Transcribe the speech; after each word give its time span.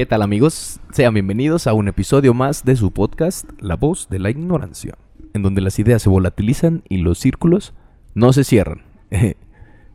¿Qué 0.00 0.06
tal 0.06 0.22
amigos? 0.22 0.80
Sean 0.92 1.12
bienvenidos 1.12 1.66
a 1.66 1.74
un 1.74 1.86
episodio 1.86 2.32
más 2.32 2.64
de 2.64 2.74
su 2.74 2.90
podcast 2.90 3.44
La 3.60 3.76
voz 3.76 4.08
de 4.08 4.18
la 4.18 4.30
ignorancia, 4.30 4.94
en 5.34 5.42
donde 5.42 5.60
las 5.60 5.78
ideas 5.78 6.00
se 6.00 6.08
volatilizan 6.08 6.84
y 6.88 7.02
los 7.02 7.18
círculos 7.18 7.74
no 8.14 8.32
se 8.32 8.44
cierran. 8.44 8.80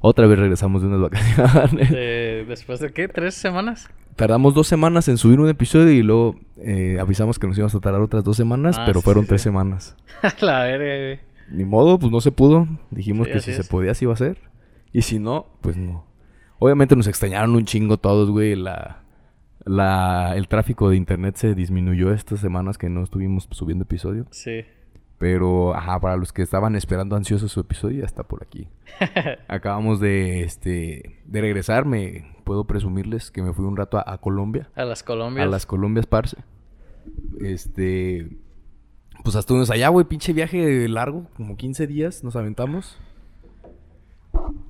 Otra 0.02 0.28
vez 0.28 0.38
regresamos 0.38 0.83
de 0.83 0.89
unas 0.89 1.02
vacaciones. 1.02 1.89
De- 1.89 2.46
¿Después 2.47 2.81
de 2.81 2.94
qué? 2.94 3.07
¿Tres 3.07 3.33
semanas? 3.33 3.89
Tardamos 4.15 4.54
dos 4.54 4.68
semanas 4.68 5.07
en 5.07 5.18
subir 5.18 5.39
un 5.39 5.49
episodio 5.49 5.90
y 5.91 6.04
luego 6.04 6.35
eh, 6.58 6.99
avisamos 7.01 7.40
que 7.40 7.47
nos 7.47 7.58
íbamos 7.58 7.74
a 7.74 7.79
tardar 7.79 8.01
otras 8.01 8.24
dos 8.24 8.37
semanas, 8.37 8.76
Ah, 8.78 8.83
pero 8.85 8.99
sí, 8.99 9.06
fueron 9.06 9.24
sí, 9.24 9.29
tres 9.29 9.42
semanas. 9.42 9.96
La 10.40 10.65
verga, 10.65 10.85
güey. 11.03 11.19
Ni 11.49 11.65
modo, 11.65 11.97
pues 11.97 12.12
no 12.12 12.22
se 12.22 12.31
pudo. 12.31 12.67
Dijimos 12.92 13.26
Sí, 13.26 13.31
que 13.31 13.37
así 13.40 13.53
si 13.56 13.63
se 13.63 13.67
podía, 13.67 13.96
sí 13.96 14.06
iba 14.06 14.13
a 14.13 14.17
ser. 14.17 14.37
Y 14.94 15.01
si 15.01 15.17
no, 15.17 15.47
pues 15.62 15.78
no. 15.78 16.05
Obviamente 16.59 16.95
nos 16.95 17.08
extrañaron 17.08 17.55
un 17.55 17.66
chingo 17.66 17.98
todos, 17.98 18.30
güey. 18.30 18.55
La, 18.55 19.02
la, 19.66 20.34
el 20.36 20.48
tráfico 20.48 20.90
de 20.90 20.95
internet 20.95 21.36
se 21.36 21.55
disminuyó 21.55 22.14
estas 22.14 22.40
semanas 22.40 22.78
que 22.78 22.88
no 22.90 23.04
estuvimos 23.04 23.48
subiendo 23.52 23.84
episodio. 23.84 24.28
Sí. 24.32 24.64
Pero, 25.18 25.76
ajá, 25.76 26.00
para 26.00 26.18
los 26.18 26.34
que 26.34 26.42
estaban 26.42 26.76
esperando 26.76 27.16
ansiosos 27.16 27.52
su 27.52 27.62
episodio, 27.62 28.00
ya 28.00 28.06
está 28.06 28.23
por 28.23 28.44
aquí. 28.44 28.68
Acabamos 29.48 30.00
de, 30.00 30.44
este, 30.44 31.20
de 31.26 31.42
regresar. 31.42 31.86
Me 31.86 32.36
puedo 32.44 32.66
presumirles 32.66 33.32
que 33.32 33.42
me 33.42 33.54
fui 33.54 33.66
un 33.66 33.78
rato 33.78 33.98
a, 33.98 34.04
a 34.06 34.18
Colombia. 34.20 34.70
A 34.76 34.86
las 34.86 35.04
Colombias. 35.04 35.48
A 35.48 35.50
las 35.50 35.66
Colombias, 35.66 36.06
parce. 36.06 36.38
Este. 37.40 38.30
Pues 39.23 39.36
hasta 39.36 39.40
estuvimos 39.40 39.72
allá, 39.72 39.88
güey. 39.88 40.06
Pinche 40.06 40.34
viaje 40.34 40.88
largo, 40.90 41.28
como 41.38 41.56
15 41.56 41.88
días 41.88 42.23
nos 42.23 42.36
aventamos. 42.36 43.00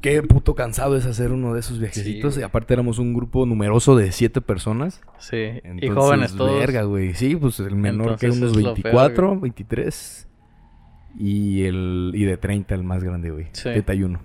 Qué 0.01 0.21
puto 0.21 0.53
cansado 0.53 0.95
es 0.97 1.05
hacer 1.05 1.31
uno 1.31 1.53
de 1.53 1.61
esos 1.61 1.79
viajecitos. 1.79 2.37
y 2.37 2.43
aparte 2.43 2.73
éramos 2.73 2.99
un 2.99 3.13
grupo 3.13 3.45
numeroso 3.45 3.95
de 3.95 4.11
7 4.11 4.41
personas. 4.41 5.01
Sí. 5.17 5.38
y 5.38 5.61
Entonces, 5.63 5.95
jóvenes 5.95 6.35
todos. 6.35 6.59
Verga, 6.59 6.83
güey. 6.83 7.13
Sí, 7.15 7.35
pues 7.35 7.59
el 7.59 7.75
menor 7.75 8.17
que 8.17 8.27
unos 8.27 8.51
es 8.51 8.57
lo 8.57 8.73
24, 8.75 9.16
peor, 9.16 9.41
23. 9.41 10.27
Y 11.17 11.63
el 11.63 12.11
y 12.13 12.25
de 12.25 12.38
30 12.38 12.75
el 12.75 12.83
más 12.83 13.03
grande, 13.03 13.31
güey. 13.31 13.47
Sí. 13.53 13.63
31. 13.63 14.19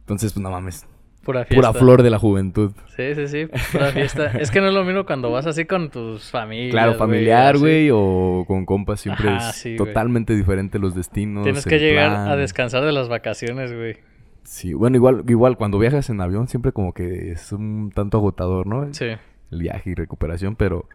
Entonces, 0.00 0.32
pues 0.32 0.42
no 0.42 0.50
mames. 0.50 0.86
Pura 1.24 1.44
fiesta. 1.44 1.72
Pura 1.72 1.80
flor 1.80 2.02
de 2.02 2.10
la 2.10 2.18
juventud. 2.18 2.72
Sí, 2.94 3.14
sí, 3.14 3.26
sí. 3.26 3.46
Pura 3.72 3.90
fiesta. 3.90 4.26
es 4.38 4.50
que 4.50 4.60
no 4.60 4.68
es 4.68 4.74
lo 4.74 4.84
mismo 4.84 5.06
cuando 5.06 5.30
vas 5.30 5.46
así 5.46 5.64
con 5.64 5.90
tus 5.90 6.30
familias. 6.30 6.70
Claro, 6.70 6.94
familiar, 6.94 7.58
güey, 7.58 7.88
o 7.90 8.44
con 8.46 8.66
compas, 8.66 9.00
siempre 9.00 9.30
Ajá, 9.30 9.50
es 9.50 9.56
sí, 9.56 9.76
totalmente 9.76 10.36
diferente 10.36 10.78
los 10.78 10.94
destinos. 10.94 11.44
Tienes 11.44 11.64
que 11.64 11.78
llegar 11.78 12.10
plan. 12.10 12.28
a 12.28 12.36
descansar 12.36 12.84
de 12.84 12.92
las 12.92 13.08
vacaciones, 13.08 13.74
güey. 13.74 13.96
Sí, 14.44 14.74
bueno, 14.74 14.96
igual, 14.96 15.24
igual 15.28 15.56
cuando 15.56 15.78
viajas 15.78 16.10
en 16.10 16.20
avión 16.20 16.48
siempre 16.48 16.72
como 16.72 16.92
que 16.92 17.32
es 17.32 17.50
un 17.52 17.90
tanto 17.94 18.18
agotador, 18.18 18.66
¿no? 18.66 18.92
Sí. 18.92 19.06
El 19.50 19.58
viaje 19.58 19.90
y 19.90 19.94
recuperación, 19.94 20.54
pero 20.56 20.88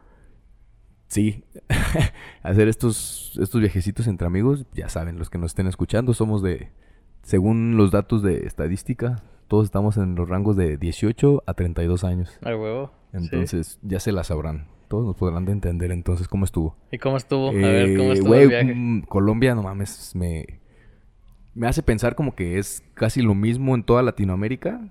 sí, 1.07 1.43
hacer 2.43 2.67
estos, 2.67 3.37
estos 3.41 3.59
viajecitos 3.61 4.07
entre 4.07 4.27
amigos, 4.27 4.65
ya 4.73 4.89
saben, 4.89 5.17
los 5.17 5.29
que 5.29 5.37
nos 5.37 5.51
estén 5.51 5.67
escuchando, 5.67 6.13
somos 6.13 6.41
de, 6.43 6.69
según 7.23 7.75
los 7.77 7.91
datos 7.91 8.21
de 8.21 8.45
estadística, 8.45 9.23
todos 9.47 9.65
estamos 9.65 9.97
en 9.97 10.15
los 10.15 10.29
rangos 10.29 10.55
de 10.55 10.77
18 10.77 11.43
a 11.47 11.53
32 11.55 12.03
años. 12.03 12.37
Al 12.43 12.55
huevo. 12.55 12.91
Sí. 13.11 13.17
Entonces, 13.17 13.79
ya 13.81 13.99
se 13.99 14.11
la 14.11 14.23
sabrán. 14.23 14.67
Todos 14.87 15.05
nos 15.05 15.15
podrán 15.15 15.45
de 15.45 15.51
entender 15.51 15.91
entonces 15.91 16.27
cómo 16.27 16.45
estuvo. 16.45 16.75
¿Y 16.91 16.97
cómo 16.99 17.17
estuvo? 17.17 17.49
A 17.49 17.53
ver, 17.53 17.97
¿cómo 17.97 18.09
Eh, 18.11 18.13
estuvo 18.13 18.35
el 18.35 18.47
viaje? 18.47 18.73
mm, 18.75 19.01
Colombia, 19.03 19.55
no 19.55 19.63
mames, 19.63 20.15
me, 20.15 20.59
me 21.53 21.67
hace 21.67 21.83
pensar 21.83 22.15
como 22.15 22.35
que 22.35 22.57
es 22.57 22.83
casi 22.93 23.21
lo 23.21 23.35
mismo 23.35 23.75
en 23.75 23.83
toda 23.83 24.03
Latinoamérica. 24.03 24.89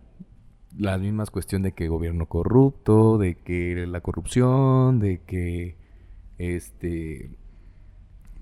Las 0.77 1.01
mismas 1.01 1.31
cuestión 1.31 1.63
de 1.63 1.73
que 1.73 1.89
gobierno 1.89 2.27
corrupto, 2.27 3.19
de 3.19 3.37
que 3.37 3.87
la 3.87 4.01
corrupción, 4.01 4.99
de 5.01 5.23
que 5.25 5.77
este 6.37 7.38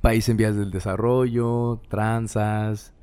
país 0.06 0.28
en 0.28 0.36
vías 0.36 0.54
del 0.56 0.70
desarrollo, 0.70 1.80
tranzas, 1.88 2.94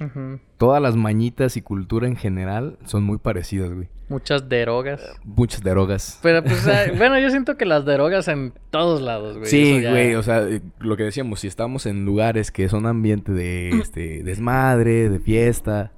todas 0.58 0.81
las 0.81 0.95
mañitas 0.95 1.58
y 1.58 1.61
cultura 1.61 2.08
en 2.08 2.15
general 2.15 2.77
son 2.86 3.03
muy 3.03 3.17
parecidas, 3.17 3.73
güey. 3.73 3.89
Muchas 4.08 4.47
drogas. 4.47 5.02
Muchas 5.25 5.61
drogas. 5.63 6.19
Pero 6.23 6.42
pues, 6.43 6.65
bueno, 6.97 7.19
yo 7.19 7.30
siento 7.30 7.58
que 7.58 7.65
las 7.65 7.83
drogas 7.83 8.27
en 8.30 8.53
todos 8.69 9.02
lados, 9.02 9.37
güey. 9.37 9.49
Sí, 9.49 9.81
ya- 9.81 9.92
güey, 9.92 10.15
o 10.15 10.23
sea, 10.23 10.43
eh, 10.47 10.61
lo 10.80 10.95
que 10.95 11.03
decíamos, 11.03 11.42
si 11.42 11.47
estamos 11.47 11.86
en 11.87 12.05
lugares 12.05 12.52
que 12.52 12.69
son 12.69 12.86
ambiente 12.86 13.33
de 13.33 13.69
este 13.81 14.23
desmadre, 14.23 15.09
de 15.09 15.19
fiesta, 15.19 15.92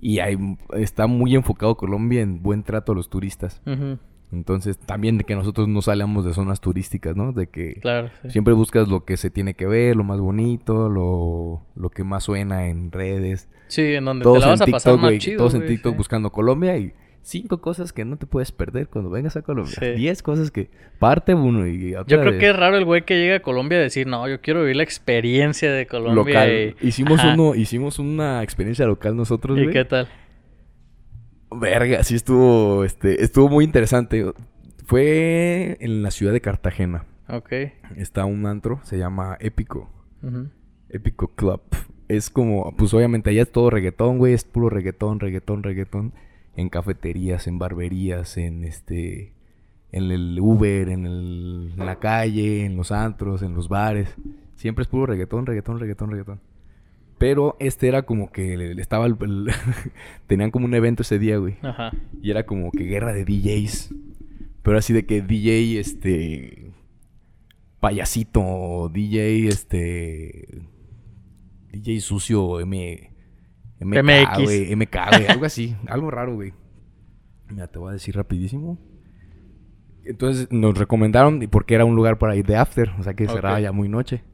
y 0.00 0.20
hay, 0.20 0.38
está 0.78 1.06
muy 1.06 1.34
enfocado 1.34 1.76
Colombia 1.76 2.22
en 2.22 2.42
buen 2.42 2.62
trato 2.62 2.92
a 2.92 2.94
los 2.94 3.10
turistas. 3.10 3.60
Ujú, 3.66 3.98
Entonces, 4.32 4.76
también 4.78 5.16
de 5.18 5.24
que 5.24 5.34
nosotros 5.34 5.68
no 5.68 5.80
salgamos 5.80 6.24
de 6.24 6.34
zonas 6.34 6.60
turísticas, 6.60 7.16
¿no? 7.16 7.32
De 7.32 7.46
que 7.46 7.74
Claro. 7.80 8.10
sí. 8.22 8.30
siempre 8.30 8.52
buscas 8.52 8.88
lo 8.88 9.04
que 9.04 9.16
se 9.16 9.30
tiene 9.30 9.54
que 9.54 9.66
ver, 9.66 9.96
lo 9.96 10.04
más 10.04 10.20
bonito, 10.20 10.88
lo, 10.90 11.62
lo 11.74 11.88
que 11.90 12.04
más 12.04 12.24
suena 12.24 12.66
en 12.68 12.92
redes. 12.92 13.48
Sí, 13.68 13.94
en 13.94 14.04
donde 14.04 14.22
Todos 14.24 14.40
te 14.40 14.40
la 14.40 14.46
en 14.46 14.58
vas 14.58 14.60
a 14.62 14.66
pasar 14.70 14.92
más 14.96 15.02
güey, 15.02 15.18
chido, 15.18 15.38
todos 15.38 15.54
en 15.54 15.60
güey, 15.60 15.70
TikTok 15.70 15.92
sí. 15.92 15.96
buscando 15.96 16.30
Colombia 16.30 16.76
y 16.76 16.92
cinco 17.22 17.60
cosas 17.60 17.92
que 17.92 18.04
no 18.06 18.16
te 18.16 18.26
puedes 18.26 18.52
perder 18.52 18.88
cuando 18.88 19.10
vengas 19.10 19.36
a 19.36 19.42
Colombia. 19.42 19.74
Sí. 19.78 19.86
Diez 19.92 20.22
cosas 20.22 20.50
que 20.50 20.70
parte 20.98 21.34
uno 21.34 21.66
y 21.66 21.94
otra 21.94 22.06
Yo 22.16 22.20
creo 22.22 22.38
que 22.38 22.48
es 22.50 22.56
raro 22.56 22.76
el 22.78 22.84
güey 22.84 23.04
que 23.04 23.16
llega 23.18 23.36
a 23.36 23.40
Colombia 23.40 23.78
a 23.78 23.80
decir, 23.82 24.06
no, 24.06 24.26
yo 24.28 24.40
quiero 24.40 24.60
vivir 24.60 24.76
la 24.76 24.82
experiencia 24.82 25.70
de 25.72 25.86
Colombia. 25.86 26.14
local. 26.44 26.74
y- 26.82 26.86
Hicimos 26.88 27.20
Ajá. 27.20 27.34
uno, 27.34 27.54
hicimos 27.54 27.98
una 27.98 28.42
experiencia 28.42 28.86
local 28.86 29.16
nosotros, 29.16 29.58
¿Y 29.58 29.68
qué 29.68 29.84
tal? 29.84 30.08
Verga, 31.50 32.02
sí 32.04 32.14
estuvo, 32.14 32.84
este, 32.84 33.22
estuvo 33.24 33.48
muy 33.48 33.64
interesante. 33.64 34.32
Fue 34.84 35.76
en 35.80 36.02
la 36.02 36.10
ciudad 36.10 36.32
de 36.32 36.40
Cartagena. 36.40 37.04
Ok. 37.28 37.52
Está 37.96 38.24
un 38.24 38.46
antro, 38.46 38.80
se 38.84 38.98
llama 38.98 39.36
Épico. 39.40 39.90
Épico 40.88 41.28
Club. 41.28 41.60
Es 42.08 42.30
como, 42.30 42.74
pues 42.76 42.94
obviamente 42.94 43.30
allá 43.30 43.42
es 43.42 43.52
todo 43.52 43.68
reggaetón, 43.70 44.16
güey. 44.18 44.32
Es 44.32 44.44
puro 44.44 44.70
reggaetón, 44.70 45.20
reggaetón, 45.20 45.62
reggaetón. 45.62 46.12
En 46.56 46.70
cafeterías, 46.70 47.46
en 47.46 47.58
barberías, 47.58 48.36
en 48.38 48.64
este... 48.64 49.34
En 49.90 50.10
el 50.10 50.38
Uber, 50.40 50.88
en, 50.90 51.06
el- 51.06 51.72
en 51.78 51.86
la 51.86 51.98
calle, 51.98 52.64
en 52.66 52.76
los 52.76 52.92
antros, 52.92 53.42
en 53.42 53.54
los 53.54 53.68
bares. 53.68 54.14
Siempre 54.56 54.82
es 54.82 54.88
puro 54.88 55.06
reggaetón, 55.06 55.46
reggaetón, 55.46 55.78
reggaetón, 55.80 56.10
reggaetón. 56.10 56.40
Pero 57.18 57.56
este 57.58 57.88
era 57.88 58.02
como 58.02 58.30
que 58.30 58.56
le- 58.56 58.80
estaba... 58.80 59.06
el- 59.06 59.16
el- 59.20 59.46
tenían 60.26 60.50
como 60.50 60.66
un 60.66 60.74
evento 60.74 61.02
ese 61.02 61.18
día, 61.18 61.36
güey. 61.38 61.56
Ajá. 61.62 61.90
Y 62.22 62.30
era 62.30 62.46
como 62.46 62.70
que 62.70 62.84
guerra 62.84 63.12
de 63.12 63.24
DJs. 63.24 63.94
Pero 64.62 64.78
así 64.78 64.92
de 64.92 65.04
que 65.06 65.22
DJ, 65.22 65.78
este. 65.80 66.72
Payasito, 67.80 68.90
DJ, 68.92 69.48
este. 69.48 70.62
DJ 71.72 72.00
sucio, 72.00 72.60
M. 72.60 73.10
MK, 73.80 73.96
MX. 74.02 74.42
güey. 74.42 74.74
MK, 74.76 74.96
güey. 75.12 75.26
Algo 75.28 75.44
así. 75.44 75.76
algo 75.86 76.10
raro, 76.10 76.34
güey. 76.34 76.52
Mira, 77.50 77.68
te 77.68 77.78
voy 77.78 77.90
a 77.90 77.92
decir 77.92 78.14
rapidísimo. 78.16 78.78
Entonces 80.04 80.48
nos 80.50 80.76
recomendaron, 80.76 81.42
y 81.42 81.46
porque 81.46 81.74
era 81.74 81.84
un 81.84 81.94
lugar 81.94 82.18
para 82.18 82.34
ir 82.36 82.44
de 82.46 82.56
after. 82.56 82.90
O 82.98 83.02
sea 83.02 83.14
que 83.14 83.26
cerraba 83.28 83.60
ya 83.60 83.72
muy 83.72 83.88
noche. 83.88 84.24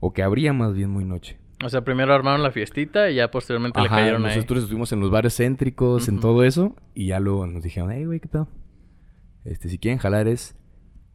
O 0.00 0.12
que 0.12 0.22
abría 0.22 0.52
más 0.52 0.74
bien 0.74 0.90
muy 0.90 1.04
noche. 1.04 1.38
O 1.62 1.68
sea, 1.68 1.82
primero 1.84 2.14
armaron 2.14 2.42
la 2.42 2.50
fiestita 2.50 3.10
y 3.10 3.16
ya 3.16 3.30
posteriormente 3.30 3.80
le 3.82 3.88
cayeron 3.88 4.24
ahí. 4.24 4.34
nosotros 4.36 4.60
estuvimos 4.62 4.92
en 4.92 5.00
los 5.00 5.10
bares 5.10 5.36
céntricos, 5.36 6.08
en 6.08 6.18
todo 6.20 6.42
eso, 6.44 6.74
y 6.94 7.08
ya 7.08 7.20
luego 7.20 7.46
nos 7.46 7.62
dijeron, 7.62 7.90
hey, 7.92 8.04
güey, 8.06 8.18
¿qué 8.20 8.28
pedo? 8.28 8.48
Este, 9.44 9.68
si 9.68 9.78
quieren 9.78 9.98
jalar 9.98 10.26
es 10.26 10.54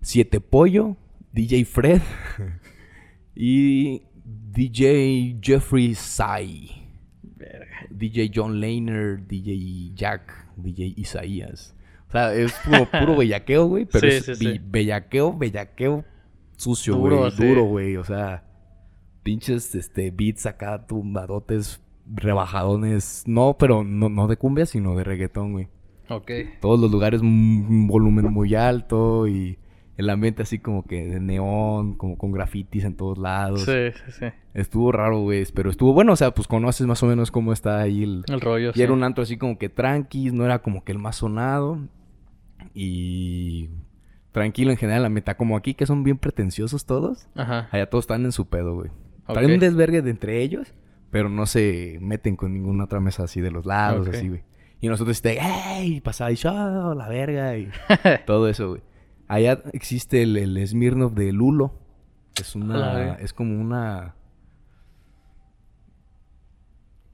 Siete 0.01 0.39
Pollo, 0.41 0.97
DJ 1.31 1.65
Fred 1.65 2.01
y 3.35 4.03
DJ 4.23 5.37
Jeffrey 5.41 5.95
Sai. 5.95 6.81
DJ 7.89 8.31
John 8.33 8.59
Lehner, 8.59 9.25
DJ 9.27 9.91
Jack, 9.93 10.31
DJ 10.57 10.93
Isaías. 10.97 11.75
O 12.07 12.11
sea, 12.11 12.33
es 12.33 12.53
puro, 12.65 12.85
puro 12.99 13.15
bellaqueo, 13.17 13.65
güey, 13.65 13.85
pero 13.85 14.09
Sí, 14.09 14.17
es 14.17 14.25
sí, 14.25 14.35
sí. 14.35 14.45
be- 14.45 14.61
bellaqueo, 14.63 15.37
bellaqueo 15.37 16.05
sucio, 16.57 16.95
güey, 16.97 17.31
duro, 17.37 17.63
güey, 17.65 17.97
o 17.97 18.03
sea, 18.03 18.43
pinches 19.25 19.73
este 19.73 20.11
beats 20.11 20.45
acá 20.45 20.85
tumbadotes, 20.85 21.81
rebajadones, 22.05 23.23
no, 23.25 23.57
pero 23.57 23.83
no, 23.83 24.07
no 24.07 24.27
de 24.27 24.37
cumbia, 24.37 24.67
sino 24.67 24.95
de 24.95 25.03
reggaetón, 25.03 25.53
güey. 25.53 25.67
Ok. 26.09 26.31
Todos 26.61 26.79
los 26.79 26.91
lugares 26.91 27.21
un 27.21 27.87
volumen 27.87 28.31
muy 28.31 28.53
alto 28.53 29.27
y 29.27 29.57
el 29.97 30.11
ambiente 30.11 30.43
así 30.43 30.59
como 30.59 30.83
que 30.83 31.07
de 31.07 31.19
neón, 31.19 31.95
como 31.95 32.19
con 32.19 32.31
grafitis 32.31 32.83
en 32.83 32.95
todos 32.95 33.17
lados. 33.17 33.63
Sí, 33.65 33.91
sí, 34.05 34.11
sí. 34.11 34.25
Estuvo 34.53 34.91
raro, 34.91 35.21
güey, 35.21 35.43
pero 35.55 35.71
estuvo 35.71 35.93
bueno, 35.93 36.13
o 36.13 36.15
sea, 36.15 36.29
pues 36.29 36.47
conoces 36.47 36.85
más 36.85 37.01
o 37.01 37.07
menos 37.07 37.31
cómo 37.31 37.51
está 37.51 37.79
ahí 37.79 38.03
el, 38.03 38.25
El 38.27 38.41
rollo, 38.41 38.69
y 38.69 38.73
sí. 38.73 38.83
era 38.83 38.93
un 38.93 39.03
antro 39.03 39.23
así 39.23 39.37
como 39.37 39.57
que 39.57 39.69
tranquis, 39.69 40.33
no 40.33 40.45
era 40.45 40.59
como 40.59 40.83
que 40.83 40.91
el 40.91 40.99
más 40.99 41.15
sonado. 41.15 41.79
Y 42.75 43.69
tranquilo 44.31 44.69
en 44.69 44.77
general, 44.77 45.01
la 45.01 45.09
meta 45.09 45.35
como 45.35 45.57
aquí, 45.57 45.73
que 45.73 45.87
son 45.87 46.03
bien 46.03 46.19
pretenciosos 46.19 46.85
todos. 46.85 47.27
Ajá. 47.33 47.69
Allá 47.71 47.89
todos 47.89 48.03
están 48.03 48.23
en 48.25 48.31
su 48.31 48.45
pedo, 48.47 48.75
güey. 48.75 48.91
Ok. 49.27 49.33
Traen 49.33 49.51
un 49.51 49.59
desvergue 49.59 50.01
de 50.01 50.11
entre 50.11 50.41
ellos, 50.41 50.73
pero 51.11 51.29
no 51.29 51.45
se 51.45 51.97
meten 52.01 52.35
con 52.35 52.53
ninguna 52.53 52.83
otra 52.85 52.99
mesa 52.99 53.23
así 53.23 53.41
de 53.41 53.51
los 53.51 53.65
lados, 53.65 54.07
así, 54.07 54.27
güey. 54.29 54.43
Y 54.81 54.87
nosotros, 54.87 55.17
este, 55.17 55.39
¡ey! 55.41 56.01
Pasaba 56.01 56.31
y, 56.31 56.37
¡oh, 56.45 56.93
la 56.93 57.07
verga! 57.07 57.57
Y 57.57 57.69
todo 58.25 58.47
eso, 58.49 58.69
güey. 58.69 58.81
Allá 59.27 59.61
existe 59.73 60.21
el, 60.21 60.37
el 60.37 60.67
Smirnoff 60.67 61.13
de 61.13 61.31
Lulo. 61.31 61.73
Es 62.39 62.55
una. 62.55 63.13
Es 63.15 63.33
como 63.33 63.59
una. 63.59 64.13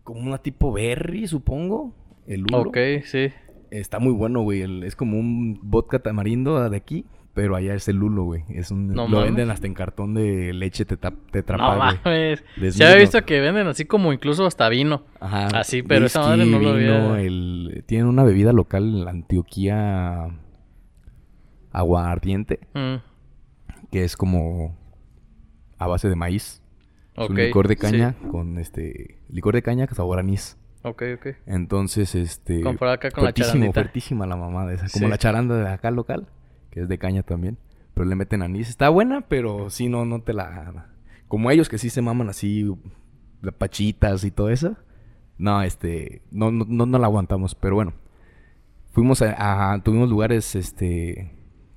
Como 0.03 0.19
una 0.21 0.39
tipo 0.39 0.73
berry, 0.73 1.27
supongo. 1.27 1.93
El 2.27 2.41
Lulo. 2.41 2.61
Ok, 2.69 2.77
sí. 3.05 3.29
Está 3.69 3.99
muy 3.99 4.11
bueno, 4.13 4.41
güey. 4.41 4.61
el- 4.61 4.83
es 4.83 4.95
como 4.95 5.17
un 5.17 5.59
vodka 5.61 5.99
tamarindo 5.99 6.69
de 6.69 6.75
aquí. 6.75 7.05
Pero 7.33 7.55
allá 7.55 7.73
es 7.75 7.87
el 7.87 7.95
Lulo, 7.95 8.23
güey. 8.23 8.43
Es 8.49 8.71
un, 8.71 8.87
No 8.89 9.03
lo 9.03 9.07
mames. 9.07 9.25
venden 9.27 9.51
hasta 9.51 9.65
en 9.65 9.73
cartón 9.73 10.13
de 10.13 10.51
leche 10.53 10.85
tetra, 10.85 11.11
No 11.57 11.77
mames. 11.77 12.43
Se 12.71 12.83
había 12.83 12.97
visto 12.97 13.23
que 13.23 13.39
venden 13.39 13.67
así 13.67 13.85
como 13.85 14.11
incluso 14.11 14.45
hasta 14.45 14.67
vino. 14.67 15.03
Ajá. 15.21 15.47
Así, 15.57 15.81
pero 15.81 16.07
esa 16.07 16.19
madre 16.21 16.45
no 16.45 16.59
lo 16.59 16.73
vino, 16.75 17.13
había- 17.13 17.21
el- 17.21 17.83
Tienen 17.85 18.07
una 18.07 18.23
bebida 18.25 18.51
local 18.51 18.83
en 18.83 19.05
la 19.05 19.11
Antioquía. 19.11 20.27
Aguardiente. 21.71 22.59
Mm, 22.73 22.95
Que 23.91 24.03
es 24.03 24.15
como. 24.17 24.77
A 25.77 25.87
base 25.87 26.09
de 26.09 26.15
maíz. 26.15 26.61
Es 27.17 27.29
un 27.29 27.35
licor 27.35 27.67
de 27.67 27.75
sí. 27.75 27.79
caña 27.81 28.15
con 28.31 28.57
este. 28.57 29.19
Licor 29.29 29.53
de 29.55 29.61
caña 29.61 29.87
que 29.87 29.95
sabor 29.95 30.19
anís. 30.19 30.57
Ok, 30.83 31.03
ok. 31.15 31.27
Entonces, 31.45 32.13
este. 32.15 32.61
Comparado 32.61 32.95
acá 32.95 33.11
con 33.11 33.23
la 33.23 33.31
la 34.27 34.35
mamada 34.35 34.73
esa. 34.73 34.87
Como 34.89 35.05
Sí. 35.05 35.09
la 35.09 35.17
charanda 35.17 35.55
de 35.57 35.69
acá 35.69 35.91
local. 35.91 36.27
Que 36.71 36.81
es 36.81 36.87
de 36.89 36.97
caña 36.97 37.21
también. 37.23 37.57
Pero 37.93 38.05
le 38.05 38.15
meten 38.15 38.41
anís. 38.41 38.69
Está 38.69 38.89
buena, 38.89 39.21
pero 39.27 39.69
sí, 39.69 39.87
no, 39.89 40.05
no 40.05 40.21
te 40.21 40.33
la. 40.33 40.87
Como 41.27 41.51
ellos 41.51 41.69
que 41.69 41.77
sí 41.77 41.89
se 41.89 42.01
maman 42.01 42.29
así. 42.29 42.65
las 43.41 43.53
Pachitas 43.53 44.23
y 44.23 44.31
todo 44.31 44.49
eso. 44.49 44.75
No, 45.37 45.61
este. 45.61 46.21
No, 46.31 46.51
no, 46.51 46.65
no, 46.67 46.85
no 46.85 46.97
la 46.97 47.07
aguantamos. 47.07 47.53
Pero 47.55 47.75
bueno. 47.75 47.93
Fuimos 48.91 49.21
a, 49.21 49.73
a- 49.73 49.83
Tuvimos 49.83 50.09
lugares, 50.09 50.55
este. 50.55 51.31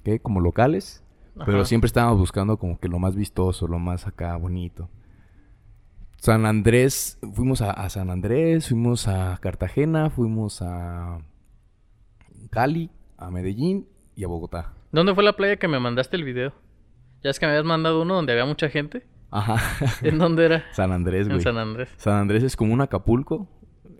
¿Qué? 0.04 0.20
Como 0.20 0.40
locales. 0.40 1.02
Pero 1.44 1.64
siempre 1.64 1.86
estábamos 1.86 2.18
buscando 2.20 2.58
como 2.58 2.78
que 2.78 2.88
lo 2.88 3.00
más 3.00 3.16
vistoso, 3.16 3.66
lo 3.66 3.80
más 3.80 4.06
acá 4.06 4.36
bonito. 4.36 4.88
San 6.18 6.46
Andrés, 6.46 7.18
fuimos 7.34 7.60
a, 7.60 7.72
a 7.72 7.90
San 7.90 8.08
Andrés, 8.10 8.68
fuimos 8.68 9.08
a 9.08 9.36
Cartagena, 9.42 10.10
fuimos 10.10 10.62
a 10.62 11.18
Cali, 12.50 12.90
a 13.18 13.30
Medellín 13.30 13.88
y 14.14 14.24
a 14.24 14.28
Bogotá. 14.28 14.72
¿Dónde 14.94 15.12
fue 15.12 15.24
la 15.24 15.32
playa 15.34 15.56
que 15.56 15.66
me 15.66 15.80
mandaste 15.80 16.16
el 16.16 16.22
video? 16.22 16.52
Ya 17.24 17.30
es 17.30 17.40
que 17.40 17.46
me 17.46 17.50
habías 17.52 17.64
mandado 17.64 18.00
uno 18.02 18.14
donde 18.14 18.32
había 18.32 18.44
mucha 18.44 18.68
gente. 18.68 19.02
Ajá. 19.32 19.56
¿En 20.02 20.18
dónde 20.18 20.44
era? 20.44 20.64
San 20.72 20.92
Andrés, 20.92 21.26
En 21.26 21.32
güey. 21.32 21.42
San 21.42 21.58
Andrés. 21.58 21.88
San 21.96 22.14
Andrés 22.14 22.44
es 22.44 22.54
como 22.54 22.72
un 22.72 22.80
Acapulco. 22.80 23.48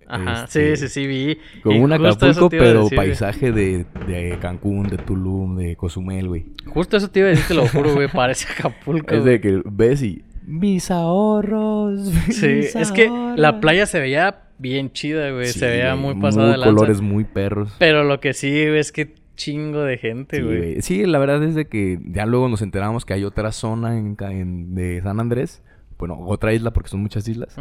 Ajá, 0.06 0.44
este, 0.44 0.76
sí, 0.76 0.86
sí, 0.86 1.00
sí, 1.00 1.06
vi. 1.08 1.38
Como 1.64 1.76
Y 1.76 1.80
un 1.80 1.92
Acapulco, 1.92 2.48
pero 2.48 2.84
decir, 2.84 2.96
paisaje 2.96 3.50
de, 3.50 3.86
de 4.06 4.38
Cancún, 4.40 4.86
de 4.88 4.98
Tulum, 4.98 5.56
de 5.56 5.74
Cozumel, 5.74 6.28
güey. 6.28 6.46
Justo 6.66 6.96
eso 6.96 7.08
te 7.10 7.18
iba 7.20 7.26
a 7.28 7.30
decir, 7.30 7.46
te 7.48 7.54
lo 7.54 7.66
juro, 7.66 7.92
güey. 7.94 8.06
Parece 8.08 8.46
Acapulco. 8.52 9.12
Es 9.14 9.24
de 9.24 9.40
que 9.40 9.62
ves 9.64 10.00
y... 10.02 10.22
Mis 10.46 10.92
ahorros. 10.92 12.00
Sí, 12.30 12.46
mis 12.46 12.76
es 12.76 12.92
que 12.92 13.08
la 13.08 13.48
ahorros". 13.48 13.60
playa 13.62 13.86
se 13.86 13.98
veía 13.98 14.42
bien 14.58 14.92
chida, 14.92 15.30
güey. 15.32 15.46
Sí, 15.46 15.58
se 15.58 15.66
veía 15.66 15.96
muy 15.96 16.14
pasada 16.20 16.52
de 16.52 16.58
lanza. 16.58 16.66
colores 16.72 17.00
muy 17.00 17.24
perros. 17.24 17.74
Pero 17.80 18.04
lo 18.04 18.20
que 18.20 18.32
sí, 18.34 18.52
es 18.56 18.92
que 18.92 19.14
chingo 19.34 19.82
de 19.82 19.98
gente, 19.98 20.36
Sí, 20.38 20.42
güey. 20.42 20.82
Sí, 20.82 21.06
la 21.06 21.18
verdad 21.18 21.42
es 21.44 21.54
de 21.54 21.66
que 21.66 21.98
ya 22.06 22.26
luego 22.26 22.48
nos 22.48 22.62
enteramos 22.62 23.04
que 23.04 23.14
hay 23.14 23.24
otra 23.24 23.52
zona 23.52 23.98
en, 23.98 24.16
en- 24.20 24.74
de 24.74 25.00
San 25.02 25.20
Andrés. 25.20 25.62
Bueno, 25.98 26.18
otra 26.20 26.52
isla 26.52 26.72
porque 26.72 26.88
son 26.90 27.00
muchas 27.00 27.26
islas. 27.28 27.56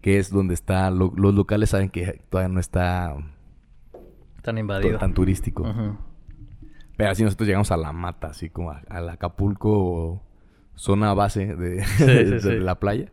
Que 0.00 0.18
es 0.18 0.30
donde 0.30 0.54
está... 0.54 0.90
lo- 0.90 1.12
los 1.16 1.34
locales 1.34 1.70
saben 1.70 1.88
que 1.90 2.20
todavía 2.30 2.52
no 2.52 2.60
está 2.60 3.14
Tan 4.42 4.58
invadido. 4.58 4.98
tan 4.98 5.14
turístico. 5.14 5.64
Pero 6.96 7.10
así 7.10 7.24
nosotros 7.24 7.46
llegamos 7.46 7.72
a 7.72 7.76
la 7.76 7.92
mata, 7.92 8.28
así 8.28 8.50
como 8.50 8.70
al 8.70 9.08
Acapulco, 9.08 10.22
zona 10.74 11.12
base 11.14 11.56
de, 11.56 11.84
sí, 11.96 12.04
de 12.04 12.40
sí. 12.40 12.50
la 12.58 12.78
playa. 12.78 13.10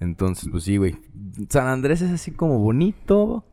Entonces, 0.00 0.48
pues 0.50 0.64
sí, 0.64 0.76
güey. 0.76 0.96
San 1.48 1.66
Andrés 1.66 2.02
es 2.02 2.10
así 2.10 2.32
como 2.32 2.58
bonito, 2.58 3.44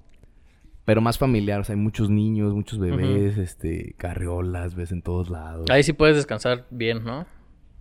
pero 0.86 1.02
más 1.02 1.18
familiar. 1.18 1.60
O 1.60 1.64
sea, 1.64 1.76
hay 1.76 1.82
muchos 1.82 2.10
niños, 2.10 2.54
muchos 2.54 2.80
bebés, 2.80 3.38
este, 3.38 3.96
carriolas, 3.98 4.76
ves 4.76 4.92
en 4.92 5.02
todos 5.02 5.30
lados. 5.30 5.70
Ahí 5.70 5.84
sí 5.84 5.94
puedes 5.94 6.16
descansar 6.16 6.66
bien, 6.70 7.04
¿no? 7.04 7.26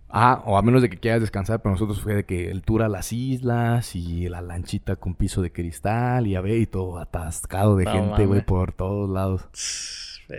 Ah, 0.09 0.43
o 0.45 0.57
a 0.57 0.61
menos 0.61 0.81
de 0.81 0.89
que 0.89 0.97
quieras 0.97 1.21
descansar, 1.21 1.61
pero 1.61 1.71
nosotros 1.73 2.01
fue 2.01 2.15
de 2.15 2.25
que 2.25 2.49
el 2.49 2.61
tour 2.61 2.83
a 2.83 2.89
las 2.89 3.11
islas 3.11 3.95
y 3.95 4.29
la 4.29 4.41
lanchita 4.41 4.95
con 4.95 5.15
piso 5.15 5.41
de 5.41 5.51
cristal 5.51 6.27
y 6.27 6.35
a 6.35 6.41
ver, 6.41 6.57
y 6.57 6.67
todo 6.67 6.99
atascado 6.99 7.75
de 7.75 7.85
No 7.85 7.91
gente, 7.91 8.25
güey, 8.25 8.45
por 8.45 8.71
todos 8.71 9.09
lados. 9.09 9.47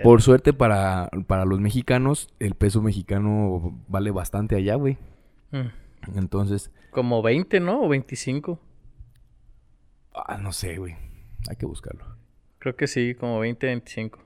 Por 0.03 0.23
suerte 0.23 0.53
para, 0.53 1.11
para 1.27 1.45
los 1.45 1.61
mexicanos, 1.61 2.29
el 2.41 2.55
peso 2.55 2.83
mexicano 2.83 3.79
vale 3.87 4.11
bastante 4.11 4.57
allá, 4.57 4.75
güey. 4.75 4.99
Mm. 5.53 6.17
Entonces, 6.17 6.73
Como 6.91 7.23
20, 7.23 7.61
¿no? 7.61 7.83
O 7.83 7.89
25. 7.89 8.59
ah, 10.15 10.39
no 10.39 10.53
sé, 10.53 10.79
güey. 10.79 10.97
Hay 11.49 11.57
que 11.57 11.67
buscarlo. 11.67 12.17
Creo 12.67 12.75
que 12.75 12.89
sí, 12.89 13.15
como 13.15 13.39
20, 13.39 13.65
25. 13.65 14.19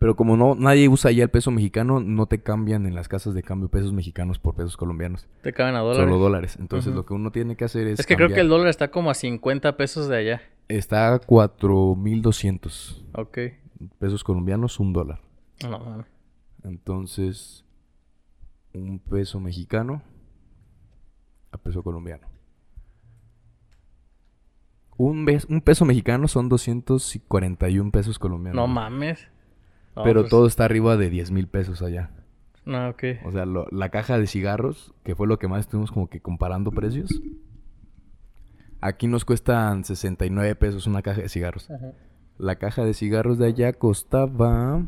Pero 0.00 0.16
como 0.16 0.36
no 0.36 0.56
nadie 0.56 0.88
usa 0.88 1.10
allá 1.10 1.22
el 1.22 1.30
peso 1.30 1.52
mexicano, 1.52 2.00
no 2.00 2.26
te 2.26 2.42
cambian 2.42 2.84
en 2.84 2.96
las 2.96 3.06
casas 3.06 3.32
de 3.32 3.44
cambio 3.44 3.68
pesos 3.68 3.92
mexicanos 3.92 4.40
por 4.40 4.56
pesos 4.56 4.76
colombianos. 4.76 5.28
Te 5.42 5.52
caben 5.52 5.76
a 5.76 5.78
dólares. 5.78 6.02
Solo 6.02 6.18
dólares. 6.18 6.56
Entonces, 6.58 6.92
lo 6.92 7.06
que 7.06 7.14
uno 7.14 7.30
tiene 7.30 7.54
que 7.54 7.64
hacer 7.64 7.86
es 7.86 8.00
Es 8.00 8.06
que 8.06 8.16
creo 8.16 8.26
que 8.30 8.40
el 8.40 8.48
dólar 8.48 8.66
está 8.66 8.90
como 8.90 9.08
a 9.08 9.14
50 9.14 9.76
pesos 9.76 10.08
de 10.08 10.16
allá. 10.16 10.42
Está 10.66 11.14
a 11.14 11.20
4.200 11.20 13.04
Ok. 13.12 13.38
pesos 14.00 14.24
colombianos, 14.24 14.80
un 14.80 14.92
dólar. 14.92 15.20
No 15.62 15.78
mames. 15.78 16.06
Entonces, 16.64 17.64
un 18.74 18.98
peso 18.98 19.38
mexicano 19.38 20.02
a 21.52 21.56
peso 21.58 21.84
colombiano. 21.84 22.26
Un, 25.02 25.62
peso 25.64 25.84
mexicano 25.86 26.28
son 26.28 26.50
241 26.50 27.90
pesos 27.90 28.18
colombianos. 28.18 28.54
No 28.56 28.66
mames. 28.66 29.28
No, 29.96 30.02
Pero 30.04 30.20
pues, 30.20 30.30
todo 30.30 30.46
está 30.46 30.66
arriba 30.66 30.98
de 30.98 31.08
10 31.08 31.30
mil 31.30 31.46
pesos 31.48 31.80
allá. 31.80 32.10
No, 32.66 32.90
ok. 32.90 33.04
O 33.24 33.32
sea, 33.32 33.46
lo- 33.46 33.66
la 33.70 33.88
caja 33.88 34.18
de 34.18 34.26
cigarros, 34.26 34.92
que 35.02 35.14
fue 35.14 35.26
lo 35.26 35.38
que 35.38 35.48
más 35.48 35.60
estuvimos 35.60 35.90
como 35.90 36.08
que 36.10 36.20
comparando 36.20 36.70
precios. 36.70 37.22
Aquí 38.82 39.06
nos 39.06 39.24
cuestan 39.24 39.84
69 39.84 40.54
pesos 40.56 40.86
una 40.86 41.00
caja 41.00 41.22
de 41.22 41.30
cigarros. 41.30 41.70
Ajá. 41.70 41.92
La 42.36 42.56
caja 42.56 42.84
de 42.84 42.92
cigarros 42.92 43.38
de 43.38 43.46
allá 43.46 43.72
costaba. 43.72 44.82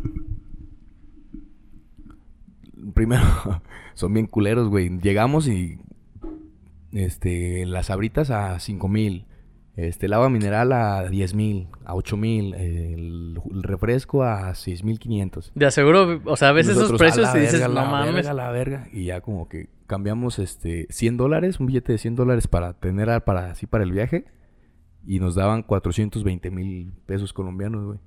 Primero, 2.93 3.23
son 3.95 4.13
bien 4.13 4.27
culeros, 4.27 4.69
güey. 4.69 4.91
Llegamos 5.01 5.49
y. 5.49 5.79
Este, 6.93 7.65
las 7.65 7.89
abritas 7.89 8.31
a 8.31 8.59
5 8.59 8.89
mil. 8.89 9.25
Este, 9.75 10.05
el 10.07 10.13
agua 10.13 10.29
mineral 10.29 10.71
a 10.73 11.09
10 11.09 11.35
mil, 11.35 11.69
a 11.85 11.95
8 11.95 12.17
mil. 12.19 12.53
El, 12.55 13.39
el 13.51 13.63
refresco 13.63 14.23
a 14.23 14.55
6 14.55 14.85
mil 14.85 14.99
500. 14.99 15.53
De 15.55 15.65
aseguro, 15.67 16.21
o 16.27 16.37
sea, 16.37 16.51
a 16.51 16.53
veces 16.53 16.73
esos 16.73 16.91
Nosotros, 16.91 16.99
precios 17.01 17.29
"A 17.29 17.33
te 17.33 17.41
dices, 17.41 17.61
no 17.69 17.75
mames. 17.87 18.15
verga, 18.15 18.35
la 18.35 18.51
verga. 18.51 18.89
Y 18.93 19.05
ya 19.07 19.21
como 19.23 19.49
que 19.49 19.69
cambiamos 19.87 20.39
este 20.39 20.87
100 20.91 21.17
dólares, 21.17 21.59
un 21.59 21.67
billete 21.67 21.93
de 21.93 21.99
100 21.99 22.17
dólares 22.17 22.47
para 22.49 22.75
tener 22.75 23.09
a- 23.09 23.25
para 23.25 23.51
así 23.51 23.67
para 23.67 23.85
el 23.85 23.93
viaje. 23.93 24.27
Y 25.07 25.19
nos 25.21 25.35
daban 25.35 25.63
420 25.63 26.51
mil 26.51 26.93
pesos 27.07 27.33
colombianos, 27.33 27.85
güey. 27.87 27.99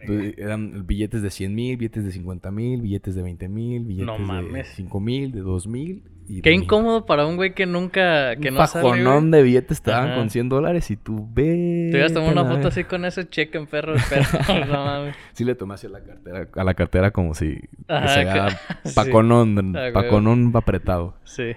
Entonces, 0.00 0.34
eran 0.38 0.86
billetes 0.86 1.22
de 1.22 1.30
100 1.30 1.54
mil, 1.54 1.76
billetes 1.76 2.04
de 2.04 2.12
50 2.12 2.50
mil, 2.50 2.80
billetes 2.82 3.14
de 3.14 3.22
20 3.22 3.48
mil, 3.48 3.84
billetes 3.84 4.06
No 4.06 4.14
de 4.14 4.18
mames. 4.24 4.68
5 4.74 5.00
mil, 5.00 5.32
de 5.32 5.40
2 5.40 5.66
mil. 5.66 6.02
Y 6.38 6.42
Qué 6.42 6.52
incómodo 6.52 7.06
para 7.06 7.26
un 7.26 7.36
güey 7.36 7.54
que 7.54 7.66
nunca, 7.66 8.36
que 8.36 8.48
Un 8.48 8.54
no 8.54 8.60
fajonón 8.66 9.28
güey. 9.28 9.30
de 9.32 9.42
billetes 9.42 9.82
Ajá. 9.88 10.14
con 10.14 10.30
100 10.30 10.48
dólares 10.48 10.90
y 10.90 10.96
tú 10.96 11.26
ves. 11.32 11.90
Te 11.92 11.98
ibas 11.98 12.12
a 12.12 12.14
tomar 12.14 12.32
una 12.32 12.44
foto 12.44 12.68
así 12.68 12.84
con 12.84 13.04
ese 13.04 13.28
cheque 13.28 13.58
en 13.58 13.66
perro, 13.66 13.94
perro. 14.08 14.66
no 14.66 14.84
mames. 14.84 15.16
Sí 15.32 15.44
le 15.44 15.54
tomé 15.54 15.74
hacia 15.74 15.88
la 15.88 16.00
cartera, 16.04 16.48
a 16.54 16.64
la 16.64 16.74
cartera 16.74 17.10
como 17.10 17.34
si 17.34 17.60
Ajá, 17.88 18.08
se 18.08 18.20
haga 18.20 18.46
que- 18.82 18.88
sí. 18.90 18.94
paconón, 18.94 19.76
Ah, 19.76 19.80
güey. 19.80 19.92
paconón 19.92 20.52
apretado. 20.54 21.16
Sí. 21.24 21.52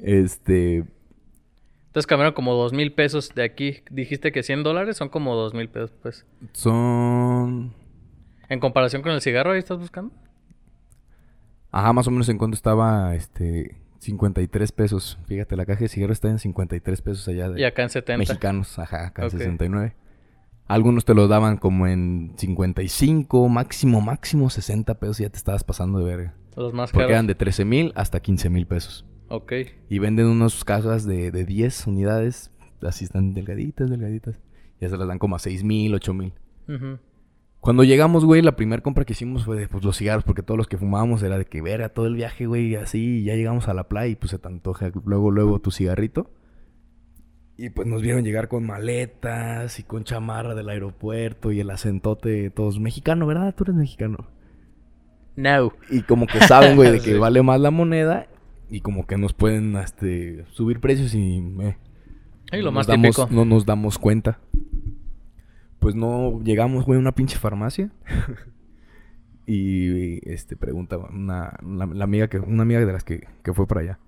Este, 0.00 0.84
Entonces 1.86 2.06
cambiaron 2.06 2.34
como 2.34 2.54
dos 2.54 2.72
mil 2.72 2.92
pesos 2.92 3.34
de 3.34 3.44
aquí. 3.44 3.82
Dijiste 3.90 4.30
que 4.32 4.42
100 4.42 4.62
dólares 4.62 4.96
son 4.96 5.08
como 5.08 5.34
dos 5.36 5.54
mil 5.54 5.68
pesos, 5.68 5.92
pues. 6.02 6.26
son... 6.52 7.72
En 8.48 8.60
comparación 8.60 9.00
con 9.00 9.12
el 9.12 9.20
cigarro, 9.22 9.52
ahí 9.52 9.58
estás 9.58 9.78
buscando. 9.78 10.12
Ajá, 11.70 11.92
más 11.94 12.06
o 12.06 12.10
menos 12.10 12.28
en 12.28 12.36
cuánto 12.36 12.54
estaba, 12.54 13.14
este, 13.14 13.76
53 14.02 14.72
pesos. 14.72 15.18
Fíjate, 15.26 15.56
la 15.56 15.64
caja 15.64 15.80
de 15.80 15.88
cigarros 15.88 16.16
está 16.16 16.28
en 16.28 16.38
53 16.38 17.02
pesos 17.02 17.28
allá 17.28 17.48
de 17.50 17.60
Y 17.60 17.64
acá 17.64 17.82
en 17.84 17.88
70. 17.90 18.18
mexicanos, 18.18 18.78
ajá, 18.78 19.06
acá 19.06 19.22
en 19.22 19.28
Ok. 19.28 19.32
69. 19.38 19.94
Algunos 20.66 21.04
te 21.04 21.14
lo 21.14 21.28
daban 21.28 21.56
como 21.56 21.86
en 21.86 22.32
55, 22.36 23.48
máximo, 23.48 24.00
máximo 24.00 24.50
60 24.50 24.94
pesos 24.98 25.20
y 25.20 25.22
ya 25.24 25.30
te 25.30 25.36
estabas 25.36 25.64
pasando 25.64 25.98
de 25.98 26.04
verga. 26.04 26.34
Los 26.56 26.72
más 26.72 26.90
Porque 26.90 27.04
caros. 27.04 27.12
eran 27.12 27.26
de 27.26 27.34
13 27.34 27.64
mil 27.64 27.92
hasta 27.94 28.20
15 28.20 28.50
mil 28.50 28.66
pesos. 28.66 29.06
Ok. 29.28 29.52
Y 29.88 29.98
venden 29.98 30.26
unas 30.26 30.64
cajas 30.64 31.06
de, 31.06 31.30
de 31.30 31.44
10 31.44 31.86
unidades, 31.86 32.50
así 32.82 33.04
están 33.04 33.34
delgaditas, 33.34 33.88
delgaditas. 33.88 34.40
Ya 34.80 34.88
se 34.88 34.96
las 34.96 35.06
dan 35.08 35.18
como 35.18 35.36
a 35.36 35.38
6 35.38 35.62
mil, 35.64 35.94
8 35.94 36.12
mil. 36.14 36.32
Ujú. 36.68 36.98
Cuando 37.62 37.84
llegamos, 37.84 38.24
güey, 38.24 38.42
la 38.42 38.56
primera 38.56 38.82
compra 38.82 39.04
que 39.04 39.12
hicimos 39.12 39.44
fue 39.44 39.56
de 39.56 39.68
pues, 39.68 39.84
los 39.84 39.96
cigarros, 39.96 40.24
porque 40.24 40.42
todos 40.42 40.58
los 40.58 40.66
que 40.66 40.76
fumábamos 40.78 41.22
era 41.22 41.38
de 41.38 41.44
que 41.44 41.62
verga 41.62 41.88
todo 41.90 42.06
el 42.06 42.16
viaje, 42.16 42.46
güey, 42.46 42.74
así, 42.74 43.20
y 43.20 43.24
ya 43.24 43.36
llegamos 43.36 43.68
a 43.68 43.72
la 43.74 43.84
playa 43.88 44.08
y 44.08 44.16
pues 44.16 44.32
se 44.32 44.38
te 44.40 44.48
antoja 44.48 44.90
luego, 45.04 45.30
luego 45.30 45.60
tu 45.60 45.70
cigarrito. 45.70 46.28
Y 47.56 47.70
pues 47.70 47.86
nos 47.86 48.02
vieron 48.02 48.24
llegar 48.24 48.48
con 48.48 48.66
maletas 48.66 49.78
y 49.78 49.84
con 49.84 50.02
chamarra 50.02 50.56
del 50.56 50.68
aeropuerto 50.70 51.52
y 51.52 51.60
el 51.60 51.70
acentote, 51.70 52.50
todos 52.50 52.80
mexicano, 52.80 53.26
¿verdad? 53.26 53.54
Tú 53.54 53.62
eres 53.64 53.76
mexicano. 53.76 54.26
No. 55.36 55.72
Y 55.88 56.02
como 56.02 56.26
que 56.26 56.40
saben, 56.40 56.74
güey, 56.74 56.90
de 56.90 56.98
que 57.00 57.12
Sí. 57.12 57.18
vale 57.18 57.42
más 57.42 57.60
la 57.60 57.70
moneda 57.70 58.26
y 58.70 58.80
como 58.80 59.06
que 59.06 59.16
nos 59.18 59.34
pueden 59.34 59.76
este, 59.76 60.44
subir 60.50 60.80
precios 60.80 61.14
y... 61.14 61.36
eh, 61.60 61.76
Y 62.52 62.56
lo 62.56 62.64
no 62.64 62.72
más 62.72 62.88
nos 62.88 62.96
damos- 62.96 63.16
típico. 63.16 63.28
No 63.32 63.44
nos 63.44 63.64
damos 63.66 63.98
cuenta. 63.98 64.40
Pues 65.82 65.96
no 65.96 66.40
llegamos, 66.44 66.86
güey, 66.86 66.96
a 66.96 67.00
una 67.00 67.12
pinche 67.12 67.36
farmacia. 67.38 67.90
y 69.46 70.30
este 70.30 70.56
pregunta 70.56 70.96
una, 70.96 71.58
la 71.60 72.04
amiga 72.04 72.28
que, 72.28 72.38
una 72.38 72.62
amiga 72.62 72.78
de 72.78 72.92
las 72.92 73.02
que, 73.02 73.26
que 73.42 73.52
fue 73.52 73.66
para 73.66 73.80
allá. 73.80 73.98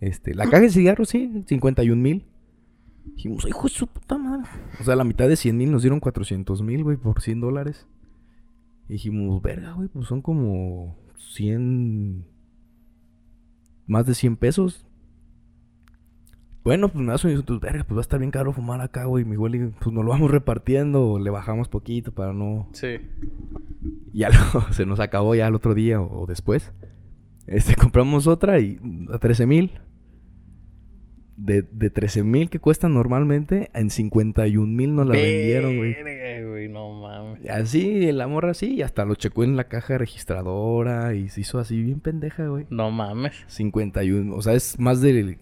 Este, 0.00 0.32
la 0.32 0.44
caja 0.44 0.60
de 0.60 0.70
cigarros, 0.70 1.08
sí, 1.08 1.44
51 1.48 2.00
mil. 2.00 2.24
Dijimos, 3.16 3.46
hijo 3.48 3.64
de 3.64 3.68
su 3.68 3.88
puta 3.88 4.16
madre. 4.16 4.48
O 4.80 4.84
sea, 4.84 4.94
la 4.94 5.02
mitad 5.02 5.28
de 5.28 5.34
100 5.34 5.56
mil 5.56 5.72
nos 5.72 5.82
dieron 5.82 5.98
400 5.98 6.62
mil, 6.62 6.84
güey, 6.84 6.96
por 6.96 7.20
100 7.20 7.40
dólares. 7.40 7.88
Y 8.88 8.92
dijimos, 8.92 9.42
verga, 9.42 9.72
güey, 9.72 9.88
pues 9.88 10.06
son 10.06 10.22
como 10.22 10.96
100. 11.16 12.24
Más 13.88 14.06
de 14.06 14.14
100 14.14 14.36
pesos. 14.36 14.86
Bueno, 16.68 16.90
pues 16.90 17.02
me 17.02 17.10
das 17.12 17.24
un 17.24 17.42
tus 17.44 17.60
verga, 17.60 17.82
pues 17.84 17.96
va 17.96 18.00
a 18.00 18.02
estar 18.02 18.18
bien 18.20 18.30
caro 18.30 18.52
fumar 18.52 18.82
acá, 18.82 19.06
güey. 19.06 19.24
Mi 19.24 19.36
güey, 19.36 19.68
pues 19.80 19.90
nos 19.90 20.04
lo 20.04 20.10
vamos 20.10 20.30
repartiendo 20.30 21.12
o 21.12 21.18
le 21.18 21.30
bajamos 21.30 21.66
poquito 21.66 22.12
para 22.12 22.34
no. 22.34 22.68
Sí. 22.74 22.98
Ya 24.12 24.28
lo- 24.52 24.70
se 24.74 24.84
nos 24.84 25.00
acabó 25.00 25.34
ya 25.34 25.46
el 25.46 25.54
otro 25.54 25.72
día 25.74 25.98
o, 25.98 26.24
o 26.24 26.26
después. 26.26 26.74
Este, 27.46 27.74
compramos 27.74 28.26
otra 28.26 28.60
y 28.60 28.78
a 29.10 29.16
13 29.16 29.46
mil. 29.46 29.80
De, 31.38 31.62
de 31.62 31.88
13 31.88 32.22
mil 32.22 32.50
que 32.50 32.58
cuestan 32.58 32.92
normalmente, 32.92 33.70
en 33.72 33.88
51 33.88 34.66
mil 34.70 34.94
nos 34.94 35.06
la 35.06 35.12
vendieron, 35.14 35.74
güey. 35.78 35.96
Güey, 36.46 36.68
no 36.68 37.00
mames. 37.00 37.48
Así, 37.48 38.12
la 38.12 38.28
morra 38.28 38.50
así, 38.50 38.74
y 38.74 38.82
hasta 38.82 39.06
lo 39.06 39.14
checó 39.14 39.42
en 39.42 39.56
la 39.56 39.68
caja 39.68 39.96
registradora 39.96 41.14
y 41.14 41.30
se 41.30 41.40
hizo 41.40 41.58
así 41.60 41.82
bien 41.82 42.00
pendeja, 42.00 42.46
güey. 42.48 42.66
No 42.68 42.90
mames. 42.90 43.32
51, 43.46 44.36
o 44.36 44.42
sea, 44.42 44.52
es 44.52 44.78
más 44.78 45.00
de 45.00 45.38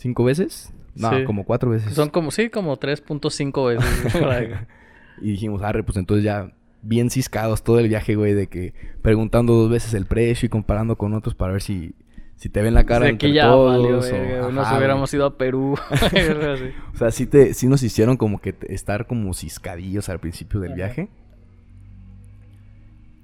cinco 0.00 0.24
veces. 0.24 0.72
No, 0.96 1.10
Sí. 1.16 1.24
como 1.24 1.44
cuatro 1.44 1.70
veces. 1.70 1.94
Son 1.94 2.08
como, 2.10 2.30
sí, 2.32 2.50
como 2.50 2.76
3.5 2.78 3.66
veces. 3.68 4.14
Y 5.22 5.32
dijimos, 5.32 5.62
arre, 5.62 5.82
pues 5.84 5.96
entonces 5.98 6.24
ya 6.24 6.52
bien 6.82 7.10
ciscados 7.10 7.62
todo 7.62 7.78
el 7.78 7.88
viaje, 7.88 8.16
güey, 8.16 8.32
de 8.32 8.46
que 8.48 8.72
preguntando 9.02 9.52
dos 9.52 9.70
veces 9.70 9.92
el 9.94 10.06
precio 10.06 10.46
y 10.46 10.48
comparando 10.48 10.96
con 10.96 11.12
otros 11.12 11.34
para 11.34 11.52
ver 11.52 11.60
si, 11.60 11.94
si 12.36 12.48
te 12.48 12.62
ven 12.62 12.72
la 12.72 12.84
cara 12.84 13.06
entre 13.08 13.28
aquí 13.28 13.34
ya 13.36 13.48
todos. 13.48 13.70
valió, 13.76 13.98
o- 13.98 14.00
ajá, 14.02 14.50
Nos 14.50 14.66
güey. 14.66 14.78
hubiéramos 14.78 15.12
ido 15.12 15.26
a 15.26 15.36
Perú. 15.36 15.76
O 16.94 16.96
sea, 16.96 17.10
sí, 17.10 17.26
te, 17.26 17.52
sí 17.52 17.66
nos 17.68 17.82
hicieron 17.82 18.16
como 18.16 18.40
que 18.40 18.54
estar 18.68 19.06
como 19.06 19.34
ciscadillos 19.34 20.08
al 20.08 20.20
principio 20.20 20.58
del 20.60 20.70
Ajá. 20.72 20.76
viaje. 20.76 21.08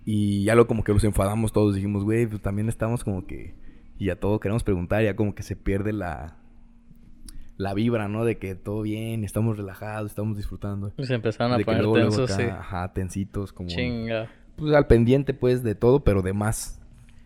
Y 0.05 0.45
ya 0.45 0.55
lo 0.55 0.67
como 0.67 0.85
que 0.85 0.93
nos 0.93 1.05
enfadamos 1.05 1.53
todos. 1.53 1.75
Dijimos, 1.75 2.05
güey, 2.05 2.27
pues 2.27 2.41
también 2.43 2.69
estamos 2.69 3.03
como 3.05 3.27
que... 3.27 3.55
Y 3.99 4.11
a 4.11 4.21
todo 4.21 4.39
queremos 4.39 4.63
preguntar, 4.63 5.03
ya 5.03 5.17
como 5.17 5.35
que 5.35 5.43
se 5.43 5.57
pierde 5.57 5.93
la... 5.93 6.37
La 7.57 7.73
vibra, 7.75 8.07
¿no? 8.09 8.25
De 8.25 8.37
que 8.39 8.55
todo 8.55 8.83
bien, 8.83 9.25
estamos 9.25 9.57
relajados, 9.57 10.11
estamos 10.11 10.37
disfrutando. 10.37 10.93
Y 10.99 11.05
se 11.05 11.15
empezaron 11.15 11.53
a 11.55 11.59
de 11.59 11.65
poner 11.65 11.83
luego, 11.83 11.97
luego 11.97 12.11
tensos, 12.17 12.31
acá, 12.33 12.43
sí. 12.45 12.51
ajá, 12.51 12.93
tensitos, 12.93 13.53
como... 13.53 13.69
Chinga. 13.69 14.29
Pues 14.57 14.75
al 14.75 14.87
pendiente, 14.87 15.33
pues, 15.35 15.63
de 15.63 15.75
todo, 15.75 16.01
pero 16.01 16.23
de 16.23 16.33
más. 16.33 16.81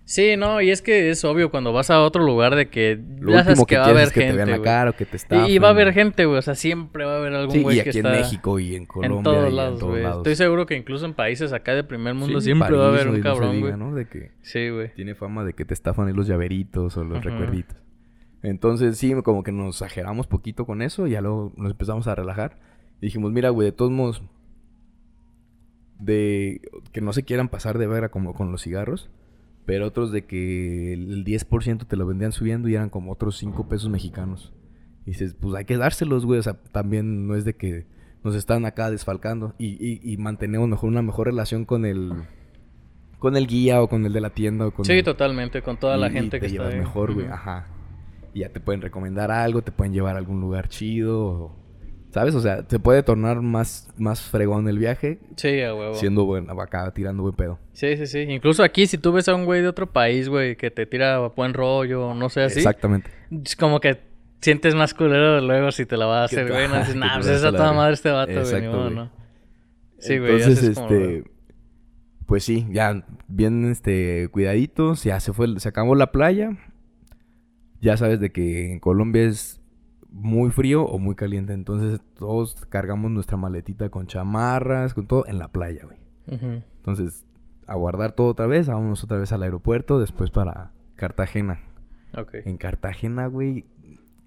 Sí, 0.04 0.36
no, 0.36 0.60
y 0.60 0.70
es 0.70 0.82
que 0.82 1.10
es 1.10 1.24
obvio 1.24 1.52
cuando 1.52 1.72
vas 1.72 1.88
a 1.90 2.00
otro 2.00 2.24
lugar 2.24 2.56
de 2.56 2.68
que 2.68 2.98
Lo 3.20 3.30
ya 3.30 3.44
sabes 3.44 3.60
que, 3.60 3.66
que, 3.66 3.78
va 3.78 3.84
a 3.84 3.88
haber 3.90 4.02
es 4.08 4.12
que 4.12 4.20
te 4.20 4.26
gente, 4.26 4.36
vean 4.44 4.50
la 4.50 4.60
cara 4.60 4.90
o 4.90 4.92
que 4.96 5.04
te 5.04 5.14
Y, 5.14 5.16
estafen. 5.16 5.50
y 5.52 5.58
va 5.58 5.68
a 5.68 5.70
haber 5.70 5.92
gente, 5.92 6.24
güey, 6.24 6.38
o 6.38 6.42
sea, 6.42 6.56
siempre 6.56 7.04
va 7.04 7.12
a 7.14 7.16
haber 7.18 7.32
algún 7.34 7.52
Sí, 7.54 7.62
güey 7.62 7.78
y 7.78 7.82
que 7.84 7.90
aquí 7.90 7.98
está 8.00 8.12
en 8.14 8.20
México 8.20 8.58
y 8.58 8.74
en 8.74 8.86
Colombia 8.86 9.18
en 9.18 9.22
todos 9.22 9.52
y 9.52 9.54
lados, 9.54 9.72
en 9.74 9.78
todos 9.78 9.90
güey. 9.92 10.02
lados. 10.02 10.18
Estoy 10.18 10.34
seguro 10.34 10.66
que 10.66 10.76
incluso 10.76 11.06
en 11.06 11.14
países 11.14 11.52
acá 11.52 11.74
de 11.76 11.84
primer 11.84 12.14
mundo 12.14 12.40
Sí, 12.40 12.46
siempre 12.46 12.76
va 12.76 12.86
a 12.86 12.88
haber 12.88 13.06
un 13.08 13.18
no 13.18 13.22
cabrón, 13.22 13.60
güey. 13.60 13.76
¿no? 13.76 13.94
De 13.94 14.06
que 14.08 14.32
Sí, 14.42 14.68
güey. 14.70 14.92
tiene 14.94 15.14
fama 15.14 15.44
de 15.44 15.52
que 15.52 15.64
te 15.64 15.74
estafan 15.74 16.08
ahí 16.08 16.12
los 16.14 16.26
llaveritos 16.26 16.96
o 16.96 17.04
los 17.04 17.22
recuerditos. 17.24 17.76
Entonces, 18.42 18.96
sí, 18.98 19.12
como 19.22 19.42
que 19.42 19.52
nos 19.52 19.76
exageramos 19.76 20.26
poquito 20.26 20.64
con 20.66 20.80
eso 20.82 21.06
y 21.06 21.10
ya 21.10 21.20
luego 21.20 21.52
nos 21.56 21.72
empezamos 21.72 22.06
a 22.06 22.14
relajar. 22.14 22.58
Y 23.00 23.06
dijimos, 23.06 23.32
mira, 23.32 23.50
güey, 23.50 23.66
de 23.66 23.72
todos 23.72 23.90
modos, 23.90 24.22
de 25.98 26.60
que 26.92 27.00
no 27.00 27.12
se 27.12 27.22
quieran 27.24 27.48
pasar 27.48 27.78
de 27.78 27.86
vera 27.86 28.08
como 28.10 28.32
con 28.34 28.50
los 28.52 28.62
cigarros, 28.62 29.10
pero 29.66 29.86
otros 29.86 30.10
de 30.12 30.24
que 30.24 30.92
el 30.94 31.24
10% 31.24 31.86
te 31.86 31.96
lo 31.96 32.06
vendían 32.06 32.32
subiendo 32.32 32.68
y 32.68 32.74
eran 32.74 32.88
como 32.90 33.12
otros 33.12 33.36
5 33.36 33.68
pesos 33.68 33.90
mexicanos. 33.90 34.52
Y 35.04 35.10
dices, 35.10 35.34
pues 35.38 35.54
hay 35.54 35.64
que 35.64 35.76
dárselos, 35.76 36.24
güey. 36.26 36.40
O 36.40 36.42
sea, 36.42 36.54
también 36.72 37.26
no 37.26 37.34
es 37.36 37.44
de 37.44 37.54
que 37.54 37.86
nos 38.24 38.34
están 38.34 38.64
acá 38.64 38.90
desfalcando. 38.90 39.54
Y, 39.58 39.66
y, 39.86 40.00
y 40.02 40.16
mantenemos 40.16 40.68
mejor 40.68 40.88
una 40.88 41.02
mejor 41.02 41.26
relación 41.26 41.64
con 41.64 41.84
el 41.84 42.12
con 43.18 43.36
el 43.36 43.46
guía 43.46 43.82
o 43.82 43.88
con 43.88 44.06
el 44.06 44.14
de 44.14 44.20
la 44.22 44.30
tienda 44.30 44.66
o 44.66 44.70
con 44.70 44.86
Sí, 44.86 44.92
el- 44.94 45.04
totalmente, 45.04 45.60
con 45.60 45.76
toda 45.76 45.98
la 45.98 46.08
y- 46.08 46.12
gente 46.12 46.30
te 46.38 46.40
que 46.40 46.46
está 46.46 46.56
llevas 46.58 46.72
ahí. 46.72 46.80
mejor, 46.80 47.12
güey. 47.12 47.26
Ajá. 47.26 47.66
Y 48.34 48.40
ya 48.40 48.48
te 48.50 48.60
pueden 48.60 48.80
recomendar 48.80 49.30
algo, 49.30 49.62
te 49.62 49.72
pueden 49.72 49.92
llevar 49.92 50.14
a 50.16 50.18
algún 50.18 50.40
lugar 50.40 50.68
chido. 50.68 51.20
o- 51.20 51.56
¿Sabes? 52.12 52.34
O 52.34 52.40
sea, 52.40 52.64
se 52.68 52.80
puede 52.80 53.04
tornar 53.04 53.40
más, 53.40 53.88
más 53.96 54.20
fregón 54.20 54.68
el 54.68 54.78
viaje 54.78 55.20
Sí, 55.36 55.60
a 55.62 55.72
huevo. 55.74 55.94
siendo 55.94 56.24
buen, 56.24 56.50
acá 56.50 56.90
tirando 56.92 57.22
buen 57.22 57.36
pedo. 57.36 57.60
Sí, 57.72 57.96
sí, 57.96 58.06
sí. 58.08 58.18
Incluso 58.22 58.64
aquí, 58.64 58.88
si 58.88 58.98
tú 58.98 59.12
ves 59.12 59.28
a 59.28 59.34
un 59.36 59.44
güey 59.44 59.62
de 59.62 59.68
otro 59.68 59.86
país, 59.92 60.28
güey, 60.28 60.56
que 60.56 60.72
te 60.72 60.86
tira 60.86 61.18
buen 61.28 61.54
rollo, 61.54 62.12
no 62.14 62.28
sé 62.28 62.42
así. 62.42 62.58
Exactamente. 62.58 63.10
Es 63.44 63.54
como 63.54 63.78
que 63.78 64.00
sientes 64.40 64.74
más 64.74 64.92
culero 64.92 65.40
luego 65.40 65.70
si 65.70 65.86
te 65.86 65.96
la 65.96 66.06
va 66.06 66.22
a 66.22 66.24
hacer, 66.24 66.48
güey. 66.50 66.66
No 66.66 66.78
dices, 66.80 66.96
nah, 66.96 67.14
pues 67.14 67.28
es 67.28 67.44
a 67.44 67.52
toda 67.52 67.72
madre 67.72 67.94
este 67.94 68.10
vato, 68.10 68.32
Exacto, 68.32 68.82
güey. 68.82 68.94
¿no? 68.94 69.10
Sí, 69.98 70.18
güey. 70.18 70.32
Entonces, 70.42 70.74
como, 70.74 70.88
este... 70.88 71.24
Pues 72.26 72.42
sí, 72.44 72.66
ya 72.72 73.04
bien 73.28 73.70
este 73.70 74.28
cuidaditos, 74.32 75.04
ya 75.04 75.20
se 75.20 75.32
fue, 75.32 75.60
se 75.60 75.68
acabó 75.68 75.94
la 75.94 76.10
playa. 76.10 76.56
Ya 77.80 77.96
sabes 77.96 78.20
de 78.20 78.30
que 78.30 78.72
en 78.72 78.80
Colombia 78.80 79.24
es 79.24 79.60
muy 80.10 80.50
frío 80.50 80.84
o 80.84 80.98
muy 80.98 81.14
caliente, 81.14 81.52
entonces 81.52 82.00
todos 82.18 82.54
cargamos 82.68 83.10
nuestra 83.10 83.36
maletita 83.36 83.88
con 83.90 84.06
chamarras, 84.06 84.92
con 84.94 85.06
todo 85.06 85.24
en 85.26 85.38
la 85.38 85.48
playa, 85.48 85.84
güey. 85.84 85.98
Entonces, 86.76 87.24
a 87.66 87.74
guardar 87.76 88.12
todo 88.12 88.28
otra 88.28 88.46
vez, 88.46 88.66
vámonos 88.68 89.02
otra 89.04 89.18
vez 89.18 89.32
al 89.32 89.42
aeropuerto, 89.42 89.98
después 90.00 90.30
para 90.30 90.72
Cartagena. 90.96 91.60
Ok. 92.16 92.34
En 92.44 92.56
Cartagena, 92.56 93.26
güey, 93.26 93.64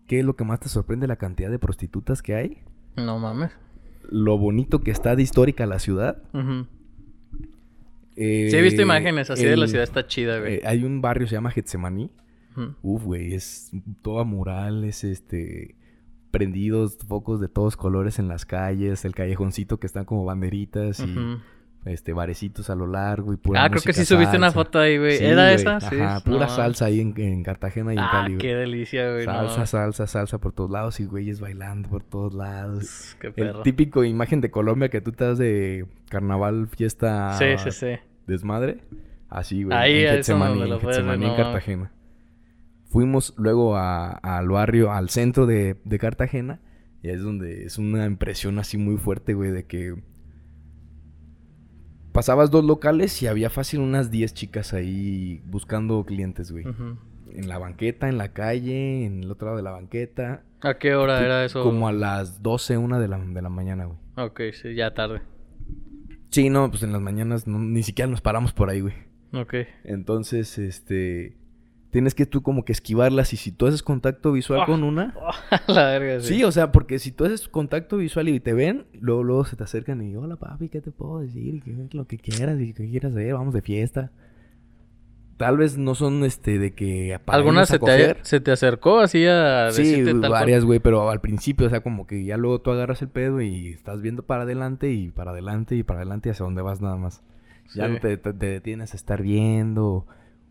¿qué 0.07 0.19
es 0.19 0.25
lo 0.25 0.35
que 0.35 0.43
más 0.45 0.59
te 0.59 0.69
sorprende 0.69 1.07
la 1.07 1.17
cantidad 1.17 1.51
de 1.51 1.59
prostitutas 1.59 2.21
que 2.21 2.35
hay? 2.35 2.57
No 2.95 3.19
mames. 3.19 3.51
Lo 4.09 4.37
bonito 4.37 4.81
que 4.81 4.91
está 4.91 5.15
de 5.15 5.23
histórica 5.23 5.65
la 5.65 5.79
ciudad. 5.79 6.17
Eh, 8.15 8.47
Sí, 8.51 8.55
he 8.57 8.61
visto 8.61 8.81
imágenes 8.81 9.29
así 9.29 9.45
de 9.45 9.57
la 9.57 9.67
ciudad, 9.67 9.83
está 9.83 10.07
chida, 10.07 10.39
güey. 10.39 10.55
eh, 10.55 10.61
hay 10.65 10.83
un 10.83 11.01
barrio 11.01 11.27
se 11.27 11.35
llama 11.35 11.51
Getsemaní. 11.51 12.09
Uf, 12.81 13.03
güey, 13.03 13.33
es 13.33 13.71
toda 14.01 14.23
murales, 14.23 15.03
este, 15.03 15.75
prendidos, 16.31 16.97
focos 17.07 17.39
de 17.39 17.47
todos 17.47 17.77
colores 17.77 18.19
en 18.19 18.27
las 18.27 18.45
calles, 18.45 19.05
el 19.05 19.13
callejoncito 19.15 19.79
que 19.79 19.87
están 19.87 20.05
como 20.05 20.25
banderitas 20.25 20.99
y 20.99 21.15
este 21.85 22.13
barecitos 22.13 22.69
a 22.69 22.75
lo 22.75 22.87
largo 22.87 23.33
y 23.33 23.37
pura 23.37 23.65
Ah, 23.65 23.69
creo 23.69 23.81
que 23.81 23.91
sí 23.91 24.05
subiste 24.05 24.37
una 24.37 24.51
foto 24.53 24.79
ahí, 24.79 24.97
güey. 24.97 25.17
Sí, 25.17 25.25
¿Era 25.25 25.43
güey, 25.43 25.55
esa? 25.55 25.81
Sí. 25.81 25.99
Ajá, 25.99 26.21
pura 26.21 26.45
No. 26.45 26.49
salsa 26.49 26.85
ahí 26.85 27.01
en, 27.01 27.13
en 27.17 27.43
Cartagena 27.43 27.93
y 27.93 27.97
en 27.97 28.03
Ah, 28.03 28.09
Cali, 28.09 28.35
güey. 28.35 28.37
qué 28.37 28.55
delicia, 28.55 29.11
güey. 29.11 29.25
no. 29.25 29.33
Salsa, 29.33 29.65
salsa, 29.65 30.07
salsa 30.07 30.37
por 30.39 30.53
todos 30.53 30.71
lados 30.71 30.99
y 31.01 31.05
güeyes 31.05 31.41
bailando 31.41 31.89
por 31.89 32.03
todos 32.03 32.33
lados. 32.33 33.17
Qué 33.19 33.27
El 33.27 33.33
perro. 33.33 33.61
típico 33.63 34.03
imagen 34.05 34.39
de 34.39 34.49
Colombia 34.49 34.87
que 34.89 35.01
tú 35.01 35.11
te 35.11 35.25
das 35.25 35.37
de 35.37 35.85
carnaval, 36.09 36.67
fiesta, 36.67 37.33
Sí, 37.37 37.45
sí, 37.57 37.71
sí. 37.71 37.87
desmadre. 38.27 38.79
Así, 39.29 39.63
güey. 39.63 39.77
Ahí 39.77 39.99
en 39.99 40.05
es 40.05 40.11
Getsemaní, 40.17 40.59
lo 40.67 40.75
en 40.75 40.81
puedes. 40.81 40.99
Cartagena. 41.35 41.91
Fuimos 42.93 43.33
luego 43.37 43.75
a- 43.75 44.11
al 44.11 44.47
barrio, 44.49 44.91
al 44.91 45.09
centro 45.09 45.47
de, 45.47 45.77
de 45.83 45.97
Cartagena. 45.99 46.61
Y 47.01 47.09
es 47.09 47.21
donde 47.23 47.65
es 47.65 47.79
una 47.79 48.05
impresión 48.05 48.59
así 48.59 48.77
muy 48.77 48.97
fuerte, 48.97 49.33
güey, 49.33 49.49
de 49.51 49.65
que 49.65 49.95
pasabas 52.11 52.51
dos 52.51 52.63
locales 52.63 53.21
y 53.23 53.27
había 53.27 53.49
fácil 53.49 53.79
unas 53.79 54.11
10 54.11 54.33
chicas 54.33 54.73
ahí 54.73 55.41
buscando 55.45 56.05
clientes, 56.05 56.51
güey. 56.51 56.65
En 57.31 57.47
la 57.49 57.57
banqueta, 57.57 58.07
en 58.09 58.17
la 58.19 58.31
calle, 58.31 59.05
en 59.05 59.23
el 59.23 59.31
otro 59.31 59.47
lado 59.47 59.57
de 59.57 59.63
la 59.63 59.71
banqueta. 59.71 60.43
¿A 60.61 60.75
qué 60.77 60.93
hora 60.95 61.19
era 61.25 61.43
eso? 61.43 61.63
Como 61.63 61.87
a 61.87 61.91
las 61.91 62.43
12, 62.43 62.77
una 62.77 62.99
de 62.99 63.07
la, 63.07 63.17
de 63.17 63.41
la 63.41 63.49
mañana, 63.49 63.85
güey. 63.85 63.97
Ok, 64.15 64.39
sí, 64.53 64.75
ya 64.75 64.93
tarde. 64.93 65.23
Sí, 66.29 66.49
no, 66.49 66.69
pues 66.69 66.83
en 66.83 66.91
las 66.93 67.01
mañanas 67.01 67.47
no- 67.47 67.57
ni 67.59 67.81
siquiera 67.81 68.09
nos 68.09 68.21
paramos 68.21 68.53
por 68.53 68.69
ahí, 68.69 68.81
güey. 68.81 68.93
Ok. 69.33 69.55
Entonces, 69.83 70.59
este, 70.59 71.35
tienes 71.93 72.13
que 72.15 72.25
tú 72.25 72.41
como 72.41 72.65
que 72.65 72.73
esquivarlas 72.73 73.31
y 73.31 73.37
si 73.37 73.53
tú 73.53 73.67
haces 73.67 73.81
contacto 73.83 74.33
visual 74.33 74.61
Ah. 74.63 74.65
con 74.65 74.83
una... 74.83 75.13
la 75.67 75.85
verga, 75.85 76.19
sí. 76.19 76.35
Sí, 76.35 76.43
o 76.43 76.51
sea, 76.51 76.73
porque 76.73 76.99
si 76.99 77.11
tú 77.13 77.23
haces 77.23 77.47
contacto 77.47 77.95
visual 77.95 78.27
y 78.27 78.39
te 78.41 78.51
ven, 78.53 78.85
luego, 78.99 79.23
luego 79.23 79.45
se 79.45 79.55
te 79.55 79.63
acercan 79.63 80.01
y 80.01 80.13
hola 80.17 80.35
papi, 80.35 80.67
¿qué 80.67 80.81
te 80.81 80.91
puedo 80.91 81.19
decir? 81.19 81.63
Que 81.63 81.87
lo 81.95 82.05
que 82.05 82.17
quieras 82.17 82.59
y 82.59 82.73
qué 82.73 82.89
quieras 82.89 83.13
hacer, 83.13 83.33
vamos 83.33 83.53
de 83.53 83.61
fiesta. 83.61 84.11
Tal 85.37 85.57
vez 85.57 85.77
no 85.77 85.95
son 85.95 86.23
este 86.23 86.59
de 86.59 86.73
que 86.73 87.19
para 87.25 87.37
¿Alguna 87.37 87.63
irnos 87.63 87.71
a 87.71 87.73
se 87.73 87.79
te, 88.13 88.23
se 88.23 88.39
te 88.39 88.51
acercó 88.51 88.99
así 88.99 89.25
a 89.25 89.69
Sí, 89.71 90.03
tal 90.21 90.29
varias, 90.31 90.63
güey, 90.63 90.79
pero 90.79 91.09
al 91.09 91.21
principio, 91.21 91.67
o 91.67 91.69
sea, 91.69 91.81
como 91.81 92.05
que 92.05 92.23
ya 92.23 92.37
luego 92.37 92.61
tú 92.61 92.69
agarras 92.71 93.01
el 93.01 93.07
pedo 93.09 93.41
y 93.41 93.69
estás 93.69 94.01
viendo 94.01 94.23
para 94.23 94.43
adelante 94.43 94.91
y 94.91 95.09
para 95.09 95.31
adelante 95.31 95.75
y 95.75 95.83
para 95.83 95.99
adelante 96.01 96.29
y 96.29 96.31
hacia 96.31 96.43
dónde 96.45 96.61
vas 96.61 96.81
nada 96.81 96.97
más. 96.97 97.23
Ya 97.75 97.87
no 97.87 97.99
te, 97.99 98.17
te- 98.17 98.33
te 98.33 98.45
detienes 98.45 98.93
a 98.93 98.95
estar 98.97 99.21
viendo 99.23 100.05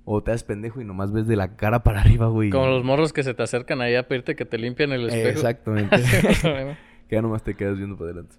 o 0.05 0.23
te 0.23 0.31
das 0.33 0.45
pendejo 0.45 0.81
y 0.81 0.85
nomás 0.85 1.13
ves 1.13 1.27
de 1.27 1.37
la 1.37 1.57
cara 1.57 1.83
para 1.83 2.01
arriba, 2.01 2.29
güey. 2.29 2.51
Como 2.51 2.67
los 2.67 2.85
morros 2.85 3.13
que 3.13 3.23
se 3.23 3.35
te 3.35 3.43
acercan 3.43 3.81
ahí 3.81 3.95
a 3.95 4.09
pedirte 4.09 4.35
que 4.35 4.45
te 4.45 4.59
limpien 4.59 4.93
el 4.93 5.07
espejo. 5.07 5.29
Exactamente. 5.29 5.97
Que 7.09 7.17
ya 7.17 7.23
nomás 7.23 7.43
te 7.43 7.55
quedas 7.55 7.77
viendo 7.77 7.97
para 7.99 8.11
adelante. 8.11 8.37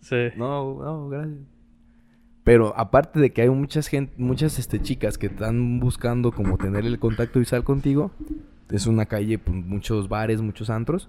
Sí. 0.00 0.16
No, 0.36 0.82
no, 0.82 1.08
gracias. 1.08 1.38
Pero 2.42 2.76
aparte 2.76 3.20
de 3.20 3.30
que 3.30 3.42
hay 3.42 3.50
muchas 3.50 3.86
gente, 3.86 4.14
muchas 4.16 4.58
este, 4.58 4.80
chicas 4.80 5.16
que 5.16 5.26
están 5.26 5.78
buscando 5.78 6.32
como 6.32 6.58
tener 6.58 6.86
el 6.86 6.98
contacto 6.98 7.38
visual 7.38 7.62
contigo, 7.62 8.10
es 8.70 8.86
una 8.88 9.06
calle, 9.06 9.38
pues, 9.38 9.56
muchos 9.64 10.08
bares, 10.08 10.40
muchos 10.40 10.70
antros, 10.70 11.08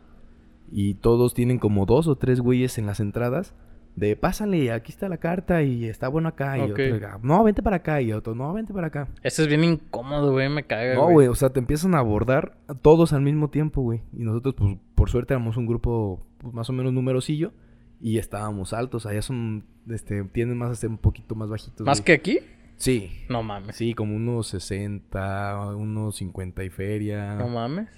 y 0.71 0.95
todos 0.95 1.33
tienen 1.33 1.57
como 1.57 1.85
dos 1.85 2.07
o 2.07 2.15
tres 2.15 2.39
güeyes 2.41 2.77
en 2.77 2.85
las 2.85 2.99
entradas 2.99 3.55
de 3.95 4.15
pásale, 4.15 4.71
aquí 4.71 4.91
está 4.91 5.09
la 5.09 5.17
carta 5.17 5.61
y 5.63 5.85
está 5.85 6.07
bueno 6.07 6.29
acá, 6.29 6.57
y 6.57 6.61
otro, 6.61 6.83
"Ah, 7.07 7.19
no, 7.21 7.43
vente 7.43 7.61
para 7.61 7.77
acá, 7.77 8.01
y 8.01 8.13
otro, 8.13 8.33
no, 8.35 8.53
vente 8.53 8.73
para 8.73 8.87
acá. 8.87 9.07
Ese 9.21 9.41
es 9.43 9.47
bien 9.47 9.63
incómodo, 9.63 10.31
güey. 10.31 10.47
Me 10.49 10.63
caga, 10.63 10.95
No, 10.95 11.09
güey, 11.11 11.27
o 11.27 11.35
sea, 11.35 11.49
te 11.49 11.59
empiezan 11.59 11.93
a 11.95 11.99
abordar 11.99 12.57
todos 12.81 13.11
al 13.13 13.21
mismo 13.21 13.49
tiempo, 13.49 13.81
güey. 13.81 14.01
Y 14.17 14.23
nosotros, 14.23 14.55
pues, 14.57 14.77
por 14.95 15.09
suerte 15.09 15.33
éramos 15.33 15.57
un 15.57 15.65
grupo 15.67 16.25
pues, 16.37 16.53
más 16.53 16.69
o 16.69 16.73
menos 16.73 16.93
numerosillo 16.93 17.51
y 17.99 18.17
estábamos 18.17 18.73
altos. 18.73 19.05
Allá 19.05 19.21
son, 19.21 19.65
este, 19.89 20.23
tienden 20.23 20.57
más 20.57 20.71
a 20.71 20.75
ser 20.75 20.89
un 20.89 20.97
poquito 20.97 21.35
más 21.35 21.49
bajitos. 21.49 21.85
¿Más 21.85 21.99
güey. 21.99 22.05
que 22.05 22.13
aquí? 22.13 22.39
Sí, 22.77 23.11
No 23.29 23.43
mames. 23.43 23.75
sí, 23.75 23.93
como 23.93 24.15
unos 24.15 24.47
60, 24.47 25.75
unos 25.75 26.15
50 26.15 26.63
y 26.63 26.69
feria. 26.69 27.35
No 27.35 27.47
mames. 27.49 27.89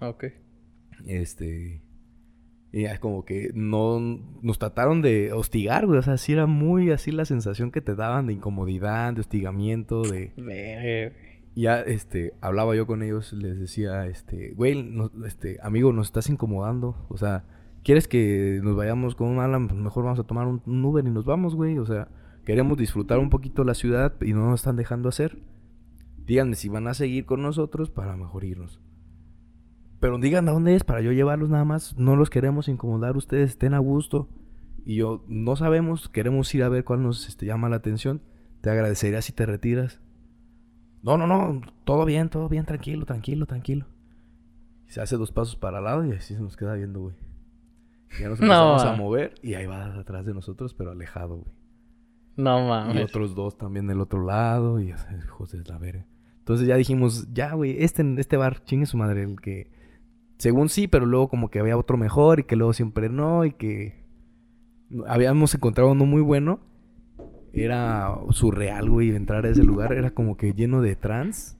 Ok. 0.00 0.24
Este. 1.06 1.82
Y 2.76 2.82
ya 2.82 2.98
como 2.98 3.24
que 3.24 3.52
no 3.54 4.00
nos 4.42 4.58
trataron 4.58 5.00
de 5.00 5.32
hostigar, 5.32 5.86
güey. 5.86 6.00
O 6.00 6.02
sea, 6.02 6.16
sí 6.16 6.32
era 6.32 6.46
muy 6.46 6.90
así 6.90 7.12
la 7.12 7.24
sensación 7.24 7.70
que 7.70 7.80
te 7.80 7.94
daban 7.94 8.26
de 8.26 8.32
incomodidad, 8.32 9.12
de 9.14 9.20
hostigamiento, 9.20 10.02
de. 10.02 10.32
Ya, 11.54 11.80
este, 11.82 12.32
hablaba 12.40 12.74
yo 12.74 12.84
con 12.88 13.04
ellos, 13.04 13.32
les 13.32 13.60
decía, 13.60 14.08
este, 14.08 14.54
güey, 14.56 14.82
no- 14.82 15.12
este, 15.24 15.58
amigo, 15.62 15.92
nos 15.92 16.06
estás 16.08 16.28
incomodando. 16.28 16.96
O 17.10 17.16
sea, 17.16 17.44
¿quieres 17.84 18.08
que 18.08 18.58
nos 18.60 18.74
vayamos 18.74 19.14
con 19.14 19.28
un 19.28 19.38
Alan? 19.38 19.68
Pues 19.68 19.78
mejor 19.78 20.02
vamos 20.02 20.18
a 20.18 20.24
tomar 20.24 20.48
un, 20.48 20.60
un 20.66 20.84
Uber 20.84 21.06
y 21.06 21.10
nos 21.12 21.24
vamos, 21.24 21.54
güey. 21.54 21.78
O 21.78 21.86
sea, 21.86 22.08
queremos 22.44 22.76
disfrutar 22.76 23.20
un 23.20 23.30
poquito 23.30 23.62
la 23.62 23.74
ciudad 23.74 24.14
y 24.20 24.32
no 24.32 24.50
nos 24.50 24.62
están 24.62 24.74
dejando 24.74 25.08
hacer. 25.08 25.38
Díganme 26.26 26.56
si 26.56 26.68
van 26.68 26.88
a 26.88 26.94
seguir 26.94 27.24
con 27.24 27.40
nosotros 27.42 27.88
para 27.88 28.16
mejor 28.16 28.42
irnos. 28.42 28.80
Pero 30.04 30.18
digan 30.18 30.46
a 30.50 30.52
dónde 30.52 30.74
es 30.74 30.84
para 30.84 31.00
yo 31.00 31.12
llevarlos 31.12 31.48
nada 31.48 31.64
más. 31.64 31.96
No 31.96 32.14
los 32.14 32.28
queremos 32.28 32.68
incomodar, 32.68 33.16
ustedes 33.16 33.52
estén 33.52 33.72
a 33.72 33.78
gusto. 33.78 34.28
Y 34.84 34.96
yo, 34.96 35.24
no 35.28 35.56
sabemos, 35.56 36.10
queremos 36.10 36.54
ir 36.54 36.62
a 36.62 36.68
ver 36.68 36.84
cuál 36.84 37.02
nos 37.02 37.26
este, 37.26 37.46
llama 37.46 37.70
la 37.70 37.76
atención. 37.76 38.20
Te 38.60 38.68
agradecería 38.68 39.22
si 39.22 39.32
te 39.32 39.46
retiras. 39.46 40.02
No, 41.02 41.16
no, 41.16 41.26
no, 41.26 41.62
todo 41.84 42.04
bien, 42.04 42.28
todo 42.28 42.50
bien, 42.50 42.66
tranquilo, 42.66 43.06
tranquilo, 43.06 43.46
tranquilo. 43.46 43.86
Y 44.86 44.90
se 44.92 45.00
hace 45.00 45.16
dos 45.16 45.32
pasos 45.32 45.56
para 45.56 45.78
el 45.78 45.84
lado 45.84 46.04
y 46.04 46.12
así 46.12 46.34
se 46.34 46.40
nos 46.42 46.58
queda 46.58 46.74
viendo, 46.74 47.00
güey. 47.00 47.14
Ya 48.20 48.28
nos 48.28 48.38
No, 48.42 48.72
empezamos 48.72 48.84
a 48.84 48.96
mover 48.96 49.36
y 49.40 49.54
ahí 49.54 49.64
va 49.64 49.86
atrás 49.98 50.26
de 50.26 50.34
nosotros, 50.34 50.74
pero 50.74 50.90
alejado, 50.90 51.36
güey. 51.36 51.52
No 52.36 52.62
Y 52.62 52.68
mames. 52.68 53.04
otros 53.04 53.34
dos 53.34 53.56
también 53.56 53.86
del 53.86 54.02
otro 54.02 54.22
lado 54.22 54.80
y 54.80 54.90
hijos 54.90 55.52
de 55.52 55.64
la 55.64 55.78
verga. 55.78 56.04
Entonces 56.40 56.66
ya 56.68 56.76
dijimos, 56.76 57.32
ya, 57.32 57.54
güey, 57.54 57.82
este, 57.82 58.04
este 58.18 58.36
bar, 58.36 58.62
chingue 58.64 58.84
su 58.84 58.98
madre, 58.98 59.22
el 59.22 59.40
que... 59.40 59.72
Según 60.38 60.68
sí, 60.68 60.88
pero 60.88 61.06
luego 61.06 61.28
como 61.28 61.48
que 61.50 61.60
había 61.60 61.76
otro 61.76 61.96
mejor 61.96 62.40
y 62.40 62.44
que 62.44 62.56
luego 62.56 62.72
siempre 62.72 63.08
no 63.08 63.44
y 63.44 63.52
que... 63.52 64.04
Habíamos 65.06 65.54
encontrado 65.54 65.90
uno 65.92 66.06
muy 66.06 66.20
bueno. 66.22 66.60
Era 67.52 68.14
surreal, 68.30 68.90
güey, 68.90 69.10
entrar 69.14 69.46
a 69.46 69.50
ese 69.50 69.62
lugar. 69.64 69.92
Era 69.92 70.10
como 70.10 70.36
que 70.36 70.52
lleno 70.52 70.82
de 70.82 70.96
trans, 70.96 71.56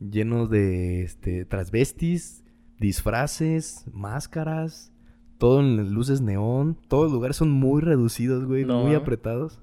lleno 0.00 0.46
de 0.46 1.02
este, 1.02 1.44
transvestis, 1.44 2.44
disfraces, 2.78 3.84
máscaras, 3.92 4.92
todo 5.38 5.60
en 5.60 5.92
luces 5.92 6.20
neón. 6.20 6.76
Todos 6.88 7.04
los 7.04 7.12
lugares 7.12 7.36
son 7.36 7.50
muy 7.50 7.80
reducidos, 7.82 8.44
güey, 8.46 8.64
No. 8.64 8.82
muy 8.82 8.94
apretados. 8.94 9.60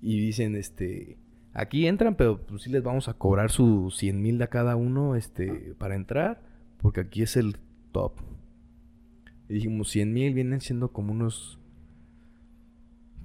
Y 0.00 0.20
dicen, 0.20 0.54
este, 0.56 1.18
aquí 1.52 1.86
entran, 1.86 2.14
pero 2.14 2.44
pues 2.46 2.62
sí 2.62 2.70
les 2.70 2.82
vamos 2.82 3.08
a 3.08 3.14
cobrar 3.14 3.50
sus 3.50 3.96
100 3.96 4.22
mil 4.22 4.40
a 4.42 4.46
cada 4.48 4.76
uno, 4.76 5.16
este, 5.16 5.74
para 5.78 5.96
entrar, 5.96 6.42
porque 6.86 7.00
aquí 7.00 7.22
es 7.22 7.36
el 7.36 7.56
top. 7.90 8.12
Y 9.48 9.54
dijimos, 9.54 9.88
100 9.88 10.12
mil 10.12 10.34
vienen 10.34 10.60
siendo 10.60 10.92
como 10.92 11.10
unos 11.10 11.58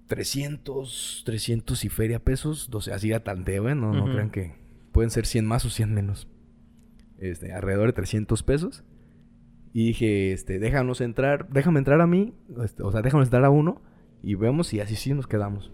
300, 0.07 1.21
300 1.23 1.85
y 1.85 1.89
feria 1.89 2.23
pesos, 2.23 2.71
12, 2.71 2.91
así 2.91 3.13
a 3.13 3.23
tanteo, 3.23 3.69
¿eh? 3.69 3.75
No, 3.75 3.93
no 3.93 4.11
crean 4.11 4.31
que 4.31 4.55
pueden 4.91 5.11
ser 5.11 5.27
100 5.27 5.45
más 5.45 5.63
o 5.65 5.69
100 5.69 5.93
menos. 5.93 6.27
Este, 7.19 7.53
alrededor 7.53 7.85
de 7.85 7.93
300 7.93 8.41
pesos. 8.41 8.83
Y 9.73 9.85
dije, 9.85 10.31
este, 10.31 10.57
déjanos 10.57 10.99
entrar, 10.99 11.47
déjame 11.49 11.77
entrar 11.77 12.01
a 12.01 12.07
mí, 12.07 12.33
este, 12.63 12.81
o 12.81 12.91
sea, 12.91 13.03
déjame 13.03 13.25
entrar 13.25 13.45
a 13.45 13.51
uno 13.51 13.83
y 14.23 14.33
vemos 14.33 14.73
y 14.73 14.79
así 14.79 14.95
sí 14.95 15.13
nos 15.13 15.27
quedamos. 15.27 15.71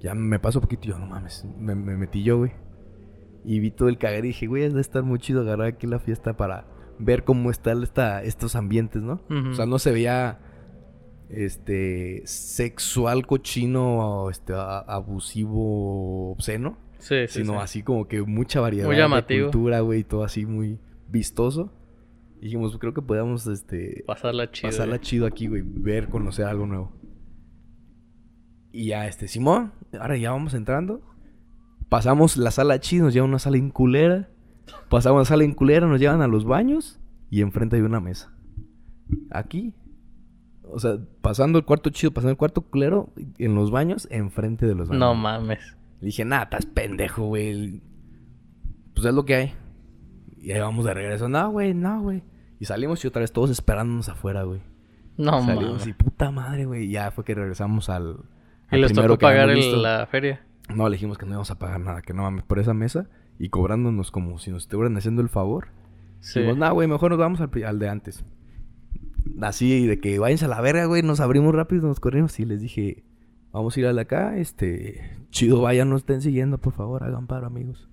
Ya 0.00 0.14
me 0.14 0.38
pasó 0.38 0.60
poquito 0.60 0.82
yo, 0.82 0.98
no 0.98 1.06
mames, 1.06 1.46
me, 1.58 1.74
me 1.74 1.96
metí 1.96 2.22
yo, 2.22 2.36
güey. 2.36 2.52
Y 3.44 3.60
vi 3.60 3.70
todo 3.70 3.88
el 3.88 3.98
cagar 3.98 4.24
y 4.24 4.28
dije, 4.28 4.46
güey, 4.46 4.64
es 4.64 4.74
de 4.74 4.80
estar 4.80 5.02
muy 5.02 5.18
chido 5.18 5.40
agarrar 5.42 5.68
aquí 5.68 5.86
la 5.86 5.98
fiesta 5.98 6.36
para 6.36 6.66
ver 6.98 7.24
cómo 7.24 7.50
están 7.50 7.82
esta, 7.82 8.22
estos 8.22 8.56
ambientes, 8.56 9.00
¿no? 9.02 9.20
O 9.50 9.54
sea, 9.54 9.64
no 9.66 9.78
se 9.78 9.92
veía 9.92 10.40
este 11.30 12.22
sexual 12.24 13.26
cochino 13.26 14.30
este 14.30 14.54
a- 14.54 14.78
abusivo 14.78 16.32
obsceno 16.32 16.78
Sí, 16.98 17.26
sí, 17.28 17.40
sino 17.42 17.52
sí. 17.52 17.58
así 17.60 17.82
como 17.82 18.08
que 18.08 18.22
mucha 18.22 18.60
variedad 18.60 18.86
Muy 18.86 18.96
de 18.96 19.42
cultura 19.42 19.80
güey 19.80 20.04
todo 20.04 20.24
así 20.24 20.46
muy 20.46 20.80
vistoso 21.08 21.70
y 22.40 22.46
dijimos 22.46 22.76
creo 22.78 22.94
que 22.94 23.02
podíamos 23.02 23.46
este 23.46 24.02
Pasarla 24.06 24.50
chido. 24.50 24.70
pasarla 24.70 25.00
chido 25.00 25.26
aquí 25.26 25.48
güey 25.48 25.62
ver 25.64 26.08
conocer 26.08 26.46
algo 26.46 26.66
nuevo 26.66 26.92
y 28.72 28.86
ya 28.88 29.06
este 29.06 29.28
Simón 29.28 29.72
ahora 30.00 30.16
ya 30.16 30.30
vamos 30.32 30.54
entrando 30.54 31.02
pasamos 31.88 32.36
la 32.36 32.50
sala 32.50 32.78
chido 32.80 33.04
nos 33.06 33.14
llevan 33.14 33.30
a 33.30 33.32
una 33.32 33.38
sala 33.38 33.56
inculera 33.56 34.28
pasamos 34.88 35.20
la 35.20 35.24
sala 35.24 35.44
inculera 35.44 35.86
nos 35.86 36.00
llevan 36.00 36.22
a 36.22 36.26
los 36.28 36.44
baños 36.44 37.00
y 37.30 37.40
enfrente 37.42 37.76
hay 37.76 37.82
una 37.82 38.00
mesa 38.00 38.32
aquí 39.30 39.74
o 40.70 40.78
sea, 40.78 40.98
pasando 41.22 41.58
el 41.58 41.64
cuarto 41.64 41.88
chido, 41.88 42.12
pasando 42.12 42.32
el 42.32 42.36
cuarto 42.36 42.60
culero, 42.60 43.10
en 43.38 43.54
los 43.54 43.70
baños, 43.70 44.06
enfrente 44.10 44.66
de 44.66 44.74
los 44.74 44.88
baños. 44.88 45.00
No 45.00 45.14
mames. 45.14 45.60
Le 46.02 46.06
dije, 46.08 46.26
nada, 46.26 46.42
estás 46.42 46.66
pendejo, 46.66 47.24
güey. 47.24 47.80
Pues 48.92 49.06
es 49.06 49.14
lo 49.14 49.24
que 49.24 49.34
hay. 49.34 49.54
Y 50.36 50.52
ahí 50.52 50.60
vamos 50.60 50.84
de 50.84 50.92
regreso. 50.92 51.26
No, 51.26 51.50
güey, 51.50 51.72
no, 51.72 52.02
güey. 52.02 52.22
Y 52.60 52.66
salimos 52.66 53.02
y 53.02 53.08
otra 53.08 53.20
vez 53.20 53.32
todos 53.32 53.48
esperándonos 53.48 54.10
afuera, 54.10 54.42
güey. 54.42 54.60
No 55.16 55.40
salimos 55.42 55.70
mames. 55.80 55.86
y 55.86 55.92
puta 55.94 56.30
madre, 56.30 56.66
güey. 56.66 56.84
Y 56.84 56.90
ya 56.90 57.12
fue 57.12 57.24
que 57.24 57.34
regresamos 57.34 57.88
al. 57.88 58.18
Y 58.70 58.74
al 58.74 58.80
les 58.82 58.92
primero 58.92 59.14
tocó 59.14 59.20
pagar 59.22 59.48
el- 59.48 59.82
la 59.82 60.06
feria. 60.06 60.44
No, 60.74 60.88
le 60.88 60.96
dijimos 60.96 61.18
que 61.18 61.24
no 61.26 61.32
íbamos 61.32 61.50
a 61.50 61.58
pagar 61.58 61.80
nada, 61.80 62.02
que 62.02 62.12
no 62.12 62.22
mames 62.22 62.44
por 62.44 62.58
esa 62.58 62.74
mesa. 62.74 63.08
Y 63.38 63.48
cobrándonos 63.50 64.10
como 64.10 64.38
si 64.38 64.50
nos 64.50 64.62
estuvieran 64.62 64.96
haciendo 64.96 65.22
el 65.22 65.28
favor. 65.28 65.68
Sí. 66.20 66.40
Dijimos, 66.40 66.58
no, 66.58 66.74
güey, 66.74 66.88
mejor 66.88 67.10
nos 67.10 67.20
vamos 67.20 67.40
al, 67.40 67.50
al 67.64 67.78
de 67.78 67.88
antes. 67.88 68.24
Así 69.40 69.86
de 69.86 70.00
que 70.00 70.18
váyanse 70.18 70.46
a 70.46 70.48
la 70.48 70.60
verga, 70.60 70.86
güey. 70.86 71.02
Nos 71.02 71.20
abrimos 71.20 71.54
rápido, 71.54 71.86
nos 71.86 72.00
corrimos 72.00 72.38
y 72.40 72.44
les 72.44 72.60
dije, 72.60 73.04
vamos 73.52 73.76
a 73.76 73.80
ir 73.80 73.86
al 73.86 73.98
acá. 73.98 74.36
Este, 74.36 75.16
chido, 75.30 75.60
vayan, 75.62 75.90
nos 75.90 76.02
estén 76.02 76.20
siguiendo, 76.20 76.58
por 76.58 76.72
favor, 76.72 77.04
hagan 77.04 77.26
paro, 77.26 77.46
amigos. 77.46 77.88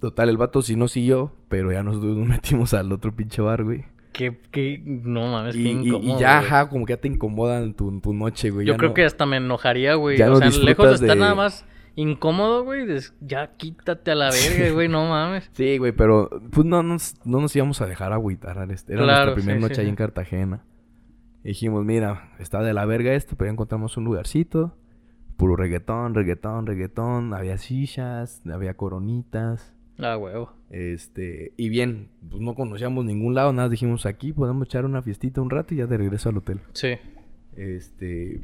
Total, 0.00 0.28
el 0.28 0.38
vato 0.38 0.62
sí 0.62 0.76
no 0.76 0.88
siguió, 0.88 1.32
pero 1.48 1.72
ya 1.72 1.82
nos 1.82 2.00
metimos 2.02 2.74
al 2.74 2.92
otro 2.92 3.14
pinche 3.14 3.42
bar, 3.42 3.64
güey. 3.64 3.84
Qué, 4.12 4.38
qué... 4.50 4.82
No 4.84 5.30
mames, 5.32 5.54
Y, 5.56 5.62
qué 5.62 5.68
y- 5.70 5.72
y 5.72 5.88
incómodo, 5.88 6.18
ya, 6.20 6.38
güey. 6.38 6.46
ajá, 6.48 6.68
como 6.68 6.84
que 6.86 6.92
ya 6.94 7.00
te 7.00 7.08
incomodan 7.08 7.74
tu, 7.74 8.00
tu 8.00 8.12
noche, 8.12 8.50
güey. 8.50 8.66
Yo 8.66 8.72
ya 8.74 8.76
creo 8.78 8.90
no- 8.90 8.94
que 8.94 9.04
hasta 9.04 9.24
me 9.26 9.36
enojaría, 9.36 9.94
güey. 9.94 10.16
ya 10.18 10.26
o 10.26 10.30
no 10.30 10.50
sea, 10.50 10.64
lejos 10.64 10.88
de 11.00 11.06
estar 11.06 11.16
nada 11.16 11.34
más 11.34 11.64
incómodo, 11.96 12.64
güey. 12.64 12.86
Ya 13.20 13.48
quítate 13.56 14.10
a 14.10 14.14
la 14.14 14.30
verga, 14.58 14.72
güey. 14.72 14.88
No 14.88 15.08
mames. 15.08 15.48
Sí, 15.52 15.78
güey, 15.78 15.92
pero 15.92 16.28
pues 16.50 16.66
no 16.66 16.82
nos, 16.82 17.14
no 17.24 17.40
nos 17.40 17.54
íbamos 17.54 17.80
a 17.80 17.86
dejar 17.86 18.12
agüitar. 18.12 18.70
este- 18.70 18.94
Era 18.94 19.02
Claro, 19.04 19.24
nuestra 19.26 19.34
primera 19.34 19.58
sí, 19.58 19.62
noche 19.62 19.74
sí, 19.76 19.80
ahí 19.82 19.86
sí. 19.86 19.90
en 19.90 19.96
Cartagena. 19.96 20.64
Y 21.44 21.48
dijimos, 21.48 21.84
mira, 21.84 22.30
está 22.38 22.62
de 22.62 22.74
la 22.74 22.84
verga 22.84 23.14
esto, 23.14 23.34
pero 23.36 23.48
ya 23.48 23.52
encontramos 23.52 23.96
un 23.96 24.04
lugarcito. 24.04 24.76
Puro 25.36 25.56
reggaetón, 25.56 26.14
reggaetón, 26.14 26.66
reggaetón. 26.66 27.32
Había 27.32 27.56
sillas, 27.58 28.42
había 28.52 28.74
coronitas. 28.74 29.74
Ah, 30.02 30.16
huevo. 30.16 30.52
Este, 30.70 31.52
y 31.56 31.68
bien, 31.68 32.08
pues 32.30 32.40
no 32.42 32.54
conocíamos 32.54 33.04
ningún 33.04 33.34
lado, 33.34 33.52
nada, 33.52 33.68
dijimos 33.68 34.06
aquí 34.06 34.32
podemos 34.32 34.66
echar 34.68 34.84
una 34.84 35.02
fiestita 35.02 35.40
un 35.42 35.50
rato 35.50 35.74
y 35.74 35.78
ya 35.78 35.86
de 35.86 35.96
regreso 35.98 36.28
al 36.28 36.38
hotel. 36.38 36.60
Sí. 36.72 36.94
Este, 37.56 38.40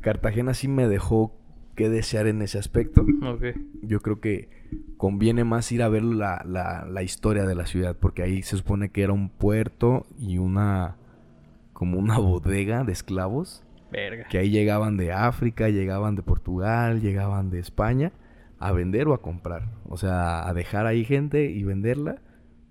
Cartagena 0.00 0.54
sí 0.54 0.68
me 0.68 0.86
dejó 0.88 1.34
que 1.74 1.88
desear 1.88 2.26
en 2.26 2.42
ese 2.42 2.58
aspecto. 2.58 3.06
Ok. 3.24 3.44
Yo 3.82 4.00
creo 4.00 4.20
que 4.20 4.48
conviene 4.96 5.44
más 5.44 5.72
ir 5.72 5.82
a 5.82 5.88
ver 5.88 6.02
la, 6.04 6.42
la, 6.46 6.84
la 6.84 7.02
historia 7.02 7.44
de 7.46 7.54
la 7.54 7.66
ciudad, 7.66 7.96
porque 7.98 8.22
ahí 8.22 8.42
se 8.42 8.56
supone 8.56 8.90
que 8.90 9.02
era 9.02 9.12
un 9.12 9.30
puerto 9.30 10.06
y 10.18 10.38
una, 10.38 10.96
como 11.72 11.98
una 11.98 12.18
bodega 12.20 12.84
de 12.84 12.92
esclavos, 12.92 13.62
Verga. 13.90 14.26
que 14.28 14.38
ahí 14.38 14.50
llegaban 14.50 14.96
de 14.96 15.12
África, 15.12 15.68
llegaban 15.68 16.16
de 16.16 16.22
Portugal, 16.22 17.00
llegaban 17.00 17.50
de 17.50 17.58
España 17.60 18.12
a 18.60 18.72
vender 18.72 19.08
o 19.08 19.14
a 19.14 19.20
comprar. 19.22 19.68
O 19.84 19.96
sea, 19.96 20.48
a 20.48 20.54
dejar 20.54 20.86
ahí 20.86 21.04
gente 21.04 21.50
y 21.50 21.64
venderla 21.64 22.22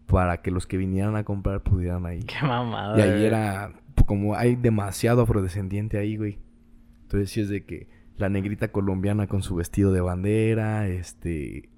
para 0.05 0.41
que 0.41 0.51
los 0.51 0.65
que 0.65 0.77
vinieran 0.77 1.15
a 1.15 1.23
comprar 1.23 1.61
pudieran 1.61 2.05
ahí. 2.05 2.21
Qué 2.23 2.45
mamada. 2.45 2.97
Y 2.97 3.01
ahí 3.01 3.25
era, 3.25 3.73
como 4.05 4.35
hay 4.35 4.55
demasiado 4.55 5.23
afrodescendiente 5.23 5.97
ahí, 5.97 6.15
güey. 6.15 6.39
Entonces 7.03 7.29
sí 7.31 7.41
es 7.41 7.49
de 7.49 7.65
que 7.65 7.87
la 8.17 8.29
negrita 8.29 8.71
colombiana 8.71 9.27
con 9.27 9.41
su 9.43 9.55
vestido 9.55 9.91
de 9.91 10.01
bandera, 10.01 10.87
este, 10.87 11.69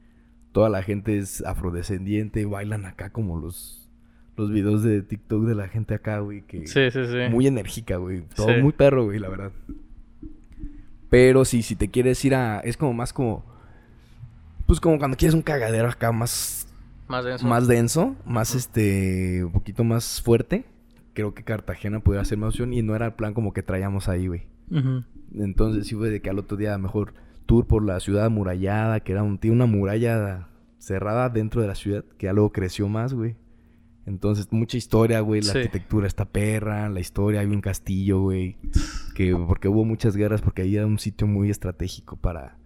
toda 0.51 0.69
la 0.69 0.83
gente 0.83 1.17
es 1.17 1.43
afrodescendiente, 1.45 2.45
bailan 2.45 2.85
acá 2.85 3.11
como 3.11 3.37
los, 3.39 3.89
los 4.37 4.51
videos 4.51 4.83
de 4.83 5.03
TikTok 5.03 5.43
de 5.45 5.55
la 5.55 5.67
gente 5.67 5.93
acá, 5.93 6.19
güey, 6.19 6.41
que 6.41 6.67
Sí, 6.67 6.89
sí, 6.91 7.05
sí. 7.05 7.29
muy 7.29 7.47
enérgica, 7.47 7.97
güey. 7.97 8.21
Todo 8.35 8.47
Sí. 8.53 8.61
muy 8.61 8.71
perro, 8.73 9.05
güey, 9.05 9.19
la 9.19 9.29
verdad. 9.29 9.51
Pero 11.09 11.43
sí, 11.45 11.61
si 11.61 11.75
te 11.75 11.89
quieres 11.89 12.23
ir 12.23 12.35
a, 12.35 12.59
es 12.61 12.77
como 12.77 12.93
más 12.93 13.11
como, 13.13 13.45
pues 14.71 14.79
como 14.79 14.97
cuando 14.97 15.17
quieres 15.17 15.35
un 15.35 15.41
cagadero 15.41 15.89
acá 15.89 16.13
más 16.13 16.65
Más 17.09 17.25
denso. 17.25 17.45
más 17.45 17.67
denso, 17.67 18.15
más 18.25 18.55
este, 18.55 19.43
un 19.43 19.51
poquito 19.51 19.83
más 19.83 20.21
fuerte. 20.21 20.63
Creo 21.13 21.33
que 21.33 21.43
Cartagena 21.43 21.99
pudiera 21.99 22.23
ser 22.23 22.37
más 22.37 22.51
opción 22.51 22.71
y 22.71 22.81
no 22.81 22.95
era 22.95 23.07
el 23.07 23.13
plan 23.15 23.33
como 23.33 23.51
que 23.51 23.63
traíamos 23.63 24.07
ahí, 24.07 24.27
güey. 24.27 24.43
Entonces 25.35 25.87
sí 25.87 25.95
fue 25.95 26.09
de 26.09 26.21
que 26.21 26.29
al 26.29 26.39
otro 26.39 26.55
día 26.55 26.77
mejor 26.77 27.13
tour 27.45 27.67
por 27.67 27.83
la 27.83 27.99
ciudad 27.99 28.23
amurallada, 28.27 29.01
que 29.01 29.11
era 29.11 29.23
un, 29.23 29.37
tiene 29.39 29.57
una 29.57 29.65
muralla 29.65 30.47
cerrada 30.77 31.27
dentro 31.27 31.59
de 31.61 31.67
la 31.67 31.75
ciudad, 31.75 32.05
que 32.17 32.27
ya 32.27 32.33
luego 32.33 32.53
creció 32.53 32.87
más, 32.87 33.13
güey. 33.13 33.35
Entonces, 34.05 34.47
mucha 34.51 34.77
historia, 34.77 35.19
güey, 35.19 35.41
la 35.41 35.51
Sí. 35.51 35.57
arquitectura 35.59 36.07
está 36.07 36.23
perra, 36.23 36.87
la 36.87 37.01
historia, 37.01 37.41
hay 37.41 37.47
un 37.47 37.59
castillo, 37.59 38.21
güey. 38.21 38.55
Que, 39.15 39.35
porque 39.35 39.67
hubo 39.67 39.83
muchas 39.83 40.15
guerras, 40.15 40.41
porque 40.41 40.61
ahí 40.61 40.77
era 40.77 40.87
un 40.87 40.97
sitio 40.97 41.27
muy 41.27 41.49
estratégico 41.49 42.15
para, 42.15 42.57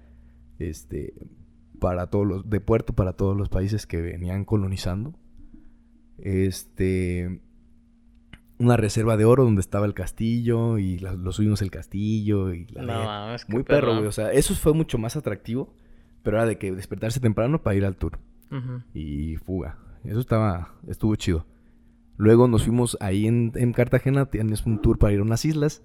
este, 0.60 1.14
para 1.80 2.08
todos 2.08 2.26
los, 2.28 2.50
de 2.50 2.60
puerto 2.60 2.94
para 2.94 3.14
todos 3.14 3.36
los 3.38 3.50
países 3.50 3.86
que 3.88 4.02
venían 4.02 4.46
colonizando. 4.46 5.14
Este, 6.18 7.42
una 8.58 8.78
reserva 8.78 9.18
de 9.18 9.26
oro 9.26 9.44
donde 9.44 9.62
estaba 9.62 9.86
el 9.86 9.94
castillo 9.94 10.78
y 10.78 10.98
la- 11.00 11.14
lo 11.14 11.32
subimos 11.32 11.62
el 11.62 11.72
castillo 11.72 12.54
y 12.54 12.66
la 12.68 12.82
No 12.84 12.94
Muy 13.50 13.64
perro, 13.64 13.88
güey. 13.98 14.08
O 14.08 14.12
sea, 14.12 14.32
eso 14.32 14.56
fue 14.56 14.74
mucho 14.74 14.98
más 14.98 15.16
atractivo, 15.16 15.74
pero 16.24 16.38
era 16.38 16.46
de 16.46 16.58
que 16.58 16.72
despertarse 16.72 17.20
temprano 17.20 17.62
para 17.62 17.76
ir 17.76 17.86
al 17.86 17.98
tour 17.98 18.20
y 18.94 19.36
fuga. 19.38 19.78
Eso 20.04 20.20
estaba, 20.20 20.76
estuvo 20.88 21.16
chido. 21.16 21.46
Luego 22.18 22.48
nos 22.48 22.64
fuimos 22.64 22.98
ahí 23.02 23.28
en, 23.28 23.52
en 23.56 23.74
Cartagena, 23.74 24.28
tienes 24.28 24.66
un 24.66 24.82
tour 24.82 24.98
para 24.98 25.12
ir 25.14 25.20
a 25.20 25.24
unas 25.24 25.44
islas. 25.44 25.84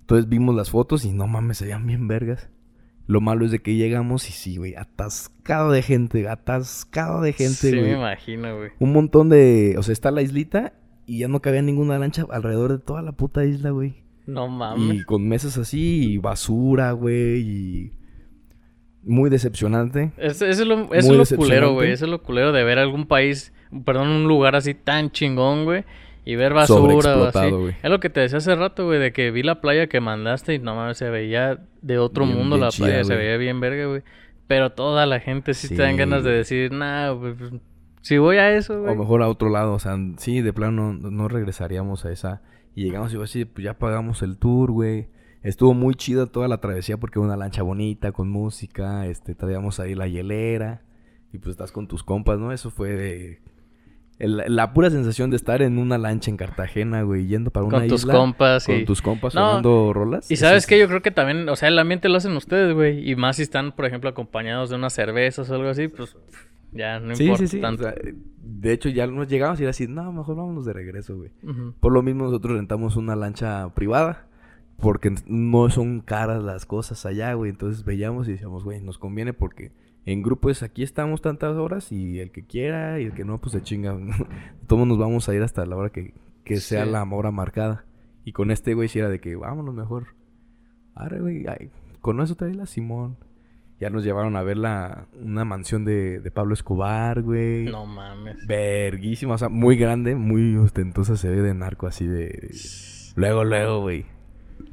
Entonces 0.00 0.28
vimos 0.28 0.54
las 0.54 0.70
fotos 0.70 1.04
y 1.04 1.12
no 1.12 1.26
mames, 1.26 1.58
se 1.58 1.64
veían 1.64 1.86
bien 1.86 2.06
vergas. 2.06 2.50
Lo 3.06 3.20
malo 3.20 3.44
es 3.44 3.50
de 3.50 3.58
que 3.60 3.74
llegamos 3.74 4.28
y 4.28 4.32
sí, 4.32 4.56
güey, 4.56 4.74
atascado 4.76 5.72
de 5.72 5.82
gente, 5.82 6.28
atascado 6.28 7.20
de 7.20 7.32
gente, 7.32 7.52
Sí, 7.54 7.72
me 7.72 7.80
güey. 7.80 7.92
imagino, 7.94 8.56
güey. 8.56 8.70
Un 8.78 8.92
montón 8.92 9.28
de, 9.28 9.74
o 9.76 9.82
sea, 9.82 9.92
está 9.92 10.10
la 10.10 10.22
islita 10.22 10.72
y 11.06 11.18
ya 11.18 11.28
no 11.28 11.40
cabía 11.42 11.62
ninguna 11.62 11.98
lancha 11.98 12.24
alrededor 12.30 12.72
de 12.72 12.78
toda 12.78 13.02
la 13.02 13.12
puta 13.12 13.44
isla, 13.44 13.70
güey. 13.70 13.94
No 14.26 14.46
mames. 14.48 15.00
Y 15.00 15.04
con 15.04 15.26
mesas 15.28 15.58
así 15.58 16.12
y 16.12 16.18
basura, 16.18 16.92
güey, 16.92 17.40
y 17.40 17.92
muy 19.02 19.30
decepcionante. 19.30 20.12
Es- 20.16 20.40
Eso 20.40 20.46
es 20.46 20.60
lo, 20.60 20.94
eso 20.94 21.20
es 21.20 21.30
lo 21.32 21.36
culero, 21.36 21.72
güey. 21.74 21.90
Eso 21.90 22.04
es 22.04 22.10
lo 22.10 22.22
culero 22.22 22.52
de 22.52 22.62
ver 22.62 22.78
algún 22.78 23.06
país, 23.06 23.52
perdón, 23.84 24.08
un 24.08 24.28
lugar 24.28 24.54
así 24.54 24.74
tan 24.74 25.10
chingón, 25.10 25.64
güey. 25.64 25.84
Y 26.24 26.36
ver 26.36 26.54
basura 26.54 27.16
o 27.18 27.24
así. 27.24 27.74
Es 27.82 27.90
lo 27.90 27.98
que 28.00 28.08
te 28.10 28.20
decía 28.20 28.38
hace 28.38 28.54
rato, 28.54 28.86
güey, 28.86 29.00
de 29.00 29.12
que 29.12 29.30
vi 29.30 29.42
la 29.42 29.60
playa 29.60 29.88
que 29.88 30.00
mandaste 30.00 30.54
y 30.54 30.58
no 30.60 30.76
mames, 30.76 30.98
se 30.98 31.10
veía 31.10 31.58
de 31.80 31.98
otro 31.98 32.24
Bien- 32.24 32.36
mundo 32.38 32.56
bien 32.56 32.64
la 32.66 32.70
chida, 32.70 32.86
playa, 32.86 33.04
se 33.04 33.16
veía 33.16 33.36
bien 33.36 33.58
verga, 33.60 33.86
güey. 33.86 34.02
Pero 34.46 34.70
toda 34.70 35.06
la 35.06 35.18
gente 35.20 35.54
sí, 35.54 35.68
Sí, 35.68 35.76
te 35.76 35.82
dan 35.82 35.96
ganas 35.96 36.22
de 36.24 36.30
decir, 36.30 36.72
nah, 36.72 37.10
güey, 37.10 37.34
pues, 37.34 37.52
si 38.02 38.18
voy 38.18 38.36
a 38.36 38.54
eso, 38.56 38.74
O 38.78 38.82
güey. 38.82 38.96
mejor 38.96 39.22
a 39.22 39.28
otro 39.28 39.48
lado, 39.48 39.72
o 39.74 39.78
sea, 39.78 39.96
sí, 40.18 40.40
de 40.42 40.52
plano 40.52 40.92
no, 40.92 41.10
no 41.10 41.28
regresaríamos 41.28 42.04
a 42.04 42.12
esa. 42.12 42.42
Y 42.74 42.84
llegamos 42.84 43.12
y 43.14 43.20
así, 43.20 43.44
pues 43.44 43.64
ya 43.64 43.74
pagamos 43.78 44.22
el 44.22 44.38
tour, 44.38 44.70
güey. 44.70 45.08
Estuvo 45.42 45.74
muy 45.74 45.94
chida 45.96 46.26
toda 46.26 46.46
la 46.48 46.58
travesía 46.58 46.98
porque 46.98 47.18
una 47.18 47.36
lancha 47.36 47.62
bonita, 47.62 48.12
con 48.12 48.30
música, 48.30 49.06
este, 49.06 49.34
traíamos 49.34 49.80
ahí 49.80 49.94
la 49.96 50.06
hielera. 50.06 50.82
Y 51.32 51.38
pues 51.38 51.50
estás 51.50 51.72
con 51.72 51.88
tus 51.88 52.02
compas, 52.04 52.38
¿no? 52.38 52.52
Eso 52.52 52.70
fue 52.70 52.90
de... 52.90 53.40
el- 54.22 54.42
la 54.46 54.72
pura 54.72 54.88
sensación 54.88 55.28
de 55.30 55.36
estar 55.36 55.60
en 55.62 55.76
una 55.78 55.98
lancha 55.98 56.30
en 56.30 56.36
Cartagena, 56.36 57.02
güey, 57.02 57.26
yendo 57.26 57.50
para 57.50 57.66
una 57.66 57.80
Con 57.80 57.88
tus 57.88 58.00
isla, 58.02 58.14
compas 58.14 58.64
Con 58.66 58.76
y... 58.76 58.84
tus 58.84 59.02
compas 59.02 59.34
No, 59.34 59.40
sonando 59.50 59.92
rolas. 59.92 60.30
Y 60.30 60.36
sabes 60.36 60.62
es- 60.62 60.66
que 60.66 60.78
yo 60.78 60.88
creo 60.88 61.02
que 61.02 61.10
también, 61.10 61.48
o 61.48 61.56
sea, 61.56 61.68
el 61.68 61.78
ambiente 61.78 62.08
lo 62.08 62.16
hacen 62.16 62.36
ustedes, 62.36 62.74
güey. 62.74 63.08
Y 63.10 63.16
más 63.16 63.36
si 63.36 63.42
están, 63.42 63.72
por 63.72 63.84
ejemplo, 63.84 64.08
acompañados 64.08 64.70
de 64.70 64.76
unas 64.76 64.92
cervezas 64.94 65.50
o 65.50 65.54
algo 65.54 65.68
así, 65.68 65.88
pues 65.88 66.16
ya 66.72 66.98
no 67.00 67.14
Sí, 67.14 67.24
importa 67.24 67.42
sí, 67.42 67.48
sí. 67.48 67.58
o 67.58 67.60
tanto. 67.60 67.82
sea, 67.82 67.94
de 68.44 68.72
hecho, 68.72 68.88
ya 68.88 69.06
nos 69.06 69.28
llegamos 69.28 69.60
y 69.60 69.64
era 69.64 69.70
así, 69.70 69.86
no, 69.88 70.12
mejor 70.12 70.36
vámonos 70.36 70.64
de 70.64 70.72
regreso, 70.72 71.16
güey. 71.16 71.30
Por 71.80 71.92
lo 71.92 72.02
mismo 72.02 72.24
nosotros 72.24 72.56
rentamos 72.56 72.96
una 72.96 73.14
lancha 73.16 73.68
privada. 73.74 74.26
Porque 74.78 75.14
no 75.26 75.70
son 75.70 76.00
caras 76.00 76.42
las 76.42 76.66
cosas 76.66 77.06
allá, 77.06 77.34
güey. 77.34 77.50
Entonces 77.52 77.84
veíamos 77.84 78.26
y 78.26 78.32
decíamos, 78.32 78.64
güey, 78.64 78.80
nos 78.80 78.98
conviene 78.98 79.32
porque 79.32 79.70
en 80.06 80.22
grupo 80.22 80.50
es 80.50 80.62
aquí 80.62 80.82
estamos 80.82 81.22
tantas 81.22 81.56
horas 81.56 81.92
y 81.92 82.18
el 82.20 82.30
que 82.32 82.44
quiera 82.44 83.00
y 83.00 83.04
el 83.04 83.12
que 83.14 83.24
no, 83.24 83.38
pues 83.40 83.52
se 83.52 83.62
chinga. 83.62 83.96
Todos 84.66 84.86
nos 84.86 84.98
vamos 84.98 85.28
a 85.28 85.34
ir 85.34 85.42
hasta 85.42 85.64
la 85.66 85.76
hora 85.76 85.90
que, 85.90 86.14
que 86.44 86.56
sea 86.58 86.84
Sí. 86.84 86.90
la 86.90 87.02
hora 87.04 87.30
marcada. 87.30 87.84
Y 88.24 88.32
con 88.32 88.50
este, 88.50 88.74
güey, 88.74 88.88
si 88.88 88.98
era 88.98 89.08
de 89.08 89.20
que 89.20 89.34
vámonos 89.36 89.74
mejor. 89.74 90.08
Ahora, 90.94 91.18
güey, 91.18 91.46
ay, 91.48 91.70
con 92.00 92.20
eso 92.20 92.34
trae 92.36 92.54
la 92.54 92.66
Simón. 92.66 93.16
Ya 93.80 93.90
nos 93.90 94.04
llevaron 94.04 94.36
a 94.36 94.42
ver 94.42 94.58
la, 94.58 95.06
una 95.20 95.44
mansión 95.44 95.84
de, 95.84 96.20
de 96.20 96.30
Pablo 96.30 96.54
Escobar, 96.54 97.22
güey. 97.22 97.64
No 97.64 97.84
mames. 97.84 98.46
Verguísima, 98.46 99.34
o 99.34 99.38
sea, 99.38 99.48
muy 99.48 99.76
grande, 99.76 100.14
muy 100.14 100.54
ostentosa 100.56 101.16
se 101.16 101.28
ve 101.30 101.42
de 101.42 101.52
narco 101.54 101.88
así 101.88 102.06
de... 102.06 102.50
Luego, 103.16 103.42
luego, 103.44 103.80
güey. 103.80 104.06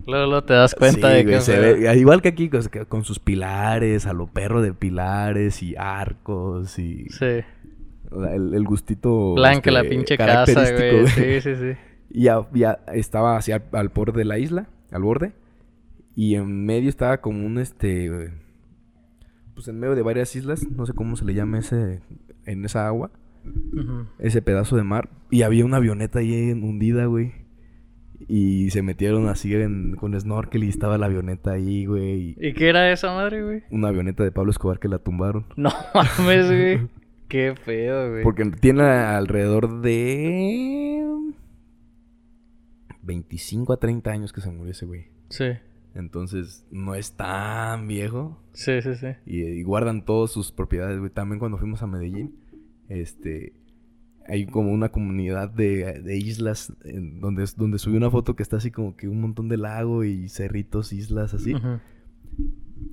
Luego, 0.07 0.25
luego 0.25 0.43
te 0.43 0.53
das 0.53 0.73
cuenta 0.75 1.09
Sí, 1.09 1.13
de 1.17 1.23
güey, 1.23 1.35
que... 1.35 1.41
se 1.41 1.55
fue- 1.57 1.73
ve, 1.79 1.97
igual 1.97 2.21
que 2.21 2.29
aquí, 2.29 2.49
con, 2.49 2.61
con 2.87 3.03
sus 3.03 3.19
pilares, 3.19 4.05
a 4.07 4.13
lo 4.13 4.27
perro 4.27 4.61
de 4.61 4.73
pilares 4.73 5.61
y 5.61 5.75
arcos 5.77 6.79
y 6.79 7.07
Sí. 7.09 7.41
la- 8.11 8.33
el, 8.33 8.53
el 8.53 8.63
gustito 8.65 9.35
Blanca 9.35 9.69
la 9.71 9.81
este, 9.81 9.89
pinche 9.95 10.17
casa, 10.17 10.71
güey. 10.73 11.07
Sí, 11.07 11.41
sí, 11.41 11.55
sí. 11.55 11.71
Y 12.11 12.23
ya, 12.23 12.47
ya 12.53 12.79
estaba 12.93 13.37
así 13.37 13.51
al, 13.51 13.89
borde 13.93 14.17
de 14.17 14.25
la 14.25 14.39
isla, 14.39 14.67
al 14.91 15.03
borde. 15.03 15.33
Y 16.15 16.35
en 16.35 16.65
medio 16.65 16.89
estaba 16.89 17.21
como 17.21 17.45
un 17.45 17.59
este. 17.59 18.31
Pues 19.53 19.67
en 19.67 19.79
medio 19.79 19.93
de 19.95 20.01
varias 20.01 20.35
islas, 20.35 20.67
no 20.69 20.85
sé 20.85 20.93
cómo 20.93 21.15
se 21.15 21.25
le 21.25 21.33
llama 21.35 21.59
ese. 21.59 22.01
En 22.45 22.65
esa 22.65 22.87
agua, 22.87 23.11
ese 24.17 24.41
pedazo 24.41 24.75
de 24.75 24.83
mar. 24.83 25.09
Y 25.29 25.43
había 25.43 25.65
una 25.65 25.77
avioneta 25.77 26.19
ahí 26.19 26.51
hundida, 26.51 27.05
güey. 27.05 27.31
Y 28.27 28.69
se 28.71 28.81
metieron 28.81 29.27
así 29.27 29.53
en- 29.55 29.95
con 29.95 30.19
snorkel 30.19 30.63
y 30.63 30.69
estaba 30.69 30.97
la 30.97 31.05
avioneta 31.07 31.51
ahí, 31.53 31.85
güey. 31.85 32.35
y 32.37 32.47
¿Y 32.49 32.53
qué 32.53 32.69
era 32.69 32.91
esa 32.91 33.13
madre, 33.13 33.43
güey? 33.43 33.63
Una 33.71 33.87
avioneta 33.89 34.23
de 34.23 34.31
Pablo 34.31 34.51
Escobar 34.51 34.79
que 34.79 34.87
la 34.89 34.99
tumbaron. 34.99 35.45
No 35.55 35.69
mames, 35.95 36.47
güey. 36.47 36.87
Qué 37.27 37.53
pedo, 37.65 38.09
güey. 38.11 38.23
Porque 38.23 38.45
tiene 38.59 38.81
alrededor 38.83 39.81
de 39.81 41.05
25 43.03 43.73
a 43.73 43.77
30 43.77 44.11
años 44.11 44.33
que 44.33 44.41
se 44.41 44.49
murió 44.51 44.71
ese 44.71 44.85
güey. 44.85 45.07
Sí. 45.29 45.45
Entonces 45.95 46.65
no 46.71 46.95
es 46.95 47.13
tan 47.13 47.87
viejo. 47.87 48.41
Sí, 48.53 48.81
sí, 48.81 48.95
sí. 48.95 49.07
Y, 49.25 49.41
y 49.43 49.63
guardan 49.63 50.05
todas 50.05 50.31
sus 50.31 50.51
propiedades, 50.51 50.99
güey. 50.99 51.11
También 51.11 51.39
cuando 51.39 51.57
fuimos 51.57 51.81
a 51.81 51.87
Medellín, 51.87 52.35
este 52.89 53.53
hay 54.29 54.45
como 54.45 54.71
una 54.71 54.89
comunidad 54.89 55.49
de, 55.49 56.01
de 56.01 56.17
islas 56.17 56.71
en 56.85 57.19
donde, 57.19 57.45
donde 57.57 57.79
subí 57.79 57.97
una 57.97 58.11
foto 58.11 58.35
que 58.35 58.43
está 58.43 58.57
así 58.57 58.71
como 58.71 58.95
que 58.95 59.07
un 59.07 59.19
montón 59.21 59.49
de 59.49 59.57
lago 59.57 60.03
y 60.03 60.29
cerritos, 60.29 60.93
islas 60.93 61.33
así. 61.33 61.55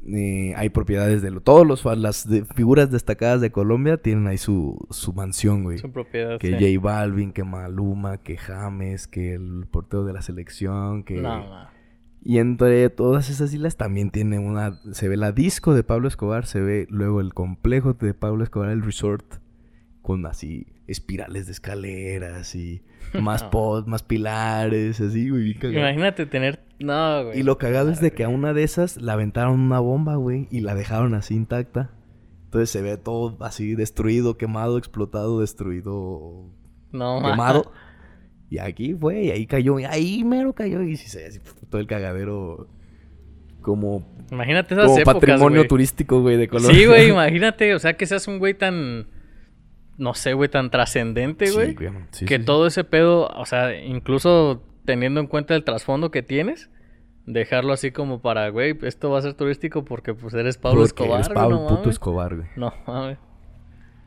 Eh, 0.09 0.55
hay 0.57 0.68
propiedades 0.70 1.22
de 1.22 1.31
lo, 1.31 1.40
todos 1.40 1.66
los 1.66 1.85
las 1.99 2.29
de- 2.29 2.44
figuras 2.44 2.90
destacadas 2.90 3.40
de 3.40 3.51
Colombia 3.51 3.96
tienen 3.99 4.27
ahí 4.27 4.38
su, 4.38 4.87
su 4.90 5.12
mansión, 5.12 5.62
güey. 5.64 5.79
Su 5.79 5.90
propiedad, 5.90 6.38
Que 6.38 6.59
sí. 6.59 6.75
J 6.77 6.85
Balvin, 6.85 7.33
que 7.33 7.44
Maluma, 7.44 8.18
que 8.18 8.37
James, 8.37 9.07
que 9.07 9.35
el 9.35 9.66
portero 9.70 10.05
de 10.05 10.12
la 10.12 10.22
selección, 10.22 11.03
que, 11.05 11.20
No, 11.20 11.38
no. 11.38 11.77
Y 12.22 12.38
entre 12.38 12.90
todas 12.90 13.31
esas 13.31 13.55
islas 13.55 13.77
también 13.77 14.11
tiene 14.11 14.40
una... 14.40 14.81
Se 14.92 15.09
ve 15.09 15.16
la 15.16 15.31
disco 15.31 15.75
de 15.75 15.85
Pablo 15.85 16.09
Escobar, 16.09 16.44
se 16.46 16.61
ve 16.61 16.88
luego 16.90 17.20
el 17.20 17.33
complejo 17.35 17.92
de 17.92 18.14
Pablo 18.14 18.42
Escobar, 18.42 18.70
el 18.70 18.83
resort, 18.83 19.25
con 20.03 20.27
así 20.27 20.66
espirales 20.87 21.46
de 21.46 21.53
escaleras 21.53 22.55
y 22.55 22.83
más 23.20 23.42
pods, 23.44 23.87
más 23.87 24.03
pilares, 24.03 25.01
así, 25.01 25.31
güey. 25.31 25.55
cagado. 25.55 25.79
Imagínate 25.81 26.27
tener. 26.27 26.61
No, 26.79 27.25
güey. 27.25 27.40
Y 27.40 27.42
lo 27.42 27.59
cagado 27.59 27.90
es 27.90 28.01
de 28.01 28.12
que 28.12 28.25
a 28.25 28.29
una 28.29 28.53
de 28.53 28.62
esas 28.62 28.96
la 29.01 29.14
aventaron 29.14 29.59
una 29.61 29.81
bomba, 29.81 30.16
güey, 30.16 30.49
y 30.51 30.61
la 30.61 30.75
dejaron 30.75 31.14
así 31.14 31.35
intacta. 31.35 31.90
Entonces 32.44 32.70
se 32.70 32.83
ve 32.83 32.96
todo 32.96 33.37
así 33.44 33.75
destruido, 33.75 34.37
quemado, 34.37 34.79
explotado, 34.79 35.40
destruido, 35.40 36.44
No, 36.92 37.20
ma. 37.20 37.31
quemado. 37.31 37.72
Y 38.49 38.59
aquí 38.59 38.94
fue, 38.94 39.25
y 39.25 39.31
ahí 39.33 39.44
cayó, 39.44 39.81
y 39.81 39.85
ahí 39.87 40.22
mero 40.22 40.53
cayó, 40.53 40.81
y 40.81 40.96
sí 40.96 41.09
se 41.09 41.27
así 41.27 41.40
todo 41.68 41.81
el 41.81 41.88
cagadero 41.88 42.68
como, 43.61 44.07
Imagínate 44.31 44.75
esas 44.75 44.87
como 44.87 44.99
épocas, 44.99 45.14
patrimonio 45.14 45.59
güey. 45.62 45.68
turístico, 45.68 46.20
güey, 46.22 46.37
de 46.37 46.46
Colombia. 46.46 46.77
Sí, 46.79 46.87
güey, 46.87 47.09
imagínate. 47.11 47.75
O 47.75 47.81
sea, 47.81 47.96
que 47.96 48.07
seas 48.07 48.29
un 48.29 48.38
güey 48.38 48.55
tan. 48.55 49.09
No 49.98 50.14
sé, 50.14 50.35
güey, 50.35 50.48
tan 50.50 50.70
trascendente, 50.70 51.50
güey. 51.50 51.76
sí, 52.11 52.26
que 52.26 52.38
sí, 52.38 52.44
todo 52.44 52.66
ese 52.66 52.85
pedo, 52.85 53.28
o 53.28 53.46
sea, 53.46 53.74
incluso 53.82 54.62
teniendo 54.85 55.20
en 55.20 55.26
cuenta 55.26 55.54
el 55.54 55.64
trasfondo 55.64 56.11
que 56.11 56.22
tienes, 56.22 56.70
dejarlo 57.26 57.72
así 57.72 57.90
como 57.90 58.20
para, 58.20 58.48
güey, 58.50 58.78
esto 58.82 59.11
va 59.11 59.18
a 59.18 59.22
ser 59.22 59.35
turístico 59.35 59.85
porque 59.85 60.14
pues 60.14 60.35
eres 60.35 60.59
Pablo 60.59 60.80
Porque 60.80 61.02
Escobar, 61.02 61.20
eres 61.20 61.28
Pablo 61.28 61.56
no 61.56 61.62
puto 61.62 61.74
mames. 61.74 61.88
Escobar, 61.88 62.37
güey. 62.37 62.48
No 62.56 62.72
mames. 62.87 63.18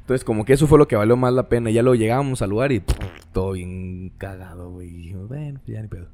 Entonces, 0.02 0.25
como 0.25 0.43
que 0.43 0.54
eso 0.54 0.65
fue 0.65 0.80
lo 0.80 0.88
que 0.88 0.95
valió 0.95 1.15
más 1.17 1.34
la 1.34 1.49
pena. 1.49 1.69
Ya 1.69 1.84
lo 1.84 1.93
llegábamos 1.93 2.41
al 2.41 2.49
lugar 2.49 2.71
y 2.71 2.80
pff, 2.80 2.97
todo 3.32 3.52
bien 3.52 4.10
cagado, 4.17 4.71
güey. 4.71 5.13
Bueno, 5.13 5.60
pues 5.63 5.75
ya 5.75 5.84
ni 5.84 5.88
pedo. 5.88 6.08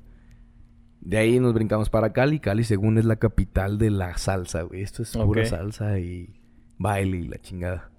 De 0.99 1.17
ahí 1.17 1.39
nos 1.39 1.53
brincamos 1.53 1.89
para 1.89 2.11
Cali. 2.11 2.39
Cali, 2.39 2.65
según 2.65 2.97
es 2.97 3.05
la 3.05 3.15
capital 3.15 3.77
de 3.77 3.91
la 3.91 4.17
salsa, 4.17 4.63
güey. 4.63 4.81
Esto 4.81 5.03
es 5.03 5.15
pura 5.15 5.45
salsa 5.45 5.97
y 5.99 6.41
baile 6.77 7.17
y 7.17 7.27
la 7.27 7.37
chingada. 7.37 7.91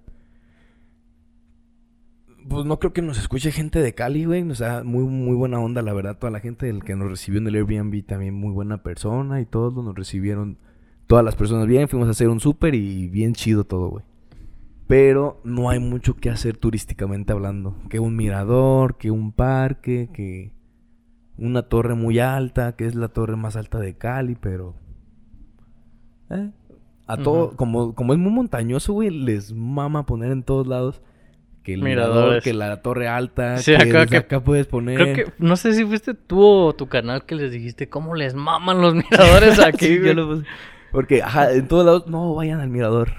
Pues 2.47 2.65
no 2.65 2.79
creo 2.79 2.93
que 2.93 3.01
nos 3.01 3.17
escuche 3.17 3.51
gente 3.51 3.79
de 3.79 3.93
Cali, 3.93 4.25
güey. 4.25 4.49
O 4.49 4.55
sea, 4.55 4.83
muy, 4.83 5.03
muy 5.03 5.35
buena 5.35 5.59
onda, 5.59 5.81
la 5.81 5.93
verdad. 5.93 6.17
Toda 6.17 6.31
la 6.31 6.39
gente 6.39 6.65
del 6.67 6.83
que 6.83 6.95
nos 6.95 7.09
recibió 7.09 7.39
en 7.39 7.47
el 7.47 7.55
Airbnb 7.55 8.05
también 8.05 8.33
muy 8.33 8.51
buena 8.51 8.83
persona 8.83 9.41
y 9.41 9.45
todos 9.45 9.73
nos 9.83 9.95
recibieron. 9.95 10.57
Todas 11.07 11.25
las 11.25 11.35
personas 11.35 11.67
bien. 11.67 11.87
Fuimos 11.87 12.07
a 12.07 12.11
hacer 12.11 12.29
un 12.29 12.39
súper 12.39 12.75
y 12.75 13.07
bien 13.09 13.33
chido 13.33 13.63
todo, 13.63 13.89
güey. 13.89 14.05
Pero 14.87 15.41
no 15.43 15.69
hay 15.69 15.79
mucho 15.79 16.15
que 16.15 16.29
hacer 16.29 16.57
turísticamente 16.57 17.33
hablando. 17.33 17.75
Que 17.89 17.99
un 17.99 18.15
mirador, 18.15 18.97
que 18.97 19.11
un 19.11 19.33
parque, 19.33 20.09
que 20.13 20.53
una 21.37 21.63
torre 21.63 21.95
muy 21.95 22.19
alta, 22.19 22.75
que 22.75 22.85
es 22.85 22.95
la 22.95 23.09
torre 23.09 23.35
más 23.35 23.55
alta 23.57 23.79
de 23.79 23.97
Cali, 23.97 24.35
pero... 24.35 24.75
eh, 26.29 26.51
A 27.05 27.17
todo, 27.17 27.55
como, 27.55 27.93
como 27.93 28.13
es 28.13 28.19
muy 28.19 28.31
montañoso, 28.31 28.93
güey, 28.93 29.09
les 29.09 29.53
mama 29.53 30.05
poner 30.05 30.31
en 30.31 30.43
todos 30.43 30.65
lados 30.67 31.01
que 31.67 31.73
el 31.73 31.81
mirador, 31.81 32.41
que 32.41 32.53
la 32.53 32.81
torre 32.81 33.09
alta, 33.09 33.57
Sí, 33.57 33.71
que 33.71 33.75
acá- 33.77 33.99
desde 33.99 34.07
que- 34.07 34.17
acá 34.17 34.39
puedes 34.39 34.67
poner... 34.67 34.95
Creo 34.97 35.13
que, 35.15 35.33
no 35.37 35.57
sé 35.57 35.73
si 35.73 35.83
fuiste 35.83 36.13
tú 36.13 36.41
o 36.41 36.73
tu 36.73 36.87
canal 36.87 37.25
que 37.25 37.35
les 37.35 37.51
dijiste 37.51 37.89
cómo 37.89 38.15
les 38.15 38.35
maman 38.35 38.79
los 38.81 38.95
miradores 39.11 39.59
aquí, 39.65 39.85
Sí, 39.87 39.97
güey. 39.97 40.07
yo 40.07 40.13
lo 40.13 40.27
puse. 40.29 40.45
Porque, 40.93 41.21
ajá, 41.21 41.51
en 41.51 41.67
todos 41.67 41.85
lados, 41.85 42.07
no, 42.07 42.33
vayan 42.35 42.61
al 42.61 42.69
mirador. 42.69 43.09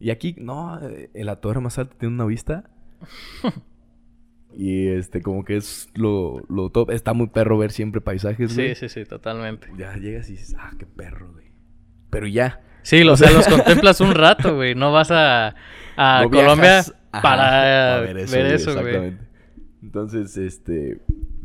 Y 0.00 0.10
aquí, 0.10 0.34
no, 0.38 0.80
eh, 0.88 1.08
la 1.14 1.36
torre 1.36 1.60
más 1.60 1.78
alta 1.78 1.94
tiene 1.96 2.16
una 2.16 2.24
vista. 2.24 2.64
y 4.56 4.88
este, 4.88 5.22
como 5.22 5.44
que 5.44 5.56
es 5.56 5.88
lo, 5.94 6.42
lo 6.48 6.70
top. 6.70 6.90
Está 6.90 7.12
muy 7.12 7.28
perro 7.28 7.58
ver 7.58 7.70
siempre 7.70 8.00
paisajes, 8.00 8.50
Sí, 8.50 8.56
güey. 8.62 8.74
sí, 8.74 8.88
sí, 8.88 9.04
totalmente. 9.04 9.68
Ya 9.78 9.94
llegas 9.96 10.28
y 10.28 10.32
dices, 10.32 10.56
ah, 10.58 10.72
qué 10.78 10.84
perro, 10.86 11.30
güey. 11.32 11.46
Pero 12.10 12.26
ya. 12.26 12.60
Sí, 12.82 13.02
o 13.02 13.16
sea, 13.16 13.30
los 13.30 13.46
contemplas 13.46 14.00
un 14.00 14.14
rato, 14.14 14.56
güey. 14.56 14.74
No 14.74 14.90
vas 14.92 15.10
a, 15.12 15.54
a 15.96 16.22
no 16.24 16.30
Colombia 16.30 16.56
viajas, 16.56 16.94
ajá, 17.12 17.22
para 17.22 18.00
ver 18.00 18.18
eso, 18.18 18.32
güey. 18.34 18.52
Exactamente. 18.54 19.24
Entonces, 19.82 20.36
este, 20.36 21.00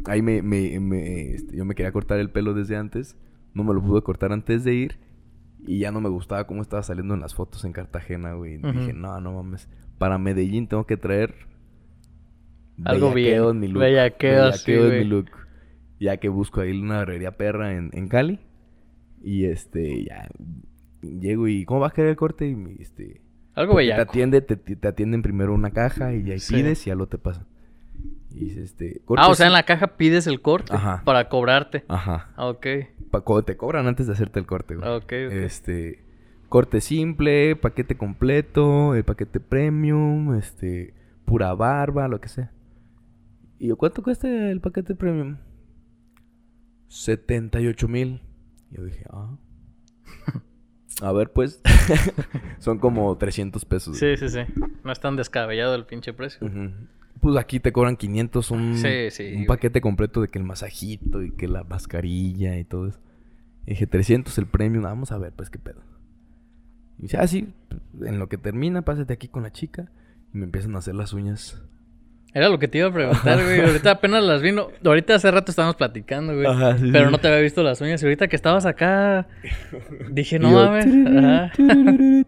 ahí 0.05 0.21
me, 0.21 0.41
me, 0.41 0.79
me- 0.79 1.33
este, 1.33 1.55
yo 1.55 1.65
me 1.65 1.75
quería 1.75 1.91
cortar 1.91 2.19
el 2.19 2.29
pelo 2.31 2.53
desde 2.53 2.75
antes. 2.75 3.15
No 3.53 3.63
me 3.63 3.73
lo 3.73 3.81
pude 3.83 4.01
cortar 4.01 4.31
antes 4.31 4.63
de 4.63 4.73
ir. 4.73 4.99
Y 5.65 5.79
ya 5.79 5.91
no 5.91 6.01
me 6.01 6.09
gustaba 6.09 6.45
cómo 6.45 6.61
estaba 6.61 6.83
saliendo 6.83 7.13
en 7.13 7.21
las 7.21 7.35
fotos 7.35 7.63
en 7.63 7.71
Cartagena, 7.71 8.33
güey. 8.33 8.57
Dije, 8.57 8.91
no, 8.93 9.21
no 9.21 9.33
mames. 9.33 9.69
Para 9.97 10.17
Medellín 10.17 10.67
tengo 10.67 10.85
que 10.85 10.97
traer... 10.97 11.33
Algo 12.83 13.13
bellaqueo 13.13 13.43
bien. 13.45 13.55
en 13.55 13.59
mi 13.61 13.67
look. 13.67 13.81
Bellaqueo, 13.83 14.51
sí, 14.51 14.71
Bellaqueo 14.71 14.83
en 14.83 14.89
güey. 14.89 15.03
mi 15.03 15.09
look. 15.09 15.29
Ya 15.99 16.17
que 16.17 16.27
busco 16.27 16.59
ahí 16.61 16.71
una 16.77 16.97
barrería 16.97 17.37
perra 17.37 17.75
en, 17.77 17.91
en 17.93 18.07
Cali. 18.09 18.39
Y 19.21 19.45
este, 19.45 20.03
ya... 20.05 20.27
Llego 21.01 21.47
y... 21.47 21.63
¿Cómo 21.65 21.79
vas 21.81 21.91
a 21.93 21.95
querer 21.95 22.09
el 22.09 22.17
corte? 22.17 22.47
Y 22.47 22.55
me, 22.55 22.73
este... 22.79 23.21
Algo 23.55 23.73
Porque 23.73 23.85
te 23.87 23.91
bellaco. 23.93 24.09
atiende, 24.11 24.41
te, 24.41 24.55
te 24.57 24.87
atienden 24.87 25.21
primero 25.21 25.53
una 25.53 25.71
caja 25.71 26.13
y 26.13 26.31
ahí 26.31 26.39
Sí. 26.39 26.55
pides 26.55 26.85
y 26.85 26.89
ya 26.89 26.95
lo 26.95 27.07
te 27.07 27.17
pasan. 27.17 27.45
Y 28.31 28.49
este, 28.59 29.01
Ah, 29.15 29.29
o 29.29 29.35
sea, 29.35 29.45
en 29.47 29.53
la 29.53 29.63
caja 29.63 29.95
pides 29.95 30.25
el 30.25 30.41
corte 30.41 30.73
Ajá. 30.73 31.03
para 31.05 31.29
cobrarte. 31.29 31.85
Ajá. 31.87 32.31
Ah, 32.35 32.47
ok. 32.47 32.65
Pa- 33.11 33.23
te 33.45 33.55
cobran 33.57 33.85
antes 33.85 34.07
de 34.07 34.13
hacerte 34.13 34.39
el 34.39 34.47
corte, 34.47 34.75
güey. 34.75 34.89
Ok. 34.89 35.11
Este, 35.11 36.03
corte 36.49 36.81
simple, 36.81 37.55
paquete 37.55 37.95
completo, 37.95 38.95
el 38.95 39.03
paquete 39.03 39.39
premium, 39.39 40.33
este, 40.35 40.95
pura 41.25 41.53
barba, 41.53 42.07
lo 42.07 42.19
que 42.19 42.29
sea. 42.29 42.51
¿Y 43.59 43.67
yo, 43.67 43.77
cuánto 43.77 44.01
cuesta 44.01 44.27
el 44.27 44.59
paquete 44.61 44.95
premium? 44.95 45.37
78 46.87 47.87
mil. 47.87 48.21
Yo 48.71 48.83
dije, 48.83 49.05
ah. 49.11 49.37
A 51.01 51.11
ver, 51.11 51.31
pues. 51.31 51.61
Son 52.59 52.77
como 52.79 53.17
300 53.17 53.65
pesos. 53.65 53.97
Sí, 53.97 54.15
sí, 54.17 54.29
sí. 54.29 54.39
No 54.83 54.91
es 54.91 54.99
tan 54.99 55.15
descabellado 55.15 55.75
el 55.75 55.85
pinche 55.85 56.13
precio. 56.13 56.49
Pues 57.19 57.37
aquí 57.37 57.59
te 57.59 57.71
cobran 57.71 57.95
500 57.95 58.51
un, 58.51 58.77
Sí, 58.77 59.09
sí, 59.11 59.23
un 59.29 59.33
güey. 59.33 59.45
paquete 59.47 59.81
completo 59.81 60.21
de 60.21 60.27
que 60.27 60.39
el 60.39 60.45
masajito 60.45 61.21
y 61.23 61.31
que 61.31 61.47
la 61.47 61.63
mascarilla 61.63 62.57
y 62.57 62.65
todo 62.65 62.87
eso. 62.87 62.99
Y 63.65 63.71
dije, 63.71 63.87
300 63.87 64.37
el 64.37 64.45
premio, 64.47 64.81
vamos 64.81 65.11
a 65.11 65.17
ver, 65.17 65.31
pues 65.33 65.49
qué 65.49 65.57
pedo. 65.57 65.81
Y 66.99 67.03
dice, 67.03 67.17
ah, 67.17 67.27
sí, 67.27 67.53
en 68.01 68.19
lo 68.19 68.27
que 68.29 68.37
termina, 68.37 68.81
pásate 68.83 69.13
aquí 69.13 69.27
con 69.29 69.43
la 69.43 69.51
chica. 69.51 69.89
Y 70.33 70.37
me 70.37 70.45
empiezan 70.45 70.75
a 70.75 70.79
hacer 70.79 70.95
las 70.95 71.13
uñas. 71.13 71.61
Era 72.33 72.49
lo 72.49 72.57
que 72.57 72.67
te 72.67 72.79
iba 72.79 72.87
a 72.87 72.93
preguntar, 72.93 73.43
güey. 73.43 73.61
Ahorita 73.61 73.91
apenas 73.91 74.23
las 74.23 74.41
vino. 74.41 74.69
Ahorita 74.83 75.15
hace 75.15 75.29
rato 75.29 75.51
estábamos 75.51 75.75
platicando, 75.75 76.33
güey. 76.33 76.47
Ajá, 76.47 76.77
sí, 76.77 76.89
pero 76.91 77.05
sí. 77.05 77.11
no 77.11 77.19
te 77.19 77.27
había 77.27 77.41
visto 77.41 77.61
las 77.61 77.79
uñas. 77.79 78.01
Y 78.01 78.05
ahorita 78.05 78.27
que 78.27 78.35
estabas 78.35 78.65
acá, 78.65 79.27
dije, 80.09 80.39
no 80.39 80.51
mames. 80.51 80.85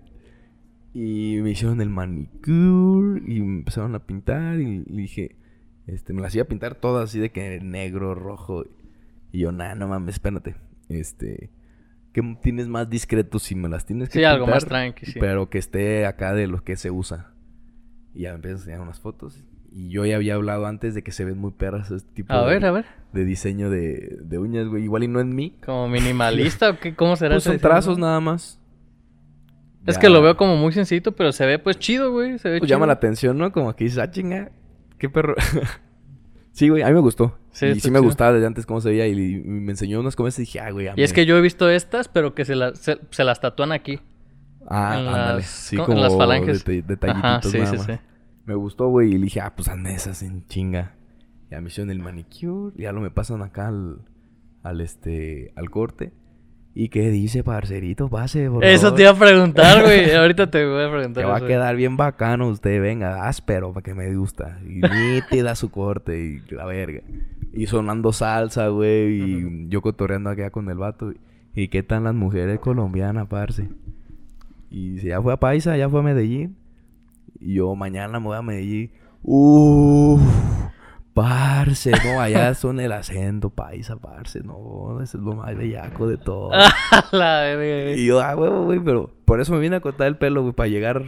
Y 0.97 1.41
me 1.41 1.51
hicieron 1.51 1.81
el 1.81 1.89
manicure 1.89 3.21
y 3.27 3.41
me 3.41 3.57
empezaron 3.57 3.95
a 3.95 4.05
pintar 4.05 4.61
y, 4.61 4.85
dije, 4.87 5.35
este, 5.87 6.13
me 6.13 6.21
las 6.21 6.33
iba 6.35 6.43
a 6.43 6.47
pintar 6.47 6.75
todas 6.75 7.09
así 7.09 7.19
de 7.19 7.33
que 7.33 7.59
negro, 7.59 8.15
rojo. 8.15 8.63
Y 9.33 9.39
yo, 9.39 9.51
nah, 9.51 9.75
no 9.75 9.89
mames, 9.89 10.15
espérate. 10.15 10.55
Este, 10.87 11.51
¿qué 12.13 12.37
tienes 12.41 12.69
más 12.69 12.89
discreto 12.89 13.39
si 13.39 13.55
me 13.55 13.67
las 13.67 13.85
tienes 13.85 14.07
que 14.07 14.19
Sí, 14.19 14.23
algo 14.23 14.47
más 14.47 14.65
tranqui, 14.65 15.05
sí. 15.05 15.19
Pero 15.19 15.49
que 15.49 15.57
esté 15.57 16.05
acá 16.05 16.33
de 16.33 16.47
lo 16.47 16.63
que 16.63 16.77
se 16.77 16.91
usa. 16.91 17.33
Y 18.13 18.21
ya 18.21 18.29
me 18.29 18.35
empiezan 18.35 18.55
a 18.55 18.61
enseñar 18.61 18.79
unas 18.79 19.01
fotos. 19.01 19.43
Y 19.77 19.89
yo 19.89 20.05
ya 20.05 20.15
había 20.15 20.35
hablado 20.35 20.67
antes 20.67 20.95
de 20.95 21.03
que 21.03 21.11
se 21.11 21.25
ven 21.25 21.37
muy 21.37 21.51
perras 21.51 21.91
este 21.91 22.09
tipo 22.13 22.31
A 22.33 22.45
de, 22.45 22.53
ver, 22.53 22.65
a 22.65 22.71
ver. 22.71 22.85
de 23.11 23.25
diseño 23.25 23.69
de, 23.69 24.19
de 24.21 24.39
uñas, 24.39 24.67
güey. 24.69 24.83
Igual 24.85 25.03
y 25.03 25.09
no 25.09 25.19
en 25.19 25.35
mí. 25.35 25.57
¿Como 25.65 25.89
minimalista 25.89 26.69
o 26.71 26.79
qué? 26.79 26.95
¿Cómo 26.95 27.17
será 27.17 27.35
Pues 27.35 27.43
son 27.43 27.59
trazos 27.59 27.97
nada 27.97 28.21
más. 28.21 28.57
Es 29.85 29.95
Ya. 29.95 30.01
que 30.01 30.09
lo 30.09 30.21
veo 30.21 30.37
como 30.37 30.55
muy 30.55 30.71
sencillito, 30.71 31.11
pero 31.11 31.33
se 31.33 31.45
ve 31.45 31.59
pues 31.59 31.77
chido, 31.77 32.11
güey. 32.13 32.39
Se 32.39 32.47
ve 32.49 32.59
Pues 32.59 32.69
chido. 32.69 32.77
llama 32.77 32.87
la 32.87 32.93
atención, 32.93 33.37
¿no? 33.37 33.51
Como 33.51 33.75
que 33.75 33.83
dices, 33.83 33.99
ah, 33.99 34.09
chinga, 34.09 34.49
qué 34.97 35.09
perro. 35.09 35.35
sí, 36.53 36.69
güey, 36.69 36.81
a 36.81 36.87
mí 36.87 36.93
me 36.93 37.01
gustó. 37.01 37.37
Sí, 37.51 37.65
y 37.67 37.79
sí 37.81 37.91
me 37.91 37.99
gustaba 37.99 38.31
desde 38.33 38.47
antes 38.47 38.65
cómo 38.65 38.79
se 38.81 38.89
veía. 38.89 39.07
Y, 39.07 39.11
y 39.11 39.43
me 39.43 39.71
enseñó 39.71 39.99
unas 39.99 40.15
cosas 40.15 40.39
y 40.39 40.43
dije, 40.43 40.61
ah, 40.61 40.71
güey, 40.71 40.87
Y 40.95 41.03
es 41.03 41.11
que 41.11 41.25
yo 41.25 41.37
he 41.37 41.41
visto 41.41 41.69
estas, 41.69 42.07
pero 42.07 42.33
que 42.33 42.45
se, 42.45 42.55
las 42.55 42.79
se, 42.79 42.97
se 43.11 43.23
las 43.25 43.41
tatúan 43.41 43.71
aquí. 43.73 43.99
Ah, 44.67 44.95
en 44.99 45.07
ándale. 45.07 45.33
las- 45.39 45.45
Sí, 45.45 45.75
con- 45.75 45.85
como 45.85 45.97
en 45.97 46.03
las 46.03 46.15
falanges. 46.15 46.65
deta- 46.65 46.87
detallitos 46.87 47.23
Ajá, 47.25 47.41
sí, 47.43 47.57
nada 47.59 47.71
sí, 47.71 47.77
más. 47.77 47.85
sí. 47.87 47.93
Me 48.45 48.55
gustó, 48.55 48.87
güey. 48.89 49.09
Y 49.09 49.17
le 49.17 49.25
dije, 49.25 49.41
ah, 49.41 49.53
pues 49.55 49.67
hazme 49.67 49.93
esas 49.93 50.21
en 50.23 50.45
chinga. 50.47 50.95
Ya 51.49 51.61
me 51.61 51.67
hicieron 51.67 51.91
el 51.91 51.99
manicure. 51.99 52.73
Ya 52.77 52.91
lo 52.91 53.01
me 53.01 53.11
pasan 53.11 53.41
acá 53.41 53.67
al, 53.67 54.01
al 54.63 54.81
este, 54.81 55.51
al 55.55 55.69
corte. 55.69 56.13
¿Y 56.77 56.89
qué 56.89 57.09
dice, 57.09 57.41
parcerito? 57.41 58.09
Pase, 58.09 58.49
por 58.49 58.65
Eso 58.65 58.81
favor. 58.81 58.97
te 58.97 59.01
iba 59.03 59.11
a 59.11 59.15
preguntar, 59.15 59.81
güey. 59.81 60.11
Ahorita 60.15 60.51
te 60.51 60.65
voy 60.65 60.83
a 60.83 60.91
preguntar. 60.91 61.23
Que 61.23 61.29
va 61.29 61.37
a 61.37 61.47
quedar 61.47 61.75
bien 61.77 61.95
bacano 61.95 62.49
usted, 62.49 62.81
venga, 62.81 63.29
áspero 63.29 63.71
para 63.71 63.81
que 63.81 63.93
me 63.93 64.13
gusta. 64.13 64.59
Y 64.61 64.81
nítida 65.31 65.55
su 65.55 65.71
corte 65.71 66.19
y 66.19 66.41
la 66.53 66.65
verga. 66.65 66.99
Y 67.53 67.67
sonando 67.67 68.11
salsa, 68.11 68.67
güey, 68.67 69.21
y 69.21 69.67
yo 69.69 69.81
cotorreando 69.81 70.29
acá 70.29 70.49
con 70.49 70.69
el 70.69 70.77
vato. 70.77 71.13
¿Y 71.53 71.69
qué 71.69 71.81
tal 71.81 72.03
las 72.03 72.13
mujeres 72.13 72.59
colombianas, 72.59 73.27
parce? 73.27 73.69
Y 74.69 74.95
dice, 74.95 75.07
ya 75.07 75.21
fue 75.21 75.31
a 75.31 75.37
Paisa, 75.37 75.77
ya 75.77 75.87
fue 75.87 76.01
a 76.01 76.03
Medellín. 76.03 76.57
Y 77.45 77.53
yo 77.53 77.75
mañana 77.75 78.19
me 78.19 78.25
voy 78.25 78.37
a 78.37 78.41
Medellín. 78.41 78.91
Uff, 79.21 80.21
Parce, 81.13 81.91
no, 81.91 82.19
allá 82.19 82.53
son 82.55 82.81
el 82.81 82.91
acento 82.91 83.49
paisa, 83.49 83.95
parce, 83.95 84.41
no, 84.43 84.99
eso 85.01 85.17
es 85.17 85.23
lo 85.23 85.33
más 85.33 85.55
bellaco 85.55 86.07
de 86.07 86.17
todo. 86.17 86.51
La 87.13 87.95
y 87.95 88.05
yo, 88.05 88.19
ah, 88.19 88.35
huevo, 88.35 88.65
güey, 88.65 88.81
pero 88.81 89.09
por 89.23 89.39
eso 89.39 89.53
me 89.53 89.59
vine 89.59 89.77
a 89.77 89.79
cortar 89.79 90.07
el 90.07 90.17
pelo, 90.17 90.41
güey, 90.41 90.53
para 90.53 90.67
llegar 90.67 91.03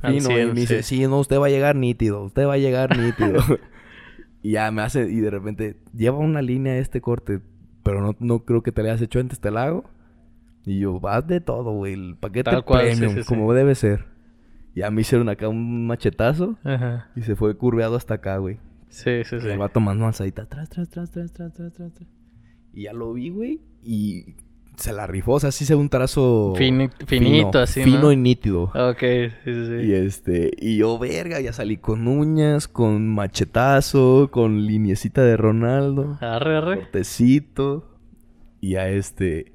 fino. 0.00 0.14
y 0.14 0.20
100, 0.20 0.48
me 0.48 0.60
dice, 0.60 0.82
sí. 0.84 0.98
sí, 0.98 1.06
no, 1.08 1.18
usted 1.18 1.40
va 1.40 1.46
a 1.46 1.50
llegar 1.50 1.74
nítido, 1.74 2.22
usted 2.22 2.46
va 2.46 2.52
a 2.52 2.58
llegar 2.58 2.96
nítido. 3.00 3.42
y 4.42 4.52
ya 4.52 4.70
me 4.70 4.82
hace, 4.82 5.10
y 5.10 5.18
de 5.18 5.30
repente, 5.30 5.76
lleva 5.92 6.18
una 6.18 6.40
línea 6.40 6.78
este 6.78 7.00
corte, 7.00 7.40
pero 7.82 8.00
no, 8.02 8.14
no 8.20 8.44
creo 8.44 8.62
que 8.62 8.70
te 8.70 8.84
la 8.84 8.90
hayas 8.90 9.02
hecho 9.02 9.18
antes, 9.18 9.40
te 9.40 9.50
la 9.50 9.64
hago. 9.64 9.84
Y 10.64 10.78
yo, 10.78 11.00
vas 11.00 11.26
de 11.26 11.40
todo, 11.40 11.72
güey, 11.72 11.94
el 11.94 12.16
paquete 12.16 12.50
Tal 12.52 12.64
cual, 12.64 12.86
premium, 12.86 13.14
sí, 13.14 13.22
sí. 13.22 13.26
como 13.26 13.52
debe 13.54 13.74
ser. 13.74 14.15
Ya 14.76 14.90
me 14.90 15.00
hicieron 15.00 15.30
acá 15.30 15.48
un 15.48 15.86
machetazo. 15.86 16.58
Ajá. 16.62 17.08
Y 17.16 17.22
se 17.22 17.34
fue 17.34 17.56
curveado 17.56 17.96
hasta 17.96 18.14
acá, 18.14 18.36
güey. 18.36 18.58
Sí, 18.90 19.24
sí, 19.24 19.40
sí. 19.40 19.48
Y 19.48 19.56
va 19.56 19.70
tomando 19.70 20.04
manzadita. 20.04 20.44
Tras, 20.44 20.68
tras, 20.68 20.90
tras, 20.90 21.10
tras, 21.10 21.32
tras, 21.32 21.54
tras, 21.54 21.72
tras. 21.72 21.92
Y 22.74 22.82
ya 22.82 22.92
lo 22.92 23.14
vi, 23.14 23.30
güey. 23.30 23.62
Y 23.82 24.36
se 24.76 24.92
la 24.92 25.06
rifó. 25.06 25.32
O 25.32 25.40
sea, 25.40 25.50
sí 25.50 25.64
se 25.64 25.74
un 25.74 25.88
trazo... 25.88 26.52
Fini, 26.58 26.90
finito, 27.06 27.52
fino, 27.52 27.58
así, 27.58 27.82
Fino 27.84 28.12
y 28.12 28.16
nítido. 28.16 28.64
Ok, 28.74 29.00
sí, 29.44 29.66
sí. 29.66 29.86
Y 29.86 29.94
este... 29.94 30.50
Y 30.58 30.76
yo, 30.76 30.98
verga, 30.98 31.40
ya 31.40 31.54
salí 31.54 31.78
con 31.78 32.06
uñas, 32.06 32.68
con 32.68 33.08
machetazo, 33.14 34.28
con 34.30 34.66
liniecita 34.66 35.22
de 35.22 35.38
Ronaldo. 35.38 36.18
Arre, 36.20 36.58
arre. 36.58 36.76
Cortecito. 36.80 37.96
Y 38.60 38.74
a 38.74 38.90
este... 38.90 39.54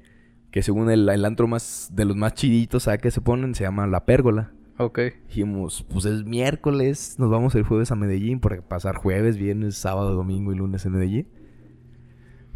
Que 0.50 0.62
según 0.62 0.90
el, 0.90 1.08
el 1.08 1.24
antro 1.24 1.46
más... 1.46 1.92
De 1.92 2.04
los 2.06 2.16
más 2.16 2.34
chiditos, 2.34 2.82
¿sabes 2.82 3.00
qué 3.00 3.12
se 3.12 3.20
ponen? 3.20 3.54
Se 3.54 3.62
llama 3.62 3.86
La 3.86 4.04
Pérgola. 4.04 4.50
Ok. 4.78 4.98
Dijimos, 5.28 5.84
pues 5.90 6.04
es 6.06 6.24
miércoles, 6.24 7.16
nos 7.18 7.30
vamos 7.30 7.54
el 7.54 7.62
jueves 7.64 7.90
a 7.92 7.96
Medellín, 7.96 8.40
porque 8.40 8.62
pasar 8.62 8.96
jueves, 8.96 9.36
viernes, 9.36 9.76
sábado, 9.76 10.14
domingo 10.14 10.52
y 10.52 10.56
lunes 10.56 10.84
en 10.86 10.92
Medellín. 10.92 11.26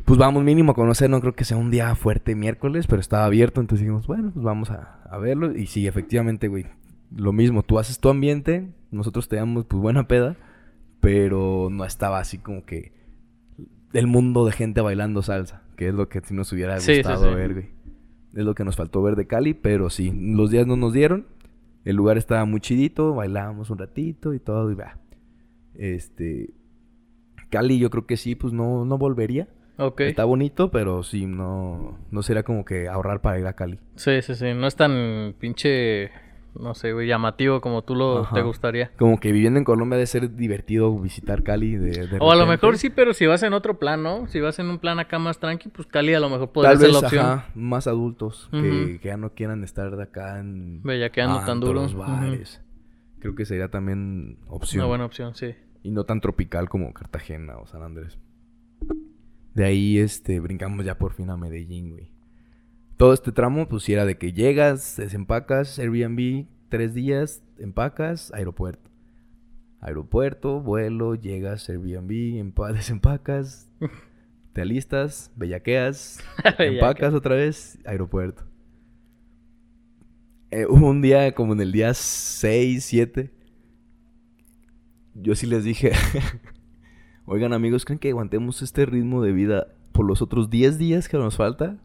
Pues 0.04 0.18
vamos 0.18 0.44
mínimo 0.44 0.72
a 0.72 0.74
conocer, 0.74 1.10
no 1.10 1.20
creo 1.20 1.34
que 1.34 1.44
sea 1.44 1.56
un 1.56 1.70
día 1.70 1.94
fuerte 1.96 2.34
miércoles, 2.36 2.86
pero 2.86 3.00
estaba 3.00 3.24
abierto, 3.24 3.60
entonces 3.60 3.84
dijimos, 3.84 4.06
bueno, 4.06 4.30
pues 4.32 4.44
vamos 4.44 4.70
a, 4.70 5.02
a 5.10 5.18
verlo. 5.18 5.56
Y 5.56 5.66
sí, 5.66 5.86
efectivamente, 5.88 6.46
güey, 6.48 6.66
lo 7.14 7.32
mismo, 7.32 7.62
tú 7.64 7.78
haces 7.78 7.98
tu 7.98 8.08
ambiente, 8.08 8.68
nosotros 8.92 9.28
te 9.28 9.36
damos 9.36 9.64
pues 9.64 9.82
buena 9.82 10.06
peda, 10.06 10.36
pero 11.00 11.68
no 11.70 11.84
estaba 11.84 12.20
así 12.20 12.38
como 12.38 12.64
que 12.64 12.92
el 13.92 14.06
mundo 14.06 14.44
de 14.44 14.52
gente 14.52 14.80
bailando 14.80 15.22
salsa, 15.22 15.62
que 15.76 15.88
es 15.88 15.94
lo 15.94 16.08
que 16.08 16.20
sí 16.20 16.34
nos 16.34 16.52
hubiera 16.52 16.78
Sí, 16.78 16.92
sí, 16.92 16.98
gustado 16.98 17.28
sí. 17.28 17.34
ver, 17.34 17.52
güey. 17.54 17.66
Es 18.34 18.44
lo 18.44 18.54
que 18.54 18.64
nos 18.64 18.76
faltó 18.76 19.02
ver 19.02 19.16
de 19.16 19.26
Cali, 19.26 19.54
pero 19.54 19.88
sí, 19.90 20.12
los 20.14 20.50
días 20.50 20.66
no 20.66 20.76
nos 20.76 20.92
dieron. 20.92 21.26
El 21.86 21.94
lugar 21.94 22.18
estaba 22.18 22.44
muy 22.44 22.60
chidito, 22.60 23.14
bailábamos 23.14 23.70
un 23.70 23.78
ratito 23.78 24.34
y 24.34 24.40
todo, 24.40 24.72
y 24.72 24.74
va. 24.74 24.98
Este. 25.72 26.52
Cali, 27.48 27.78
yo 27.78 27.90
creo 27.90 28.06
que 28.06 28.16
sí, 28.16 28.34
pues 28.34 28.52
no, 28.52 28.84
no 28.84 28.98
volvería. 28.98 29.46
Ok. 29.78 30.00
Está 30.00 30.24
bonito, 30.24 30.72
pero 30.72 31.04
sí, 31.04 31.26
no, 31.26 31.96
no 32.10 32.22
sería 32.24 32.42
como 32.42 32.64
que 32.64 32.88
ahorrar 32.88 33.20
para 33.20 33.38
ir 33.38 33.46
a 33.46 33.52
Cali. 33.52 33.78
Sí, 33.94 34.20
sí, 34.20 34.34
sí. 34.34 34.52
No 34.52 34.66
es 34.66 34.74
tan 34.74 35.36
pinche, 35.38 36.10
no 36.60 36.74
sé, 36.74 36.92
güey, 36.92 37.06
llamativo 37.08 37.60
como 37.60 37.82
tú 37.82 37.94
lo 37.94 38.20
Ajá. 38.20 38.34
te 38.34 38.42
gustaría. 38.42 38.90
Como 38.98 39.18
que 39.20 39.32
viviendo 39.32 39.58
en 39.58 39.64
Colombia 39.64 39.96
debe 39.96 40.06
ser 40.06 40.34
divertido 40.36 40.96
visitar 40.98 41.42
Cali 41.42 41.76
de, 41.76 42.06
de 42.06 42.16
O 42.20 42.30
a 42.32 42.36
lo 42.36 42.46
mejor 42.46 42.78
sí, 42.78 42.90
pero 42.90 43.14
si 43.14 43.26
vas 43.26 43.42
en 43.42 43.52
otro 43.52 43.78
plan, 43.78 44.02
¿no? 44.02 44.26
Si 44.28 44.40
vas 44.40 44.58
en 44.58 44.68
un 44.70 44.78
plan 44.78 44.98
acá 44.98 45.18
más 45.18 45.38
tranqui, 45.38 45.68
pues 45.68 45.86
Cali 45.88 46.14
a 46.14 46.20
lo 46.20 46.28
mejor 46.28 46.52
podría 46.52 46.70
Tal 46.72 46.78
ser 46.78 46.86
vez, 46.88 46.92
la 47.00 47.06
opción. 47.06 47.26
ajá, 47.26 47.50
más 47.54 47.86
adultos 47.86 48.48
que, 48.50 49.00
ya 49.02 49.16
no 49.16 49.32
quieran 49.34 49.62
estar 49.64 49.96
de 49.96 50.02
acá 50.02 50.38
en 50.40 50.82
Bellaqueando 50.82 51.44
tan 51.44 51.60
duro. 51.60 51.82
Ujú. 51.84 51.98
bares. 51.98 52.62
Creo 53.18 53.34
que 53.34 53.44
sería 53.44 53.68
también 53.68 54.38
opción. 54.48 54.80
Una 54.82 54.88
buena 54.88 55.04
opción, 55.06 55.34
sí. 55.34 55.54
Y 55.82 55.90
no 55.90 56.04
tan 56.04 56.20
tropical 56.20 56.68
como 56.68 56.92
Cartagena 56.92 57.58
o 57.58 57.66
San 57.66 57.82
Andrés. 57.82 58.18
De 59.54 59.64
ahí, 59.64 59.98
este, 59.98 60.38
brincamos 60.40 60.84
ya 60.84 60.98
por 60.98 61.14
fin 61.14 61.30
a 61.30 61.36
Medellín, 61.36 61.90
güey. 61.90 62.12
Todo 62.96 63.12
este 63.12 63.32
tramo, 63.32 63.68
pues, 63.68 63.88
era 63.88 64.04
de 64.06 64.16
que 64.16 64.32
llegas, 64.32 64.96
desempacas, 64.96 65.78
Airbnb, 65.78 66.46
tres 66.68 66.94
días, 66.94 67.42
empacas, 67.58 68.32
aeropuerto. 68.32 68.90
Aeropuerto, 69.80 70.60
vuelo, 70.60 71.14
llegas, 71.14 71.68
Airbnb, 71.68 72.10
empa- 72.42 72.72
desempacas, 72.74 73.70
te 74.54 74.62
alistas, 74.62 75.30
bellaqueas, 75.36 76.20
empacas 76.58 77.12
otra 77.12 77.34
vez, 77.34 77.78
aeropuerto. 77.84 78.44
Eh, 80.50 80.64
hubo 80.66 80.88
un 80.88 81.02
día, 81.02 81.34
como 81.34 81.52
en 81.52 81.60
el 81.60 81.72
día 81.72 81.92
6, 81.92 82.82
7, 82.84 83.30
yo 85.14 85.34
sí 85.34 85.46
les 85.46 85.64
dije, 85.64 85.92
oigan 87.26 87.52
amigos, 87.52 87.84
¿creen 87.84 87.98
que 87.98 88.08
aguantemos 88.10 88.62
este 88.62 88.86
ritmo 88.86 89.22
de 89.22 89.32
vida 89.32 89.66
por 89.92 90.06
los 90.06 90.22
otros 90.22 90.48
10 90.48 90.78
días 90.78 91.08
que 91.08 91.18
nos 91.18 91.36
falta? 91.36 91.76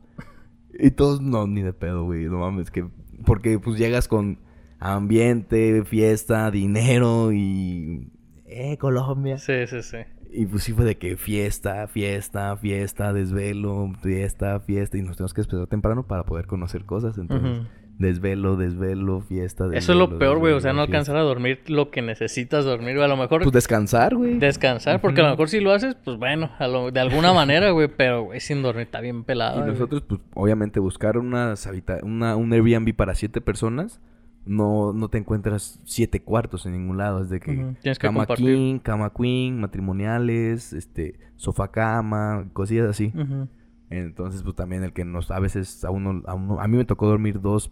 Y 0.79 0.91
todos, 0.91 1.21
no, 1.21 1.47
ni 1.47 1.61
de 1.61 1.73
pedo, 1.73 2.05
güey, 2.05 2.25
no 2.25 2.39
mames, 2.39 2.71
que... 2.71 2.87
Porque 3.25 3.59
pues 3.59 3.77
llegas 3.77 4.07
con 4.07 4.39
ambiente, 4.79 5.83
fiesta, 5.85 6.49
dinero 6.51 7.31
y... 7.31 8.09
Eh, 8.45 8.77
Colombia. 8.77 9.37
Sí, 9.37 9.67
sí, 9.67 9.81
sí. 9.81 9.97
Y 10.33 10.45
pues 10.45 10.63
sí 10.63 10.73
fue 10.73 10.85
de 10.85 10.97
que 10.97 11.17
fiesta, 11.17 11.87
fiesta, 11.87 12.55
fiesta, 12.57 13.13
desvelo, 13.13 13.91
fiesta, 14.01 14.59
fiesta. 14.61 14.97
Y 14.97 15.01
nos 15.01 15.17
tenemos 15.17 15.33
que 15.33 15.41
despertar 15.41 15.67
temprano 15.67 16.07
para 16.07 16.23
poder 16.23 16.47
conocer 16.47 16.85
cosas. 16.85 17.17
Entonces. 17.17 17.67
Desvelo, 18.01 18.57
desvelo, 18.57 19.21
fiesta. 19.21 19.65
Eso 19.65 19.73
es 19.75 19.87
desvelo, 19.87 20.07
lo 20.07 20.19
peor, 20.19 20.39
güey. 20.39 20.53
O 20.53 20.59
sea, 20.59 20.71
desvelo, 20.71 20.81
no 20.81 20.85
fiesta. 20.87 20.97
alcanzar 20.97 21.15
a 21.17 21.21
dormir 21.21 21.59
lo 21.67 21.89
que 21.91 22.01
necesitas 22.01 22.65
dormir. 22.65 22.95
güey. 22.95 23.05
A 23.05 23.07
lo 23.07 23.17
mejor 23.17 23.43
Pues 23.43 23.53
descansar, 23.53 24.15
güey. 24.15 24.39
descansar, 24.39 24.99
porque 25.01 25.21
a 25.21 25.25
lo 25.25 25.29
mejor 25.31 25.47
si 25.49 25.59
lo 25.59 25.71
haces, 25.71 25.95
pues 26.03 26.17
bueno, 26.17 26.49
a 26.59 26.67
lo- 26.67 26.91
de 26.91 26.99
alguna 26.99 27.31
manera, 27.33 27.69
güey. 27.71 27.87
Pero, 27.95 28.23
güey, 28.23 28.39
sin 28.41 28.61
dormir 28.61 28.83
está 28.83 28.99
bien 29.01 29.23
pelado. 29.23 29.61
Y 29.65 29.69
nosotros, 29.71 30.01
pues, 30.07 30.19
obviamente, 30.33 30.79
buscar 30.79 31.17
unas 31.17 31.65
habita 31.67 31.99
una, 32.03 32.35
un 32.35 32.51
Airbnb 32.51 32.93
para 32.95 33.15
siete 33.15 33.39
personas. 33.41 34.01
No, 34.43 34.91
no 34.91 35.07
te 35.07 35.19
encuentras 35.19 35.79
siete 35.85 36.23
cuartos 36.23 36.65
en 36.65 36.71
ningún 36.73 36.97
lado. 36.97 37.21
Es 37.21 37.29
de 37.29 37.39
que 37.39 37.53
tienes 37.81 37.99
que 37.99 38.07
cama 38.07 38.21
compartir. 38.25 38.47
king, 38.55 38.79
cama 38.79 39.11
queen, 39.15 39.59
matrimoniales, 39.59 40.73
este, 40.73 41.19
sofá 41.35 41.69
cama, 41.69 42.47
cosillas 42.53 42.89
así. 42.89 43.11
Ujú. 43.15 43.47
Entonces, 43.91 44.41
pues 44.41 44.55
también 44.55 44.83
el 44.83 44.93
que 44.93 45.03
nos 45.03 45.31
a 45.31 45.39
veces 45.39 45.83
a 45.83 45.91
uno, 45.91 46.23
a 46.25 46.33
uno, 46.33 46.61
a 46.61 46.67
mí 46.67 46.77
me 46.77 46.85
tocó 46.85 47.07
dormir 47.07 47.41
dos, 47.41 47.69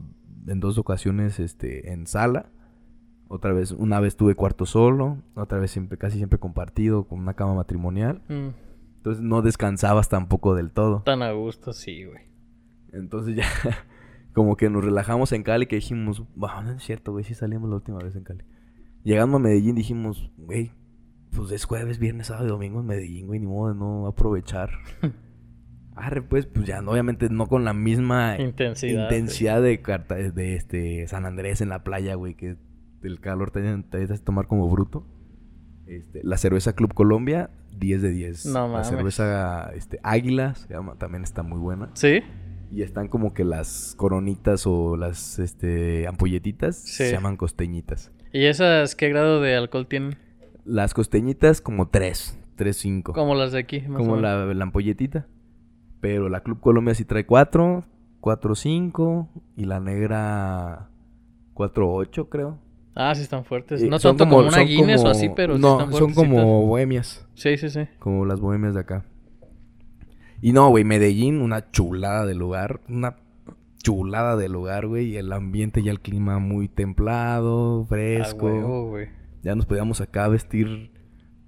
en 0.47 0.59
dos 0.59 0.77
ocasiones, 0.77 1.39
este, 1.39 1.93
en 1.93 2.07
sala. 2.07 2.51
Otra 3.29 3.53
vez, 3.53 3.71
una 3.71 3.99
vez 3.99 4.17
tuve 4.17 4.35
cuarto 4.35 4.65
solo, 4.65 5.21
otra 5.35 5.59
vez 5.59 5.71
siempre, 5.71 5.97
casi 5.97 6.17
siempre 6.17 6.37
compartido 6.39 7.07
con 7.07 7.19
una 7.19 7.35
cama 7.35 7.53
matrimonial. 7.53 8.21
Mm, 8.27 8.49
Entonces 8.97 9.23
no 9.23 9.41
descansabas 9.41 10.09
tampoco 10.09 10.55
del 10.55 10.71
todo. 10.71 11.03
Tan 11.03 11.21
a 11.21 11.31
gusto, 11.31 11.71
sí, 11.71 12.03
güey. 12.03 12.23
Entonces 12.91 13.35
ya, 13.37 13.45
como 14.33 14.57
que 14.57 14.69
nos 14.69 14.83
relajamos 14.83 15.31
en 15.31 15.43
Cali 15.43 15.67
que 15.67 15.77
dijimos, 15.77 16.23
wow, 16.35 16.63
no 16.63 16.71
es 16.71 16.83
cierto, 16.83 17.13
güey, 17.13 17.23
sí 17.23 17.33
salimos 17.33 17.69
la 17.69 17.77
última 17.77 17.99
vez 17.99 18.15
en 18.15 18.23
Cali. 18.23 18.43
Llegando 19.03 19.37
a 19.37 19.39
Medellín 19.39 19.75
dijimos, 19.75 20.31
güey, 20.35 20.71
pues 21.31 21.51
es 21.51 21.63
jueves, 21.63 21.97
viernes, 21.99 22.27
sábado 22.27 22.47
y 22.47 22.49
domingo 22.49 22.81
en 22.81 22.87
Medellín, 22.87 23.27
güey, 23.27 23.39
ni 23.39 23.47
modo 23.47 23.71
de 23.71 23.79
no 23.79 24.05
aprovechar. 24.07 24.71
Arre, 25.99 26.21
pues, 26.21 26.45
pues 26.45 26.65
ya, 26.65 26.81
no, 26.81 26.91
obviamente 26.91 27.29
no 27.29 27.47
con 27.47 27.63
la 27.65 27.73
misma 27.73 28.37
Intensidad, 28.39 29.03
intensidad 29.11 29.61
de, 29.61 29.81
Carta- 29.81 30.15
de 30.15 30.55
este 30.55 31.07
San 31.07 31.25
Andrés 31.25 31.61
en 31.61 31.69
la 31.69 31.83
playa, 31.83 32.15
güey, 32.15 32.35
que 32.35 32.57
el 33.03 33.19
calor 33.19 33.51
te, 33.51 33.61
te 33.83 34.03
hace 34.03 34.17
tomar 34.19 34.47
como 34.47 34.67
bruto. 34.69 35.05
Este, 35.87 36.21
la 36.23 36.37
cerveza 36.37 36.73
Club 36.73 36.93
Colombia, 36.93 37.49
10 37.77 38.01
de 38.03 38.09
10. 38.11 38.45
No 38.47 38.67
la 38.67 38.83
cerveza 38.83 39.71
este, 39.75 39.99
Águila, 40.03 40.53
se 40.55 40.71
llama, 40.73 40.95
también 40.95 41.23
está 41.23 41.41
muy 41.43 41.57
buena. 41.59 41.89
¿Sí? 41.93 42.21
Y 42.71 42.83
están 42.83 43.07
como 43.07 43.33
que 43.33 43.43
las 43.43 43.95
coronitas 43.97 44.67
o 44.67 44.95
las 44.95 45.39
este, 45.39 46.07
ampolletitas 46.07 46.75
Sí. 46.77 47.05
se 47.05 47.11
llaman 47.11 47.35
costeñitas. 47.37 48.11
¿Y 48.31 48.45
esas 48.45 48.95
qué 48.95 49.09
grado 49.09 49.41
de 49.41 49.55
alcohol 49.55 49.87
tienen? 49.87 50.17
Las 50.65 50.93
costeñitas 50.93 51.61
como 51.61 51.87
3, 51.89 52.37
3, 52.55 52.77
5. 52.77 53.13
Como 53.13 53.33
las 53.33 53.51
de 53.53 53.57
aquí, 53.59 53.79
más 53.81 53.97
Como 53.97 54.13
o 54.13 54.15
menos. 54.17 54.21
la, 54.47 54.53
la 54.53 54.63
ampolletita. 54.63 55.25
Pero 56.01 56.29
la 56.29 56.41
Club 56.41 56.59
Colombia 56.59 56.93
sí 56.95 57.03
trae 57.05 57.25
4, 57.25 57.83
4, 58.21 58.55
5 58.55 59.29
y 59.57 59.65
la 59.65 59.79
negra 59.79 60.89
4, 61.53 61.93
8 61.93 62.29
creo. 62.29 62.57
Ah, 62.95 63.13
sí 63.15 63.21
están 63.21 63.45
fuertes. 63.45 63.81
Eh, 63.81 63.87
No 63.89 63.99
son 63.99 64.17
tanto 64.17 64.35
como, 64.35 64.47
una 64.47 64.59
Guinness 64.59 65.03
o 65.03 65.09
así, 65.09 65.29
pero 65.35 65.55
sí 65.55 65.61
No, 65.61 65.79
están 65.79 65.93
son 65.93 66.13
como 66.13 66.65
bohemias. 66.65 67.27
Sí, 67.35 67.57
sí, 67.57 67.69
sí. 67.69 67.81
Como 67.99 68.25
las 68.25 68.39
bohemias 68.39 68.73
de 68.73 68.79
acá. 68.81 69.05
Y 70.41 70.53
no, 70.53 70.69
güey, 70.69 70.83
Medellín, 70.85 71.41
una 71.41 71.69
chulada 71.71 72.25
de 72.25 72.33
lugar. 72.35 72.81
Una 72.89 73.17
chulada 73.83 74.35
de 74.37 74.49
lugar, 74.49 74.87
güey. 74.87 75.07
Y 75.09 75.17
el 75.17 75.31
ambiente 75.33 75.83
ya 75.83 75.91
el 75.91 75.99
clima 76.01 76.39
muy 76.39 76.67
templado, 76.67 77.81
Ah, 77.83 77.85
fresco. 77.87 78.45
huevo, 78.47 78.87
güey. 78.89 79.07
ya 79.43 79.55
nos 79.55 79.65
podíamos 79.65 80.01
acá 80.01 80.27
vestir 80.27 80.91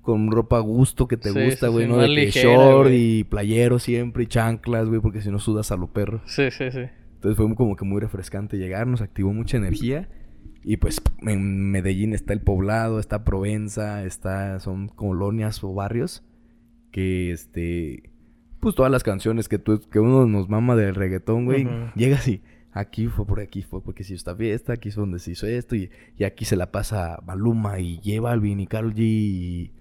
con 0.02 0.32
ropa 0.32 0.58
a 0.58 0.62
gusto 0.62 1.08
que 1.08 1.18
te 1.18 1.30
Sí, 1.32 1.40
gusta, 1.40 1.68
güey. 1.68 1.86
sí, 1.86 1.92
no 1.92 1.98
de 1.98 2.08
que 2.08 2.14
ligera, 2.14 2.50
short 2.50 2.90
y 2.92 3.24
playero 3.24 3.80
siempre 3.80 4.24
y 4.24 4.28
chanclas, 4.28 4.88
güey, 4.88 5.00
porque 5.02 5.22
si 5.22 5.30
no 5.30 5.40
sudas 5.40 5.72
a 5.72 5.78
lo 5.78 5.88
perro. 5.88 6.22
Sí, 6.26 6.50
sí, 6.52 6.72
sí. 6.72 6.82
Entonces 7.16 7.38
fue 7.38 7.54
como 7.56 7.76
que 7.76 7.86
muy 7.86 8.02
refrescante 8.02 8.58
llegar, 8.58 8.88
nos 8.88 9.02
activó 9.02 9.32
mucha 9.34 9.58
energía. 9.58 10.10
Y 10.64 10.78
pues 10.78 11.02
en 11.22 11.72
Medellín 11.72 12.14
está 12.14 12.34
el 12.34 12.42
poblado, 12.42 13.00
está 13.00 13.24
Provenza, 13.24 14.04
está, 14.06 14.60
son 14.60 14.90
colonias 14.90 15.64
o 15.64 15.74
barrios 15.74 16.24
que 16.92 17.32
este, 17.32 18.12
pues 18.60 18.76
todas 18.76 18.92
las 18.92 19.04
canciones 19.04 19.48
que 19.50 19.58
tú, 19.60 19.80
que 19.90 20.00
uno 20.00 20.26
nos 20.28 20.50
mama 20.50 20.76
del 20.76 20.94
reggaetón, 20.94 21.46
güey, 21.46 21.66
Ujú. 21.66 21.76
llega 21.96 22.18
así, 22.18 22.42
aquí 22.74 23.08
fue 23.08 23.26
por 23.26 23.40
aquí, 23.40 23.62
fue 23.64 23.82
porque 23.82 24.04
se 24.04 24.14
hizo 24.14 24.20
esta 24.20 24.36
fiesta, 24.36 24.74
aquí 24.74 24.90
es 24.90 24.96
donde 24.96 25.20
se 25.20 25.32
hizo 25.32 25.48
esto, 25.48 25.76
y, 25.76 25.90
y 26.18 26.26
aquí 26.26 26.44
se 26.46 26.56
la 26.58 26.72
pasa 26.72 27.20
Maluma 27.26 27.80
y 27.80 27.98
J 28.04 28.20
Balvin 28.22 28.60
y 28.60 28.68
Karol 28.68 28.94
G 28.94 29.00
y 29.00 29.72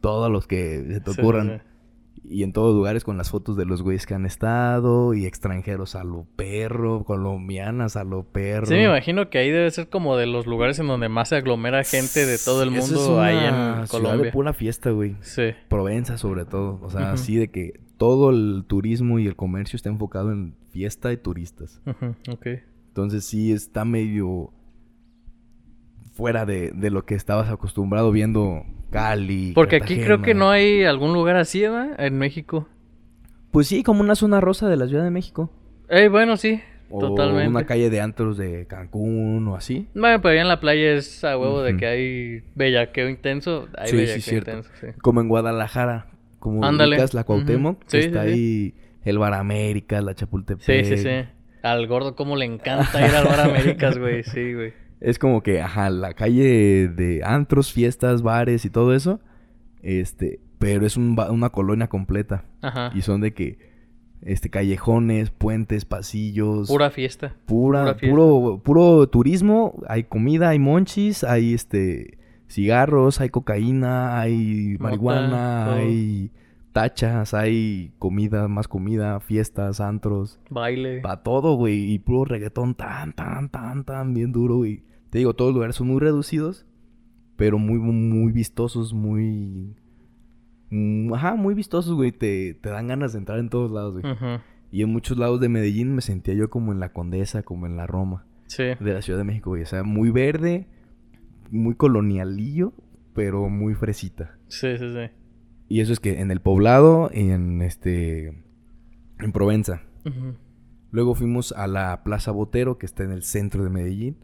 todos 0.00 0.30
los 0.30 0.46
que 0.46 0.84
se 0.88 1.00
te 1.00 1.10
ocurran. 1.10 1.58
sí. 1.62 1.66
Y 2.22 2.42
en 2.44 2.52
todos 2.52 2.76
lugares 2.76 3.02
con 3.02 3.16
las 3.16 3.30
fotos 3.30 3.56
de 3.56 3.64
los 3.64 3.82
güeyes 3.82 4.06
que 4.06 4.14
han 4.14 4.24
estado. 4.26 5.14
Y 5.14 5.24
extranjeros 5.26 5.96
a 5.96 6.04
lo 6.04 6.26
perro. 6.36 7.02
Colombianas 7.02 7.96
a 7.96 8.04
lo 8.04 8.24
perro. 8.24 8.66
Sí, 8.66 8.74
me 8.74 8.84
imagino 8.84 9.30
que 9.30 9.38
ahí 9.38 9.50
debe 9.50 9.70
ser 9.70 9.88
como 9.88 10.16
de 10.16 10.26
los 10.26 10.46
lugares 10.46 10.78
en 10.78 10.86
donde 10.86 11.08
más 11.08 11.30
se 11.30 11.36
aglomera 11.36 11.82
gente 11.82 12.26
de 12.26 12.36
todo 12.38 12.62
el 12.62 12.74
Eso 12.76 12.94
es 12.94 13.00
mundo 13.00 13.20
ahí 13.20 13.36
una 13.36 13.80
en 13.80 13.86
Colombia. 13.88 14.26
de 14.26 14.32
pura 14.32 14.52
fiesta, 14.52 14.90
güey. 14.90 15.16
Sí. 15.22 15.50
Provenza 15.68 16.18
sobre 16.18 16.44
todo. 16.44 16.78
O 16.82 16.90
sea, 16.90 17.12
así 17.12 17.36
de 17.36 17.48
que 17.50 17.80
todo 17.96 18.30
el 18.30 18.64
turismo 18.68 19.18
y 19.18 19.26
el 19.26 19.34
comercio 19.34 19.76
está 19.76 19.88
enfocado 19.88 20.30
en 20.30 20.54
fiesta 20.70 21.12
y 21.12 21.16
turistas. 21.16 21.80
Ujú, 21.86 22.14
ok. 22.30 22.46
Entonces 22.88 23.24
sí 23.24 23.50
está 23.50 23.84
medio 23.84 24.52
fuera 26.20 26.44
de, 26.44 26.70
de 26.72 26.90
lo 26.90 27.04
que 27.06 27.14
estabas 27.14 27.50
acostumbrado 27.50 28.12
viendo 28.12 28.62
Cali. 28.90 29.52
Porque 29.54 29.76
aquí 29.76 29.98
creo 29.98 30.20
que 30.20 30.34
no 30.34 30.50
hay 30.50 30.84
algún 30.84 31.12
lugar 31.14 31.36
así, 31.36 31.60
¿verdad? 31.62 31.98
En 31.98 32.18
México. 32.18 32.68
Pues 33.50 33.66
sí, 33.68 33.82
como 33.82 34.00
una 34.02 34.14
zona 34.14 34.40
rosa 34.40 34.68
de 34.68 34.76
la 34.76 34.86
Ciudad 34.86 35.02
de 35.02 35.10
México. 35.10 35.50
Eh, 35.88 36.08
bueno, 36.08 36.36
sí. 36.36 36.60
O 36.90 36.98
Totalmente. 37.00 37.48
una 37.48 37.64
calle 37.64 37.88
de 37.88 38.00
antros 38.00 38.36
de 38.36 38.66
Cancún 38.66 39.46
o 39.48 39.56
así. 39.56 39.88
Bueno, 39.94 40.20
pero 40.20 40.32
allá 40.32 40.42
en 40.42 40.48
la 40.48 40.60
playa 40.60 40.92
es 40.92 41.24
a 41.24 41.38
huevo 41.38 41.62
de 41.62 41.76
que 41.76 41.86
hay 41.86 42.42
bellaqueo 42.54 43.08
intenso. 43.08 43.68
Hay 43.78 43.86
Sí, 43.88 43.90
sí, 43.92 43.96
bellaqueo 44.02 44.22
cierto. 44.22 44.50
intenso, 44.50 44.70
sí. 44.80 44.86
Como 45.00 45.20
en 45.20 45.28
Guadalajara. 45.28 46.08
Como 46.38 46.64
Ándale. 46.64 46.96
ubicas 46.96 47.14
la 47.14 47.24
Cuauhtémoc. 47.24 47.82
Sí, 47.86 47.98
está 47.98 48.24
sí, 48.24 48.28
sí. 48.28 48.34
ahí 48.34 48.74
el 49.04 49.18
Bar 49.18 49.34
América, 49.34 50.00
la 50.02 50.14
Chapultepec. 50.14 50.84
Sí, 50.84 50.96
sí, 50.96 51.02
sí. 51.02 51.28
Al 51.62 51.86
gordo 51.86 52.14
como 52.16 52.36
le 52.36 52.44
encanta 52.46 53.06
ir 53.06 53.14
al 53.14 53.24
Bar 53.24 53.40
Américas, 53.40 53.96
güey. 53.98 54.22
Sí, 54.24 54.52
güey. 54.54 54.72
Es 55.00 55.18
como 55.18 55.42
que, 55.42 55.62
ajá, 55.62 55.90
la 55.90 56.12
calle 56.14 56.88
de 56.88 57.22
antros, 57.24 57.72
fiestas, 57.72 58.22
bares 58.22 58.64
y 58.64 58.70
todo 58.70 58.94
eso. 58.94 59.20
Este, 59.82 60.40
pero 60.58 60.84
es 60.86 60.96
un 60.96 61.18
una 61.30 61.50
colonia 61.50 61.88
completa. 61.88 62.44
Ajá. 62.60 62.92
Y 62.94 63.00
son 63.00 63.22
de 63.22 63.32
que, 63.32 63.58
este, 64.20 64.50
callejones, 64.50 65.30
puentes, 65.30 65.86
pasillos. 65.86 66.68
Pura 66.68 66.90
fiesta. 66.90 67.34
pura, 67.46 67.80
pura 67.80 67.94
fiesta. 67.94 68.16
puro, 68.16 68.60
puro 68.62 69.08
turismo. 69.08 69.80
Hay 69.88 70.04
comida, 70.04 70.50
hay 70.50 70.58
monchis, 70.58 71.24
hay 71.24 71.54
este, 71.54 72.18
cigarros, 72.46 73.20
hay 73.22 73.30
cocaína, 73.30 74.20
hay 74.20 74.76
Mota, 74.78 74.82
marihuana, 74.82 75.64
todo. 75.66 75.74
hay 75.76 76.30
tachas, 76.72 77.32
hay 77.32 77.92
comida, 77.98 78.46
más 78.48 78.68
comida, 78.68 79.18
fiestas, 79.20 79.80
antros. 79.80 80.38
Baile. 80.50 81.00
Pa' 81.00 81.22
todo, 81.22 81.54
güey. 81.54 81.90
Y 81.92 81.98
puro 82.00 82.26
reggaetón 82.26 82.74
tan, 82.74 83.14
tan, 83.14 83.48
tan, 83.48 83.84
tan 83.84 84.12
bien 84.12 84.32
duro, 84.32 84.56
güey. 84.56 84.82
Te 85.10 85.18
digo, 85.18 85.34
todos 85.34 85.50
los 85.50 85.54
lugares 85.56 85.76
son 85.76 85.88
muy 85.88 86.00
reducidos, 86.00 86.66
pero 87.36 87.58
muy, 87.58 87.78
muy 87.78 88.32
vistosos, 88.32 88.92
muy... 88.94 89.76
mm, 90.70 91.12
Ajá, 91.14 91.34
muy 91.34 91.54
vistosos, 91.54 91.94
güey. 91.94 92.12
Te, 92.12 92.54
te 92.54 92.68
dan 92.70 92.86
ganas 92.88 93.12
de 93.12 93.18
entrar 93.18 93.38
en 93.38 93.48
todos 93.48 93.70
lados, 93.70 93.98
güey. 94.00 94.14
Y 94.72 94.82
en 94.82 94.90
muchos 94.90 95.18
lados 95.18 95.40
de 95.40 95.48
Medellín 95.48 95.94
me 95.94 96.00
sentía 96.00 96.34
yo 96.34 96.48
como 96.48 96.72
en 96.72 96.78
la 96.80 96.92
Condesa, 96.92 97.42
como 97.42 97.66
en 97.66 97.76
la 97.76 97.86
Roma 97.88 98.24
Sí. 98.46 98.62
de 98.78 98.92
la 98.94 99.02
Ciudad 99.02 99.18
de 99.18 99.24
México, 99.24 99.50
güey. 99.50 99.62
O 99.62 99.66
sea, 99.66 99.82
muy 99.82 100.10
verde, 100.10 100.68
muy 101.50 101.74
colonialillo, 101.74 102.72
pero 103.14 103.48
muy 103.48 103.74
fresita. 103.74 104.38
Sí, 104.48 104.76
sí, 104.78 104.92
sí. 104.92 105.10
Y 105.68 105.80
eso 105.80 105.92
es 105.92 105.98
que 106.00 106.20
en 106.20 106.30
el 106.30 106.40
poblado 106.40 107.10
y 107.12 107.30
en 107.30 107.62
este... 107.62 108.44
En 109.18 109.32
Provenza. 109.32 109.82
Luego 110.92 111.14
fuimos 111.14 111.52
a 111.52 111.66
la 111.66 112.02
Plaza 112.04 112.30
Botero, 112.30 112.78
que 112.78 112.86
está 112.86 113.04
en 113.04 113.12
el 113.12 113.22
centro 113.22 113.62
de 113.64 113.70
Medellín. 113.70 114.16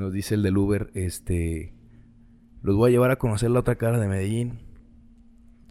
Nos 0.00 0.14
dice 0.14 0.34
el 0.34 0.42
del 0.42 0.56
Uber, 0.56 0.90
este... 0.94 1.74
Los 2.62 2.74
voy 2.74 2.88
a 2.88 2.92
llevar 2.92 3.10
a 3.10 3.16
conocer 3.16 3.50
la 3.50 3.60
otra 3.60 3.74
cara 3.76 3.98
de 3.98 4.08
Medellín. 4.08 4.60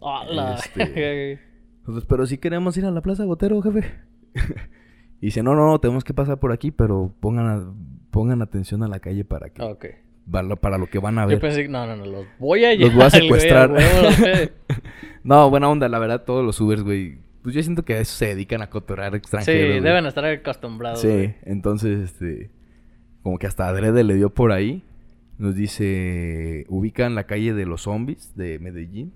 ¡Hala! 0.00 0.54
Este- 0.54 1.40
Nosotros, 1.80 2.06
pero 2.06 2.26
si 2.26 2.38
queremos 2.38 2.76
ir 2.76 2.84
a 2.84 2.92
la 2.92 3.00
Plaza 3.00 3.24
Botero, 3.24 3.60
jefe. 3.60 3.92
y 5.20 5.26
dice, 5.26 5.42
no, 5.42 5.56
no, 5.56 5.66
no, 5.66 5.80
tenemos 5.80 6.04
que 6.04 6.14
pasar 6.14 6.38
por 6.38 6.52
aquí, 6.52 6.70
pero 6.70 7.12
pongan, 7.18 7.46
a- 7.48 7.74
pongan 8.12 8.40
atención 8.40 8.84
a 8.84 8.88
la 8.88 9.00
calle 9.00 9.24
para 9.24 9.50
que... 9.50 9.62
ok. 9.62 9.84
para, 10.30 10.54
para 10.54 10.78
lo 10.78 10.86
que 10.86 11.00
van 11.00 11.18
a 11.18 11.22
Yo 11.24 11.30
ver. 11.30 11.40
pensé, 11.40 11.66
no, 11.66 11.84
no, 11.86 11.96
no, 11.96 12.06
los 12.06 12.24
voy 12.38 12.64
a 12.64 12.70
Los 12.70 12.78
llevar. 12.78 12.94
voy 12.94 13.04
a 13.06 13.10
secuestrar. 13.10 13.70
güey. 13.70 14.50
No, 15.24 15.50
buena 15.50 15.68
onda, 15.68 15.88
la 15.88 15.98
verdad, 15.98 16.22
todos 16.24 16.44
los 16.46 16.60
Ubers, 16.60 16.84
güey. 16.84 17.18
Pues 17.42 17.52
yo 17.54 17.62
siento 17.64 17.84
que 17.84 17.94
a 17.94 17.98
eso 17.98 18.14
se 18.14 18.26
dedican 18.26 18.62
a 18.62 18.70
cotorrear 18.70 19.10
Sí, 19.12 19.16
extranjeros. 19.18 19.68
güey. 19.70 19.80
deben 19.80 20.06
estar 20.06 20.24
acostumbrados. 20.24 21.00
Sí, 21.00 21.34
entonces, 21.42 21.98
este, 22.12 22.50
como 23.22 23.38
que 23.38 23.46
hasta 23.46 23.68
Adrede 23.68 24.04
le 24.04 24.14
dio 24.14 24.30
por 24.30 24.52
ahí. 24.52 24.84
Nos 25.38 25.54
dice, 25.54 26.66
ubican 26.68 27.14
la 27.14 27.24
calle 27.24 27.54
de 27.54 27.64
los 27.66 27.82
zombies 27.82 28.34
de 28.36 28.58
Medellín. 28.58 29.12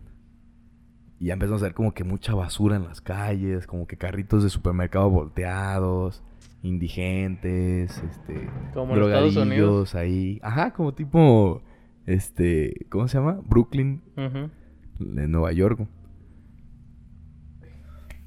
Y 1.21 1.27
ya 1.27 1.35
empezamos 1.35 1.63
a 1.63 1.67
ver 1.67 1.75
como 1.75 1.93
que 1.95 2.03
mucha 2.05 2.35
basura 2.35 2.77
en 2.77 2.85
las 2.85 3.01
calles, 3.01 3.67
como 3.67 3.87
que 3.87 3.97
carritos 3.97 4.43
de 4.43 4.51
supermercado 4.51 5.11
volteados, 5.11 6.23
indigentes, 6.63 8.03
este, 8.03 8.49
Como 8.75 8.97
en 8.97 9.03
Estados 9.05 9.37
Unidos. 9.37 9.93
drogadillos 9.93 9.95
ahí. 9.95 10.41
Ajá, 10.43 10.73
como 10.73 10.95
tipo, 10.95 11.63
este, 12.07 12.87
¿cómo 12.91 13.07
se 13.09 13.19
llama? 13.19 13.41
Brooklyn, 13.47 14.03
en 14.17 15.31
Nueva 15.31 15.53
York. 15.53 15.87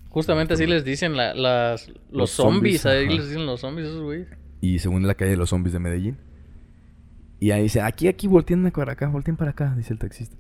Justamente 0.10 0.54
así 0.54 0.66
les 0.66 0.84
dicen 0.84 1.16
la- 1.16 1.34
las, 1.34 1.90
los, 1.90 1.98
Los 2.12 2.32
zombies. 2.32 2.82
zombies, 2.82 2.86
Ahí 2.86 3.16
les 3.18 3.28
dicen 3.30 3.46
los 3.46 3.60
zombies, 3.62 3.88
esos 3.88 4.02
güeyes. 4.02 4.28
Y 4.62 4.80
según 4.80 5.06
la 5.08 5.16
calle 5.16 5.32
de 5.32 5.38
los 5.38 5.50
zombies 5.50 5.74
de 5.74 5.80
Medellín. 5.80 6.18
Y 7.40 7.52
ahí 7.52 7.64
dice, 7.64 7.82
aquí, 7.82 8.08
aquí, 8.08 8.28
volteen 8.28 8.72
para 8.72 8.94
acá, 8.94 9.08
volteen 9.08 9.38
para 9.38 9.52
acá, 9.52 9.74
dice 9.78 9.94
el 9.94 10.00
taxista. 10.00 10.36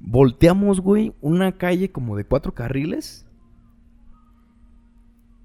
Volteamos, 0.00 0.80
güey, 0.80 1.12
una 1.20 1.52
calle 1.52 1.90
como 1.90 2.16
de 2.16 2.24
cuatro 2.24 2.54
carriles. 2.54 3.26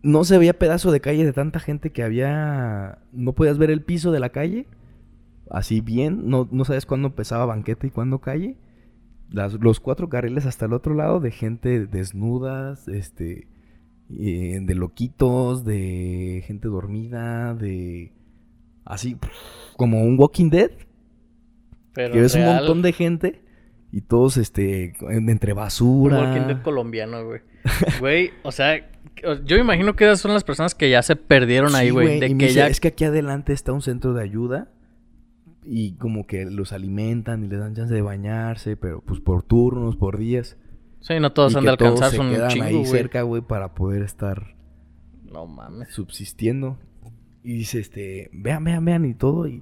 No 0.01 0.23
se 0.23 0.37
veía 0.37 0.57
pedazo 0.57 0.91
de 0.91 1.01
calle 1.01 1.25
de 1.25 1.33
tanta 1.33 1.59
gente 1.59 1.91
que 1.91 2.03
había... 2.03 2.99
No 3.11 3.33
podías 3.33 3.57
ver 3.57 3.71
el 3.71 3.81
piso 3.83 4.11
de 4.11 4.19
la 4.19 4.29
calle. 4.29 4.67
Así 5.49 5.81
bien, 5.81 6.29
no, 6.29 6.47
no 6.51 6.63
sabes 6.63 6.85
cuándo 6.85 7.09
empezaba 7.09 7.45
banqueta 7.45 7.87
y 7.87 7.91
cuándo 7.91 8.19
calle. 8.19 8.55
Las- 9.31 9.55
los 9.55 9.79
cuatro 9.79 10.07
carriles 10.07 10.45
hasta 10.45 10.65
el 10.67 10.73
otro 10.73 10.93
lado 10.93 11.19
de 11.19 11.31
gente 11.31 11.85
desnudas, 11.87 12.87
este... 12.87 13.47
eh, 14.09 14.59
de 14.61 14.75
loquitos, 14.75 15.65
de 15.65 16.43
gente 16.45 16.67
dormida, 16.67 17.53
de... 17.55 18.11
Así, 18.85 19.17
como 19.77 20.03
un 20.03 20.19
Walking 20.19 20.49
Dead. 20.49 20.71
Pero 21.93 22.13
que 22.13 22.21
ves 22.21 22.35
un 22.35 22.45
montón 22.45 22.81
de 22.81 22.91
gente 22.93 23.41
y 23.91 24.01
todos, 24.01 24.37
este, 24.37 24.93
en- 25.09 25.29
entre 25.29 25.53
un 25.53 25.57
basura. 25.57 26.19
Walking 26.19 26.47
Dead 26.47 26.61
colombiano, 26.61 27.25
güey. 27.25 27.41
Güey, 27.99 28.29
o 28.43 28.51
sea, 28.51 28.87
yo 29.43 29.57
imagino 29.57 29.95
que 29.95 30.03
esas 30.03 30.19
son 30.19 30.33
las 30.33 30.43
personas 30.43 30.75
que 30.75 30.89
ya 30.89 31.01
se 31.01 31.15
perdieron 31.15 31.73
ahí, 31.73 31.89
güey. 31.89 32.19
De 32.19 32.27
que 32.27 32.33
dice, 32.35 32.53
ya... 32.53 32.67
Es 32.67 32.79
que 32.79 32.89
aquí 32.89 33.05
adelante 33.05 33.53
está 33.53 33.73
un 33.73 33.81
centro 33.81 34.13
de 34.13 34.21
ayuda 34.21 34.69
y 35.63 35.93
como 35.95 36.27
que 36.27 36.45
los 36.45 36.73
alimentan 36.73 37.43
y 37.43 37.47
les 37.47 37.57
dan 37.59 37.73
chance 37.73 37.91
de 37.91 38.03
bañarse, 38.03 38.77
pero 38.77 39.01
pues 39.01 39.19
por 39.19 39.41
turnos, 39.41 39.95
por 39.95 40.19
días. 40.19 40.57
Sí, 41.07 41.19
no 41.19 41.31
todos 41.33 41.53
y 41.53 41.57
han 41.57 41.61
que 41.61 41.65
de 41.67 41.71
alcanzar, 41.71 42.11
todos 42.11 42.27
se 42.29 42.35
quedan 42.35 42.49
chingo, 42.49 42.65
ahí 42.65 42.73
güey. 42.73 42.85
cerca, 42.85 43.21
güey, 43.21 43.41
para 43.41 43.75
poder 43.75 44.01
estar 44.01 44.55
No 45.23 45.45
mames. 45.45 45.89
subsistiendo. 45.89 46.79
Y 47.43 47.53
dice, 47.57 47.79
este, 47.79 48.29
vean, 48.33 48.63
vean, 48.63 48.83
vean 48.83 49.05
y 49.05 49.13
todo. 49.13 49.47
Y 49.47 49.61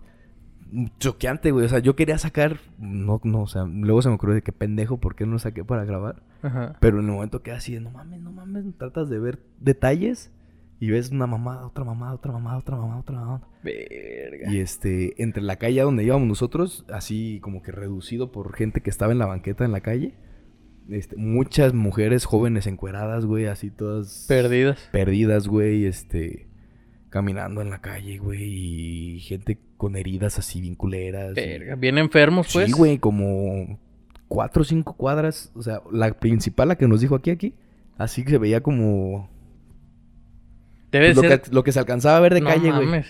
choqueante, 1.00 1.52
güey. 1.52 1.66
O 1.66 1.70
sea, 1.70 1.80
yo 1.80 1.96
quería 1.96 2.18
sacar, 2.18 2.60
no, 2.80 3.20
no, 3.24 3.42
o 3.42 3.48
sea, 3.48 3.66
luego 3.66 4.02
se 4.02 4.10
me 4.10 4.16
ocurrió 4.16 4.36
de 4.36 4.42
qué 4.42 4.54
pendejo, 4.54 4.98
¿por 4.98 5.16
qué 5.16 5.26
no 5.26 5.34
lo 5.34 5.40
saqué 5.40 5.66
para 5.66 5.84
grabar? 5.84 6.24
Ajá. 6.42 6.78
Pero 6.80 7.00
en 7.00 7.06
el 7.06 7.12
momento 7.12 7.42
queda 7.44 7.58
así 7.58 7.74
de, 7.74 7.82
no 7.82 7.92
mames, 7.92 8.22
no 8.22 8.32
mames, 8.32 8.64
tratas 8.78 9.10
de 9.10 9.20
ver 9.20 9.40
detalles 9.60 10.32
y 10.80 10.90
ves 10.90 11.12
una 11.12 11.28
mamada, 11.28 11.66
otra 11.68 11.84
mamada, 11.84 12.14
otra 12.14 12.32
mamada, 12.32 12.58
otra 12.58 12.78
mamada, 12.78 13.00
otra 13.02 13.16
mamada. 13.20 13.48
Verga. 13.64 14.50
Y 14.52 14.60
este, 14.60 15.22
entre 15.22 15.44
la 15.44 15.58
calle 15.58 15.82
donde 15.82 16.04
íbamos 16.06 16.28
nosotros, 16.28 16.86
así 16.92 17.40
como 17.42 17.62
que 17.62 17.72
reducido 17.74 18.32
por 18.32 18.54
gente 18.54 18.82
que 18.82 18.90
estaba 18.90 19.12
en 19.12 19.20
la 19.20 19.26
banqueta 19.26 19.66
en 19.66 19.72
la 19.74 19.82
calle, 19.82 20.16
este, 20.90 21.16
muchas 21.16 21.74
mujeres 21.74 22.26
jóvenes 22.26 22.68
encueradas, 22.68 23.26
güey, 23.26 23.46
así 23.48 23.70
todas 23.72 24.26
Perdidas. 24.28 24.90
perdidas, 24.92 25.48
güey, 25.48 25.86
este, 25.86 26.48
caminando 27.10 27.62
en 27.62 27.70
la 27.70 27.80
calle, 27.82 28.18
güey, 28.18 28.44
y 28.44 29.20
gente 29.20 29.58
con 29.78 29.96
heridas 29.96 30.40
así 30.40 30.62
vinculeras. 30.62 31.32
y- 31.32 31.36
Verga. 31.42 31.76
Bien 31.76 31.98
enfermos, 31.98 32.50
pues. 32.54 32.68
Sí, 32.68 32.72
güey, 32.74 32.98
como 32.98 33.80
cuatro 34.28 34.62
o 34.62 34.66
cinco 34.66 34.96
cuadras. 34.96 35.52
O 35.56 35.62
sea, 35.62 35.82
la 35.92 36.12
principal, 36.20 36.68
la 36.70 36.76
que 36.78 36.88
nos 36.88 37.02
dijo 37.02 37.16
aquí, 37.16 37.30
aquí. 37.32 37.54
Así 37.98 38.24
que 38.24 38.32
se 38.32 38.38
veía 38.40 38.62
como 38.62 39.30
Debe 40.92 41.14
lo, 41.14 41.22
ser... 41.22 41.42
que, 41.42 41.52
lo 41.52 41.64
que 41.64 41.72
se 41.72 41.80
alcanzaba 41.80 42.18
a 42.18 42.22
ver 42.22 42.34
de 42.34 42.42
no 42.42 42.48
calle, 42.50 42.72
güey. 42.72 43.04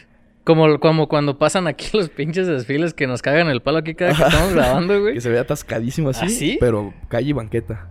Como, 0.44 0.80
como 0.80 1.08
cuando 1.08 1.38
pasan 1.38 1.68
aquí 1.68 1.88
los 1.98 2.10
pinches 2.10 2.48
desfiles 2.48 2.94
que 2.94 3.08
nos 3.08 3.22
cagan 3.22 3.48
el 3.50 3.62
palo 3.62 3.78
aquí 3.80 3.96
cada 3.96 4.14
que 4.14 4.24
estamos 4.24 4.54
grabando, 4.54 5.00
güey. 5.02 5.14
Que 5.14 5.22
se 5.22 5.30
ve 5.30 5.40
atascadísimo 5.40 6.10
así. 6.10 6.26
¿Ah, 6.26 6.30
sí? 6.30 6.58
Pero 6.60 6.94
calle 7.08 7.30
y 7.30 7.34
banqueta. 7.34 7.90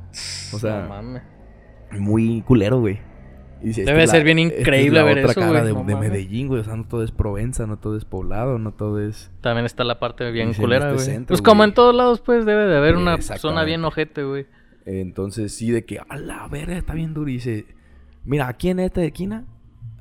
O 0.52 0.58
sea, 0.58 0.82
No 0.82 0.88
mames. 0.88 1.22
muy 1.92 2.42
culero, 2.42 2.80
güey. 2.80 3.00
Y 3.62 3.66
dice, 3.68 3.84
Debe 3.84 4.02
esta 4.02 4.16
ser 4.16 4.24
bien 4.24 4.38
esta 4.40 4.54
es 4.54 4.60
increíble 4.60 4.98
la 4.98 5.04
ver 5.04 5.18
otra 5.20 5.30
eso, 5.30 5.40
cara 5.40 5.52
güey, 5.60 5.64
de, 5.64 5.72
no 5.72 5.84
de 5.84 5.94
mames. 5.94 6.10
Medellín, 6.10 6.48
güey. 6.48 6.60
O 6.60 6.64
sea, 6.64 6.74
no 6.76 6.84
todo 6.84 7.02
es 7.04 7.12
Provenza, 7.12 7.66
no 7.66 7.78
todo 7.78 7.96
es 7.96 8.04
poblado, 8.04 8.58
no 8.58 8.72
todo 8.72 9.00
es... 9.00 9.30
También 9.40 9.64
está 9.66 9.84
la 9.84 9.98
parte 10.00 10.30
bien 10.32 10.48
en 10.48 10.54
culera, 10.54 10.86
este 10.90 10.94
güey. 10.94 11.06
centro, 11.06 11.28
pues 11.28 11.40
como 11.42 11.58
güey. 11.60 11.68
en 11.70 11.74
todos 11.74 11.94
lados, 11.94 12.20
pues 12.20 12.44
debe 12.44 12.66
de 12.66 12.76
haber 12.76 12.96
una 12.96 13.14
Exactamente. 13.14 13.40
zona 13.40 13.64
bien 13.64 13.84
ojete, 13.84 14.24
güey. 14.24 14.46
Entonces, 14.84 15.54
sí, 15.54 15.70
de 15.70 15.84
que, 15.84 16.00
a 16.06 16.16
la 16.16 16.48
verga, 16.48 16.76
está 16.76 16.92
bien 16.92 17.14
duro. 17.14 17.30
Y 17.30 17.34
dice, 17.34 17.66
mira, 18.24 18.48
aquí 18.48 18.68
en 18.68 18.80
esta 18.80 19.02
esquina, 19.04 19.44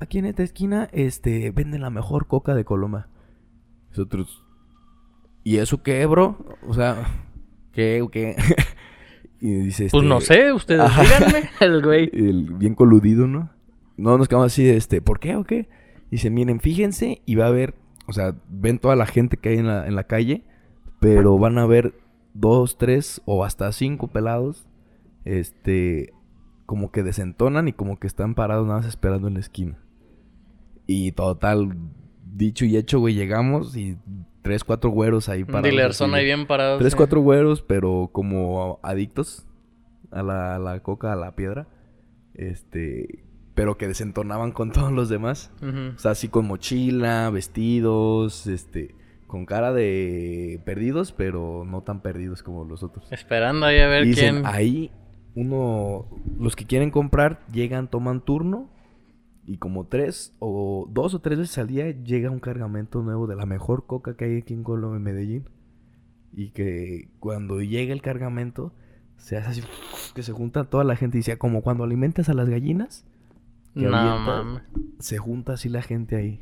aquí 0.02 0.18
en 0.18 0.26
esta 0.26 0.42
esquina, 0.42 0.88
este, 0.92 1.50
venden 1.50 1.80
la 1.82 1.90
mejor 1.90 2.26
coca 2.26 2.54
de 2.54 2.64
Coloma. 2.64 3.08
Nosotros, 3.90 4.44
¿y 5.44 5.56
eso 5.58 5.82
qué, 5.82 6.04
bro? 6.06 6.38
O 6.66 6.74
sea, 6.74 7.06
¿qué 7.72 8.02
o 8.02 8.08
qué? 8.08 8.36
y 9.40 9.54
dice, 9.54 9.88
Pues 9.90 10.02
este, 10.02 10.08
no 10.08 10.20
sé, 10.20 10.52
ustedes 10.52 10.80
Ajá. 10.80 11.02
díganme, 11.02 11.50
el 11.60 11.82
güey. 11.82 12.10
el 12.12 12.54
bien 12.54 12.74
coludido, 12.74 13.26
¿no? 13.26 13.50
No 13.96 14.16
nos 14.18 14.28
quedamos 14.28 14.46
así 14.52 14.64
de 14.64 14.76
este, 14.76 15.02
¿por 15.02 15.20
qué 15.20 15.36
o 15.36 15.44
qué? 15.44 15.68
Dice, 16.10 16.30
miren, 16.30 16.60
fíjense 16.60 17.22
y 17.24 17.34
va 17.34 17.46
a 17.46 17.48
haber, 17.48 17.74
o 18.06 18.12
sea, 18.12 18.34
ven 18.48 18.78
toda 18.78 18.96
la 18.96 19.06
gente 19.06 19.36
que 19.36 19.50
hay 19.50 19.58
en 19.58 19.66
la, 19.66 19.86
en 19.86 19.94
la 19.94 20.04
calle, 20.04 20.44
pero 21.00 21.38
van 21.38 21.58
a 21.58 21.66
ver 21.66 21.94
dos, 22.34 22.78
tres 22.78 23.22
o 23.24 23.44
hasta 23.44 23.70
cinco 23.72 24.08
pelados, 24.08 24.66
este, 25.24 26.12
como 26.66 26.90
que 26.90 27.02
desentonan 27.02 27.68
y 27.68 27.72
como 27.72 27.98
que 27.98 28.06
están 28.06 28.34
parados 28.34 28.66
nada 28.66 28.78
más 28.80 28.86
esperando 28.88 29.28
en 29.28 29.34
la 29.34 29.40
esquina. 29.40 29.78
Y 30.92 31.12
total, 31.12 31.74
dicho 32.22 32.66
y 32.66 32.76
hecho, 32.76 32.98
güey, 33.00 33.14
llegamos 33.14 33.74
y 33.76 33.96
tres, 34.42 34.62
cuatro 34.62 34.90
güeros 34.90 35.30
ahí 35.30 35.42
parados. 35.44 35.62
dealer 35.64 35.94
son 35.94 36.14
ahí 36.14 36.24
bien 36.26 36.46
parados. 36.46 36.80
Tres, 36.80 36.92
sí. 36.92 36.96
cuatro 36.98 37.22
güeros, 37.22 37.62
pero 37.62 38.10
como 38.12 38.78
adictos 38.82 39.46
a 40.10 40.22
la, 40.22 40.56
a 40.56 40.58
la 40.58 40.80
coca, 40.80 41.12
a 41.12 41.16
la 41.16 41.34
piedra. 41.34 41.66
Este, 42.34 43.24
pero 43.54 43.78
que 43.78 43.88
desentonaban 43.88 44.52
con 44.52 44.70
todos 44.72 44.92
los 44.92 45.08
demás. 45.08 45.50
O 45.96 45.98
sea, 45.98 46.10
así 46.10 46.28
con 46.28 46.46
mochila, 46.46 47.30
vestidos, 47.30 48.46
este, 48.46 48.94
con 49.26 49.46
cara 49.46 49.72
de 49.72 50.60
perdidos, 50.66 51.12
pero 51.12 51.64
no 51.66 51.80
tan 51.80 52.02
perdidos 52.02 52.42
como 52.42 52.66
los 52.66 52.82
otros. 52.82 53.10
Esperando 53.10 53.64
ahí 53.64 53.78
a 53.78 53.88
ver 53.88 54.04
Y 54.04 54.08
dicen, 54.08 54.42
quién. 54.42 54.46
ahí 54.46 54.90
uno, 55.34 56.06
los 56.38 56.54
que 56.54 56.66
quieren 56.66 56.90
comprar 56.90 57.46
llegan, 57.50 57.88
toman 57.88 58.20
turno 58.20 58.68
y 59.44 59.58
como 59.58 59.86
tres 59.86 60.34
o 60.38 60.86
dos 60.90 61.14
o 61.14 61.20
tres 61.20 61.38
veces 61.38 61.58
al 61.58 61.66
día 61.68 61.90
llega 61.90 62.30
un 62.30 62.40
cargamento 62.40 63.02
nuevo 63.02 63.26
de 63.26 63.36
la 63.36 63.46
mejor 63.46 63.86
coca 63.86 64.16
que 64.16 64.24
hay 64.24 64.36
aquí 64.38 64.54
en 64.54 64.62
Colombia, 64.62 64.96
en 64.98 65.02
Medellín. 65.02 65.44
Y 66.34 66.50
que 66.50 67.10
cuando 67.20 67.60
llega 67.60 67.92
el 67.92 68.00
cargamento 68.02 68.72
se 69.16 69.36
hace 69.36 69.50
así 69.50 69.62
que 70.14 70.22
se 70.22 70.32
junta 70.32 70.64
toda 70.64 70.84
la 70.84 70.96
gente 70.96 71.16
y 71.16 71.20
dice, 71.20 71.38
como 71.38 71.62
cuando 71.62 71.84
alimentas 71.84 72.28
a 72.28 72.34
las 72.34 72.48
gallinas, 72.48 73.04
que 73.74 73.82
No 73.82 74.18
mames. 74.18 74.62
se 74.98 75.18
junta 75.18 75.54
así 75.54 75.68
la 75.68 75.82
gente 75.82 76.16
ahí. 76.16 76.40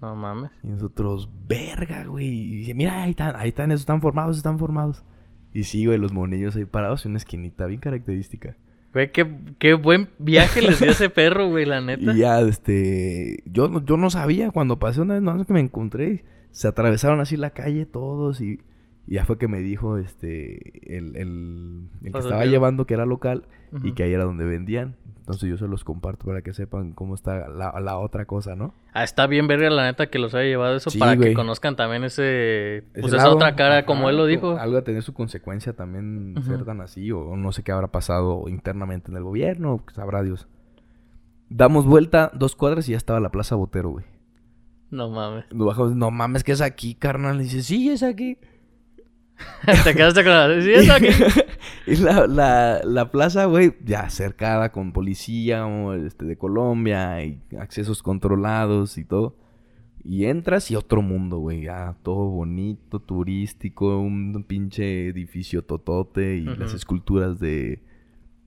No 0.00 0.14
mames. 0.16 0.50
Y 0.62 0.68
nosotros, 0.68 1.30
verga, 1.46 2.04
güey. 2.04 2.26
Y 2.28 2.56
dice, 2.58 2.74
mira, 2.74 3.02
ahí 3.02 3.10
están, 3.10 3.36
ahí 3.36 3.48
están, 3.50 3.70
esos 3.70 3.82
están 3.82 4.00
formados, 4.00 4.36
están 4.36 4.58
formados. 4.58 5.04
Y 5.52 5.64
sí, 5.64 5.86
güey, 5.86 5.98
los 5.98 6.12
monillos 6.12 6.56
ahí 6.56 6.64
parados 6.64 7.04
en 7.06 7.12
una 7.12 7.18
esquinita 7.18 7.66
bien 7.66 7.80
característica. 7.80 8.56
Güey, 8.94 9.10
qué, 9.12 9.26
qué 9.58 9.74
buen 9.74 10.08
viaje 10.18 10.62
les 10.62 10.78
dio 10.80 10.90
ese 10.92 11.10
perro, 11.10 11.48
güey, 11.48 11.66
la 11.66 11.80
neta. 11.80 12.14
Y 12.14 12.18
ya, 12.18 12.40
este, 12.40 13.42
yo, 13.44 13.68
no- 13.68 13.84
yo 13.84 13.96
no 13.96 14.08
sabía 14.08 14.50
cuando 14.52 14.78
pasé 14.78 15.00
una 15.02 15.14
vez, 15.14 15.22
no 15.22 15.38
sé 15.38 15.44
que 15.44 15.52
me 15.52 15.60
encontré, 15.60 16.24
se 16.52 16.68
atravesaron 16.68 17.20
así 17.20 17.36
la 17.36 17.50
calle 17.50 17.84
todos 17.86 18.40
y, 18.40 18.60
y 19.08 19.14
ya 19.14 19.24
fue 19.24 19.36
que 19.36 19.48
me 19.48 19.58
dijo, 19.60 19.98
este, 19.98 20.96
el, 20.96 21.16
el, 21.16 21.88
el 22.04 22.12
que 22.12 22.18
estaba 22.26 22.42
llevando 22.52 22.86
que 22.86 22.94
era 22.94 23.04
local 23.04 23.44
y 23.82 23.92
que 23.92 24.04
ahí 24.04 24.12
era 24.12 24.24
donde 24.24 24.44
vendían. 24.44 24.94
Entonces 25.24 25.48
yo 25.48 25.56
se 25.56 25.66
los 25.66 25.84
comparto 25.84 26.26
para 26.26 26.42
que 26.42 26.52
sepan 26.52 26.92
cómo 26.92 27.14
está 27.14 27.48
la, 27.48 27.80
la 27.80 27.96
otra 27.98 28.26
cosa, 28.26 28.56
¿no? 28.56 28.74
Ah, 28.92 29.04
está 29.04 29.26
bien 29.26 29.46
verga 29.48 29.70
la 29.70 29.84
neta 29.84 30.08
que 30.08 30.18
los 30.18 30.34
haya 30.34 30.44
llevado 30.44 30.76
eso 30.76 30.90
Sí, 30.90 30.98
para 30.98 31.14
güey. 31.16 31.30
que 31.30 31.34
conozcan 31.34 31.76
también 31.76 32.04
ese... 32.04 32.84
Pues 32.92 33.06
Ese 33.06 33.16
esa 33.16 33.24
lado, 33.24 33.36
otra 33.36 33.56
cara, 33.56 33.86
como 33.86 34.10
él 34.10 34.18
lo 34.18 34.26
dijo. 34.26 34.58
Algo 34.58 34.76
a 34.76 34.84
tener 34.84 35.02
su 35.02 35.14
consecuencia 35.14 35.72
también 35.72 36.34
ser 36.44 36.66
tan 36.66 36.82
así, 36.82 37.10
o 37.10 37.36
no 37.36 37.52
sé 37.52 37.62
qué 37.62 37.72
habrá 37.72 37.86
pasado 37.88 38.44
internamente 38.48 39.10
en 39.10 39.16
el 39.16 39.22
gobierno, 39.22 39.82
sabrá 39.94 40.22
Dios. 40.22 40.46
Damos 41.48 41.86
vuelta 41.86 42.30
dos 42.34 42.54
cuadras 42.54 42.86
y 42.88 42.92
ya 42.92 42.98
estaba 42.98 43.18
la 43.18 43.30
Plaza 43.30 43.54
Botero, 43.54 43.88
güey. 43.90 44.04
No 44.90 45.08
mames. 45.08 45.46
No 45.52 46.10
mames, 46.10 46.44
que 46.44 46.52
es 46.52 46.60
aquí, 46.60 46.94
carnal. 46.94 47.40
Y 47.40 47.44
dice, 47.44 47.62
sí, 47.62 47.88
es 47.88 48.02
aquí. 48.02 48.36
Te 49.84 49.94
quedaste 49.94 50.22
con 50.22 50.32
la... 50.32 50.60
¿Sí 50.62 50.72
es 50.72 50.90
aquí? 50.90 51.08
y 51.86 51.96
la, 51.96 52.26
la, 52.26 52.80
la 52.84 53.10
plaza, 53.10 53.46
güey, 53.46 53.74
ya 53.84 54.08
cercada 54.10 54.70
con 54.72 54.92
policía 54.92 55.66
este, 56.06 56.24
de 56.24 56.36
Colombia 56.38 57.22
y 57.24 57.40
accesos 57.58 58.02
controlados 58.02 58.96
y 58.98 59.04
todo. 59.04 59.36
Y 60.06 60.26
entras 60.26 60.70
y 60.70 60.76
otro 60.76 61.00
mundo, 61.02 61.38
güey. 61.38 61.62
Ya 61.62 61.96
todo 62.02 62.28
bonito, 62.28 63.00
turístico, 63.00 63.98
un 63.98 64.44
pinche 64.46 65.08
edificio 65.08 65.62
totote 65.62 66.36
y 66.36 66.42
las 66.44 66.74
esculturas 66.74 67.40
de, 67.40 67.82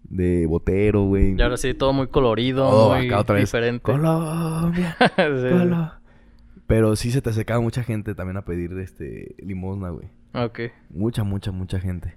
de 0.03 0.45
Botero, 0.45 1.05
güey. 1.05 1.35
Y 1.35 1.41
ahora 1.41 1.57
sí, 1.57 1.73
todo 1.73 1.93
muy 1.93 2.07
colorido, 2.07 2.67
Oh, 2.69 2.95
muy 2.95 3.07
acá 3.07 3.19
otra 3.21 3.35
vez. 3.35 3.45
diferente. 3.45 3.81
Colombia, 3.81 4.95
Sí. 4.99 5.15
Colo- 5.17 5.93
Pero 6.67 6.95
sí 6.95 7.09
se 7.11 7.21
te 7.23 7.31
acercaba 7.31 7.59
mucha 7.59 7.81
gente 7.83 8.13
también 8.13 8.37
a 8.37 8.45
pedir 8.45 8.71
este 8.77 9.35
limosna, 9.39 9.89
güey. 9.89 10.07
Ok. 10.33 10.59
Mucha, 10.89 11.23
mucha, 11.23 11.51
mucha 11.51 11.79
gente. 11.79 12.15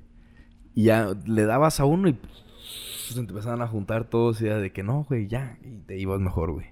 Y 0.75 0.85
ya 0.85 1.09
le 1.27 1.45
dabas 1.45 1.81
a 1.81 1.85
uno 1.85 2.09
y 2.09 2.19
se 3.09 3.15
te 3.15 3.21
empezaban 3.21 3.63
a 3.63 3.67
juntar 3.67 4.09
todos 4.09 4.41
y 4.41 4.47
era 4.47 4.59
de 4.59 4.73
que 4.73 4.83
no, 4.83 5.05
güey, 5.05 5.27
ya. 5.27 5.59
Y 5.63 5.79
te 5.81 5.99
ibas 5.99 6.21
mejor, 6.21 6.53
güey. 6.53 6.67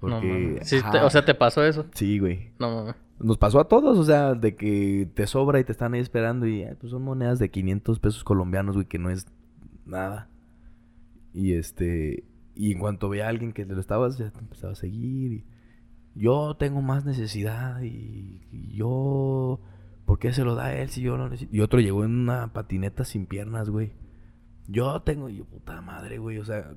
Porque. 0.00 0.26
mames. 0.26 0.68
Sí, 0.68 0.80
te- 0.92 0.98
o 0.98 1.10
sea, 1.10 1.24
¿te 1.24 1.34
pasó 1.34 1.64
eso? 1.64 1.86
Sí, 1.94 2.18
güey. 2.18 2.52
No 2.58 2.74
mames. 2.74 2.94
Nos 3.18 3.36
pasó 3.36 3.58
a 3.58 3.66
todos, 3.66 3.98
o 3.98 4.04
sea, 4.04 4.34
de 4.34 4.54
que 4.54 5.10
te 5.14 5.26
sobra 5.26 5.58
y 5.58 5.64
te 5.64 5.72
están 5.72 5.94
ahí 5.94 6.00
esperando 6.00 6.46
y 6.46 6.62
ay, 6.62 6.76
pues 6.78 6.92
son 6.92 7.02
monedas 7.02 7.40
de 7.40 7.50
500 7.50 7.98
pesos 7.98 8.22
colombianos, 8.22 8.76
güey, 8.76 8.86
que 8.86 8.98
no 8.98 9.10
es 9.10 9.26
nada. 9.84 10.28
Y 11.32 11.54
este. 11.54 12.24
Y 12.54 12.72
en 12.72 12.78
cuanto 12.78 13.08
veía 13.08 13.26
a 13.26 13.28
alguien 13.28 13.52
que 13.52 13.64
te 13.64 13.74
lo 13.74 13.80
estabas, 13.80 14.18
ya 14.18 14.30
te 14.30 14.38
empezaba 14.38 14.72
a 14.72 14.76
seguir. 14.76 15.32
Y, 15.32 15.44
yo 16.14 16.56
tengo 16.56 16.82
más 16.82 17.04
necesidad 17.04 17.80
y, 17.82 18.46
y 18.50 18.76
yo. 18.76 19.60
¿Por 20.08 20.18
qué 20.18 20.32
se 20.32 20.42
lo 20.42 20.54
da 20.54 20.64
a 20.68 20.74
él 20.74 20.88
si 20.88 21.02
yo 21.02 21.18
no 21.18 21.28
necesito? 21.28 21.54
Y 21.54 21.60
otro 21.60 21.80
llegó 21.80 22.02
en 22.02 22.12
una 22.18 22.50
patineta 22.54 23.04
sin 23.04 23.26
piernas, 23.26 23.68
güey. 23.68 23.92
Yo 24.66 25.00
tengo. 25.02 25.28
y 25.28 25.36
yo, 25.36 25.44
puta 25.44 25.82
madre, 25.82 26.16
güey, 26.16 26.38
o 26.38 26.44
sea. 26.46 26.72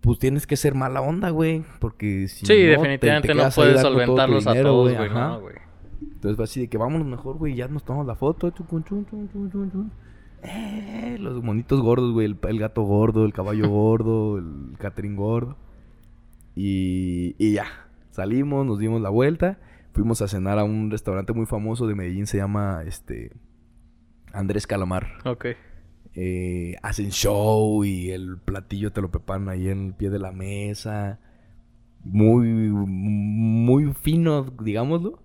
Pues 0.00 0.18
tienes 0.20 0.46
que 0.46 0.56
ser 0.56 0.74
mala 0.76 1.00
onda, 1.00 1.30
güey. 1.30 1.64
Porque 1.80 2.28
si 2.28 2.46
Sí, 2.46 2.52
no, 2.52 2.58
te- 2.58 2.64
te 2.64 2.70
definitivamente 2.70 3.34
no 3.34 3.48
puedes 3.54 3.80
solventarlos 3.80 4.46
a 4.46 4.54
todos, 4.62 4.94
güey. 4.96 5.10
No, 5.10 5.40
güey. 5.40 5.56
Entonces 6.00 6.36
fue 6.36 6.44
así 6.44 6.60
de 6.60 6.68
que 6.68 6.78
vámonos 6.78 7.06
mejor, 7.08 7.36
güey. 7.36 7.54
Ya 7.56 7.66
nos 7.68 7.84
tomamos 7.84 8.06
la 8.06 8.14
foto. 8.14 8.50
chun, 8.50 8.66
chun, 8.68 8.84
chun, 8.84 9.06
chun, 9.10 9.28
chun, 9.32 9.50
chun, 9.50 9.70
chun. 9.72 9.92
Eh, 10.42 11.18
los 11.20 11.42
monitos 11.42 11.80
gordos, 11.82 12.12
güey. 12.12 12.26
El, 12.26 12.38
el 12.48 12.58
gato 12.60 12.82
gordo, 12.82 13.24
el 13.26 13.32
caballo 13.32 13.68
gordo, 13.68 14.38
el 14.38 14.76
catrín 14.78 15.16
gordo. 15.16 15.56
Y, 16.54 17.34
y 17.38 17.54
ya. 17.54 17.66
Salimos, 18.12 18.64
nos 18.64 18.78
dimos 18.78 19.00
la 19.02 19.10
vuelta. 19.10 19.58
Fuimos 20.00 20.22
a 20.22 20.28
cenar 20.28 20.58
a 20.58 20.64
un 20.64 20.90
restaurante 20.90 21.34
muy 21.34 21.44
famoso 21.44 21.86
de 21.86 21.94
Medellín. 21.94 22.26
Se 22.26 22.38
llama 22.38 22.84
este 22.86 23.32
Andrés 24.32 24.66
Calamar. 24.66 25.18
Ok. 25.26 25.48
Eh, 26.14 26.76
hacen 26.82 27.10
show 27.10 27.84
y 27.84 28.10
el 28.10 28.38
platillo 28.38 28.92
te 28.92 29.02
lo 29.02 29.10
preparan 29.10 29.50
ahí 29.50 29.68
en 29.68 29.88
el 29.88 29.94
pie 29.94 30.08
de 30.08 30.18
la 30.18 30.32
mesa. 30.32 31.20
Muy, 32.02 32.48
muy 32.48 33.92
fino, 33.92 34.44
digámoslo. 34.62 35.22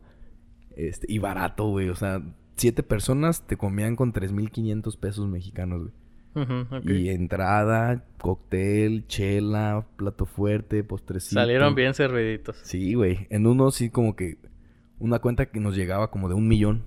Este, 0.75 1.09
y 1.09 1.19
barato, 1.19 1.69
güey. 1.69 1.87
O 1.87 1.95
sea, 1.95 2.21
siete 2.57 2.83
personas 2.83 3.47
te 3.47 3.55
comían 3.55 3.95
con 3.95 4.11
3.500 4.11 4.99
pesos 4.99 5.25
mexicanos, 5.29 5.83
güey. 5.83 5.93
Y 6.83 7.07
entrada, 7.11 8.03
cóctel, 8.17 9.07
chela, 9.07 9.87
plato 9.95 10.25
fuerte, 10.25 10.83
postrecito. 10.83 11.39
Salieron 11.39 11.75
bien 11.75 11.93
serviditos. 11.93 12.57
Sí, 12.63 12.93
güey. 12.93 13.27
En 13.29 13.47
uno 13.47 13.71
sí 13.71 13.89
como 13.89 14.17
que 14.17 14.37
una 14.99 15.19
cuenta 15.19 15.47
que 15.47 15.59
nos 15.59 15.75
llegaba 15.75 16.11
como 16.11 16.29
de 16.29 16.35
un 16.35 16.47
millón. 16.47 16.83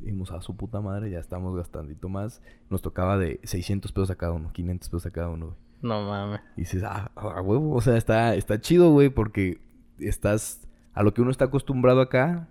Dijimos, 0.00 0.32
a 0.32 0.40
su 0.42 0.56
puta 0.56 0.80
madre, 0.80 1.10
ya 1.10 1.18
estamos 1.18 1.56
gastandito 1.56 2.08
más. 2.08 2.42
Nos 2.70 2.82
tocaba 2.82 3.18
de 3.18 3.40
600 3.44 3.92
pesos 3.92 4.10
a 4.10 4.16
cada 4.16 4.32
uno, 4.32 4.52
500 4.52 4.88
pesos 4.88 5.06
a 5.06 5.10
cada 5.10 5.28
uno, 5.28 5.46
güey. 5.46 5.58
No 5.82 6.08
mames. 6.08 6.40
Y 6.56 6.60
dices, 6.60 6.82
ah, 6.84 7.10
a 7.16 7.40
huevo, 7.40 7.74
o 7.74 7.80
sea, 7.80 7.96
está, 7.96 8.34
está 8.36 8.60
chido, 8.60 8.92
güey, 8.92 9.10
porque 9.10 9.60
estás 9.98 10.66
a 10.94 11.02
lo 11.02 11.12
que 11.14 11.22
uno 11.22 11.30
está 11.30 11.46
acostumbrado 11.46 12.00
acá, 12.00 12.48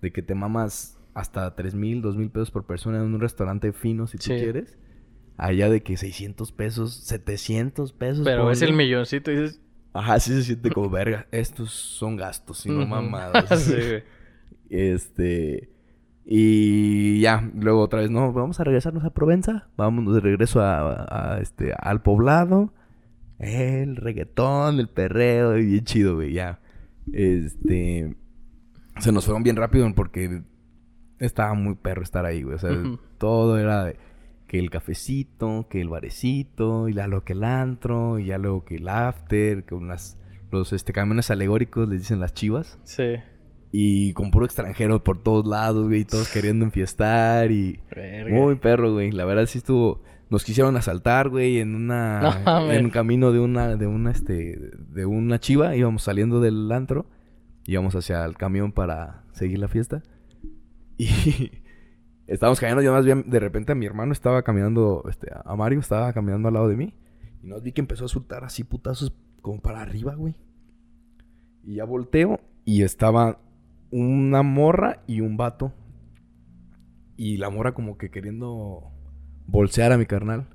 de 0.00 0.12
que 0.12 0.22
te 0.22 0.34
mamas 0.34 0.98
hasta 1.14 1.54
3 1.54 1.74
mil, 1.74 2.02
2 2.02 2.16
mil 2.16 2.30
pesos 2.30 2.50
por 2.50 2.64
persona 2.64 2.98
en 2.98 3.14
un 3.14 3.20
restaurante 3.20 3.72
fino, 3.72 4.06
si 4.06 4.18
tú 4.18 4.28
quieres. 4.28 4.78
Allá 5.36 5.70
de 5.70 5.82
que 5.82 5.96
600 5.96 6.52
pesos, 6.52 6.94
700 6.94 7.92
pesos. 7.92 8.24
Pero 8.24 8.50
es 8.50 8.62
el 8.62 8.72
milloncito 8.72 9.30
y 9.30 9.40
dices... 9.40 9.60
Ajá, 9.92 10.20
sí 10.20 10.32
se 10.32 10.44
siente 10.44 10.70
como 10.70 10.88
verga. 10.88 11.26
Estos 11.32 11.72
son 11.72 12.16
gastos 12.16 12.64
y 12.64 12.70
no 12.70 12.86
mamadas. 12.86 13.60
sí, 13.64 13.72
güey. 13.72 14.04
Este. 14.70 15.68
Y 16.24 17.20
ya, 17.20 17.50
luego 17.54 17.80
otra 17.80 18.00
vez, 18.00 18.10
no, 18.10 18.32
vamos 18.32 18.60
a 18.60 18.64
regresarnos 18.64 19.04
a 19.04 19.10
Provenza. 19.10 19.68
Vamos 19.76 20.14
de 20.14 20.20
regreso 20.20 20.60
a, 20.62 21.38
este, 21.40 21.74
al 21.76 22.02
poblado. 22.02 22.72
El 23.38 23.96
reggaetón, 23.96 24.78
el 24.80 24.88
perreo, 24.88 25.54
bien 25.54 25.84
chido, 25.84 26.16
güey, 26.16 26.32
ya. 26.32 26.60
Este. 27.12 28.16
Se 28.98 29.12
nos 29.12 29.24
fueron 29.24 29.42
bien 29.42 29.56
rápido 29.56 29.92
porque 29.94 30.42
estaba 31.18 31.54
muy 31.54 31.74
perro 31.74 32.02
estar 32.02 32.24
ahí, 32.24 32.42
güey. 32.42 32.56
O 32.56 32.58
sea, 32.58 32.70
todo 33.18 33.58
era 33.58 33.84
de 33.84 33.96
que 34.50 34.58
el 34.58 34.68
cafecito, 34.68 35.68
que 35.70 35.80
el 35.80 35.88
barecito, 35.88 36.88
y 36.88 36.94
ya 36.94 37.06
luego 37.06 37.24
que 37.24 37.34
el 37.34 37.44
antro, 37.44 38.18
y 38.18 38.26
ya 38.26 38.38
luego 38.38 38.64
que 38.64 38.76
el 38.76 38.88
after, 38.88 39.64
que 39.64 39.76
unas, 39.76 40.18
los 40.50 40.72
este, 40.72 40.92
camiones 40.92 41.30
alegóricos 41.30 41.88
les 41.88 42.00
dicen 42.00 42.18
las 42.18 42.34
chivas. 42.34 42.78
Sí. 42.82 43.14
Y 43.72 44.12
con 44.14 44.30
puro 44.30 44.44
extranjero 44.46 45.02
por 45.04 45.22
todos 45.22 45.46
lados, 45.46 45.86
güey, 45.86 46.04
todos 46.04 46.28
queriendo 46.32 46.64
enfiestar 46.64 47.50
y... 47.52 47.80
Muy 48.30 48.56
perro, 48.56 48.92
güey. 48.92 49.10
La 49.12 49.24
verdad 49.24 49.46
sí 49.46 49.58
estuvo... 49.58 50.02
Nos 50.28 50.44
quisieron 50.44 50.76
asaltar, 50.76 51.28
güey, 51.28 51.58
en 51.58 51.74
una... 51.74 52.42
en 52.72 52.86
un 52.86 52.90
camino 52.90 53.32
de 53.32 53.40
una, 53.40 53.76
de 53.76 53.86
una, 53.86 54.10
este... 54.10 54.58
De 54.88 55.06
una 55.06 55.38
chiva. 55.38 55.76
Íbamos 55.76 56.02
saliendo 56.02 56.40
del 56.40 56.70
antro. 56.72 57.06
Íbamos 57.66 57.94
hacia 57.94 58.24
el 58.24 58.36
camión 58.36 58.72
para 58.72 59.24
seguir 59.32 59.58
la 59.58 59.68
fiesta. 59.68 60.02
Y... 60.96 61.52
Estábamos 62.26 62.60
caminando, 62.60 62.82
yo 62.82 62.92
más 62.92 63.04
bien, 63.04 63.24
de 63.26 63.40
repente 63.40 63.72
a 63.72 63.74
mi 63.74 63.86
hermano 63.86 64.12
estaba 64.12 64.44
caminando, 64.44 65.02
este, 65.08 65.32
a 65.32 65.56
Mario 65.56 65.80
estaba 65.80 66.12
caminando 66.12 66.46
al 66.46 66.54
lado 66.54 66.68
de 66.68 66.76
mí. 66.76 66.94
Y 67.42 67.48
nos 67.48 67.60
vi 67.60 67.72
que 67.72 67.80
empezó 67.80 68.04
a 68.04 68.08
soltar 68.08 68.44
así 68.44 68.62
putazos 68.62 69.12
como 69.42 69.60
para 69.60 69.82
arriba, 69.82 70.14
güey. 70.14 70.36
Y 71.64 71.74
ya 71.74 71.84
volteo 71.84 72.38
y 72.64 72.82
estaba 72.82 73.40
una 73.90 74.42
morra 74.42 75.02
y 75.06 75.20
un 75.20 75.36
vato. 75.36 75.72
Y 77.16 77.36
la 77.36 77.50
morra 77.50 77.74
como 77.74 77.98
que 77.98 78.10
queriendo 78.10 78.90
bolsear 79.46 79.92
a 79.92 79.98
mi 79.98 80.06
carnal. 80.06 80.48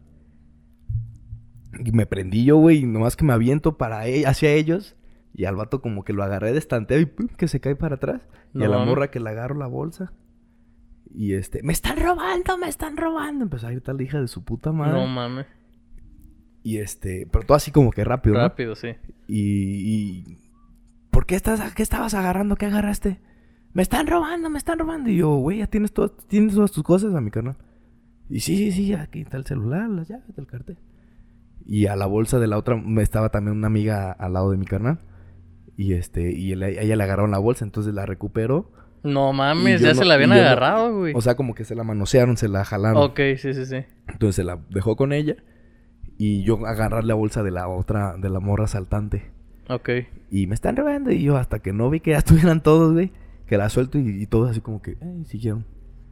Y 1.83 1.91
me 1.91 2.05
prendí 2.05 2.45
yo, 2.45 2.57
güey, 2.57 2.83
nomás 2.85 3.15
que 3.15 3.25
me 3.25 3.33
aviento 3.33 3.77
para 3.77 4.07
e, 4.07 4.25
hacia 4.25 4.51
ellos. 4.51 4.95
Y 5.33 5.45
al 5.45 5.55
vato 5.55 5.81
como 5.81 6.03
que 6.03 6.13
lo 6.13 6.23
agarré 6.23 6.53
de 6.53 6.59
estanteo 6.59 6.99
y 6.99 7.05
¡pum! 7.05 7.27
que 7.27 7.47
se 7.47 7.59
cae 7.59 7.75
para 7.75 7.95
atrás. 7.95 8.21
y 8.53 8.63
a 8.63 8.69
la 8.69 8.83
morra 8.85 9.11
que 9.11 9.19
le 9.19 9.29
agarro 9.29 9.55
la 9.55 9.67
bolsa. 9.67 10.13
Y 11.13 11.33
este, 11.33 11.61
me 11.63 11.73
están 11.73 11.97
robando, 11.97 12.57
me 12.57 12.67
están 12.67 12.97
robando. 12.97 13.43
Empezó 13.43 13.67
a 13.67 13.73
ir 13.73 13.81
tal 13.81 14.01
hija 14.01 14.19
de 14.21 14.27
su 14.27 14.43
puta 14.43 14.71
madre. 14.71 14.99
No 14.99 15.07
mames. 15.07 15.45
Y 16.63 16.77
este, 16.77 17.27
pero 17.31 17.45
todo 17.45 17.57
así 17.57 17.71
como 17.71 17.91
que 17.91 18.03
rápido. 18.03 18.35
Rápido, 18.35 18.75
sí. 18.75 18.95
Y, 19.27 20.39
¿por 21.25 21.29
qué 21.29 21.35
estás, 21.37 21.73
qué 21.73 21.81
estabas 21.81 22.13
agarrando? 22.13 22.55
¿Qué 22.55 22.67
agarraste? 22.67 23.19
Me 23.73 23.81
están 23.81 24.05
robando, 24.05 24.47
me 24.51 24.59
están 24.59 24.77
robando. 24.77 25.09
Y 25.09 25.17
yo, 25.17 25.35
güey, 25.37 25.57
ya 25.57 25.67
tienes, 25.67 25.91
todo, 25.91 26.11
tienes 26.11 26.53
todas 26.53 26.71
tus 26.71 26.83
cosas 26.83 27.15
a 27.15 27.19
mi 27.19 27.31
carnal. 27.31 27.57
Y 28.29 28.41
sí, 28.41 28.55
sí, 28.55 28.71
sí, 28.71 28.93
aquí 28.93 29.21
está 29.21 29.37
el 29.37 29.45
celular, 29.45 29.89
las 29.89 30.07
llaves 30.07 30.35
del 30.35 30.45
cartel. 30.45 30.77
Y 31.65 31.87
a 31.87 31.95
la 31.95 32.05
bolsa 32.05 32.37
de 32.37 32.45
la 32.45 32.59
otra 32.59 32.75
me 32.75 33.01
estaba 33.01 33.29
también 33.29 33.57
una 33.57 33.65
amiga 33.65 34.11
al 34.11 34.33
lado 34.33 34.51
de 34.51 34.57
mi 34.57 34.65
carnal. 34.65 34.99
Y 35.75 35.93
este, 35.93 36.31
y 36.31 36.53
ella 36.53 36.95
le 36.95 37.03
agarraron 37.03 37.31
la 37.31 37.39
bolsa, 37.39 37.65
entonces 37.65 37.95
la 37.95 38.05
recuperó 38.05 38.71
no 39.01 39.33
mames, 39.33 39.81
ya 39.81 39.93
se 39.93 40.03
la 40.03 40.15
habían 40.15 40.31
agarrado, 40.31 40.97
güey. 40.97 41.13
o 41.15 41.21
sea, 41.21 41.35
como 41.35 41.53
que 41.53 41.63
se 41.63 41.75
la 41.75 41.83
manosearon, 41.83 42.37
se 42.37 42.47
la 42.47 42.65
jalaron. 42.65 43.03
Ok, 43.03 43.19
sí, 43.37 43.53
sí, 43.53 43.65
sí. 43.65 43.77
Entonces 44.07 44.35
se 44.35 44.43
la 44.43 44.59
dejó 44.69 44.95
con 44.95 45.13
ella. 45.13 45.35
Y 46.17 46.43
yo 46.43 46.65
agarrar 46.65 47.03
la 47.03 47.13
bolsa 47.13 47.43
de 47.43 47.51
la 47.51 47.67
otra, 47.67 48.15
de 48.17 48.29
la 48.29 48.39
morra 48.39 48.65
saltante. 48.65 49.34
Ok. 49.69 49.89
Y 50.31 50.47
me 50.47 50.55
están 50.55 50.75
robando. 50.75 51.11
Y 51.11 51.23
yo 51.23 51.37
hasta 51.37 51.59
que 51.59 51.73
no 51.73 51.89
vi 51.89 51.99
que 51.99 52.11
ya 52.11 52.17
estuvieran 52.19 52.61
todos, 52.61 52.93
güey. 52.93 53.11
Que 53.47 53.57
la 53.57 53.69
suelto 53.69 53.99
y, 53.99 54.25
todos 54.25 54.49
así 54.49 54.61
como 54.61 54.81
que, 54.81 54.91
eh, 54.91 55.23
siguieron. 55.25 55.65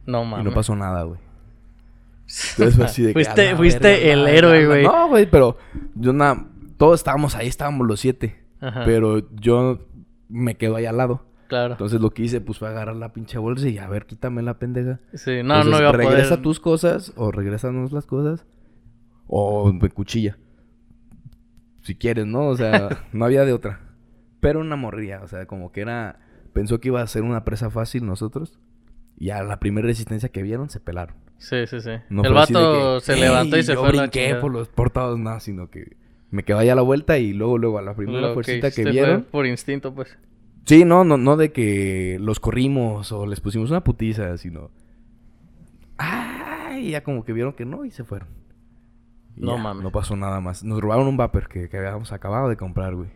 No 0.06 0.24
mames. 0.24 0.46
Y 0.46 0.48
no 0.48 0.54
pasó 0.54 0.76
nada, 0.76 1.02
güey. 1.02 1.20
Entonces 2.52 2.76
fue 2.76 2.84
así 2.84 3.02
de 3.02 3.08
que. 3.08 3.14
Fuiste, 3.14 3.56
fuiste 3.56 4.12
el 4.12 4.26
héroe, 4.26 4.66
güey. 4.66 4.84
No, 4.84 5.08
güey, 5.08 5.28
pero 5.28 5.58
yo 5.94 6.12
nada. 6.12 6.46
Todos 6.76 7.00
estábamos 7.00 7.34
ahí, 7.34 7.48
estábamos 7.48 7.86
los 7.86 8.00
siete. 8.00 8.44
Ajá. 8.60 8.82
Pero 8.84 9.30
yo 9.34 9.78
me 10.28 10.56
quedo 10.56 10.76
ahí 10.76 10.86
al 10.86 10.96
lado. 10.96 11.24
Entonces 11.50 12.00
lo 12.00 12.10
que 12.10 12.22
hice, 12.22 12.40
pues 12.40 12.58
fue 12.58 12.68
agarrar 12.68 12.96
la 12.96 13.12
pinche 13.12 13.38
bolsa 13.38 13.68
y 13.68 13.78
a 13.78 13.88
ver, 13.88 14.06
quítame 14.06 14.42
la 14.42 14.58
pendeja. 14.58 15.00
Sí, 15.14 15.42
no, 15.44 15.62
no 15.64 15.78
iba 15.78 15.90
a 15.90 15.92
Regresa 15.92 16.42
tus 16.42 16.60
cosas, 16.60 17.12
o 17.16 17.30
regresanos 17.30 17.92
las 17.92 18.06
cosas, 18.06 18.44
o 19.26 19.72
me 19.72 19.88
cuchilla. 19.90 20.36
Si 21.84 21.94
quieres, 21.94 22.26
¿no? 22.26 22.48
O 22.48 22.56
sea, 22.56 22.88
no 23.12 23.24
había 23.24 23.44
de 23.44 23.52
otra. 23.52 23.80
Pero 24.40 24.60
una 24.60 24.76
morría, 24.76 25.20
o 25.22 25.28
sea, 25.28 25.46
como 25.46 25.70
que 25.70 25.82
era. 25.82 26.18
Pensó 26.52 26.80
que 26.80 26.88
iba 26.88 27.00
a 27.00 27.06
ser 27.06 27.22
una 27.22 27.44
presa 27.44 27.70
fácil 27.70 28.06
nosotros. 28.06 28.58
Y 29.16 29.30
a 29.30 29.42
la 29.44 29.60
primera 29.60 29.86
resistencia 29.86 30.30
que 30.30 30.42
vieron, 30.42 30.70
se 30.70 30.80
pelaron. 30.80 31.16
Sí, 31.38 31.66
sí, 31.66 31.80
sí. 31.80 31.90
el 31.90 32.32
vato 32.32 33.00
se 33.00 33.16
levantó 33.16 33.58
y 33.58 33.62
se 33.62 33.76
fue 33.76 33.90
a 33.90 33.92
la 33.92 34.40
por 34.40 34.50
los 34.50 34.68
portados, 34.68 35.18
nada, 35.18 35.40
sino 35.40 35.70
que 35.70 35.96
me 36.30 36.42
quedó 36.44 36.58
ahí 36.58 36.68
a 36.68 36.74
la 36.74 36.82
vuelta 36.82 37.18
y 37.18 37.32
luego, 37.32 37.58
luego 37.58 37.78
a 37.78 37.82
la 37.82 37.94
primera 37.94 38.32
fuercita 38.32 38.70
que, 38.70 38.84
vieron. 38.84 39.24
por 39.30 39.46
instinto, 39.46 39.94
pues. 39.94 40.16
Sí, 40.64 40.84
no, 40.84 41.04
no, 41.04 41.16
no 41.16 41.36
de 41.36 41.52
que 41.52 42.16
los 42.20 42.40
corrimos 42.40 43.12
o 43.12 43.26
les 43.26 43.40
pusimos 43.40 43.70
una 43.70 43.84
putiza, 43.84 44.36
sino. 44.38 44.70
¡Ay! 45.98 46.90
Ya 46.90 47.04
como 47.04 47.24
que 47.24 47.32
vieron 47.32 47.52
que 47.52 47.64
no 47.64 47.84
y 47.84 47.90
se 47.90 48.04
fueron. 48.04 48.28
No 49.36 49.58
mames. 49.58 49.82
No 49.82 49.90
pasó 49.90 50.16
nada 50.16 50.40
más. 50.40 50.64
Nos 50.64 50.80
robaron 50.80 51.06
un 51.06 51.16
vapor 51.16 51.48
que, 51.48 51.68
habíamos 51.76 52.12
acabado 52.12 52.48
de 52.48 52.56
comprar, 52.56 52.94
güey. 52.94 53.10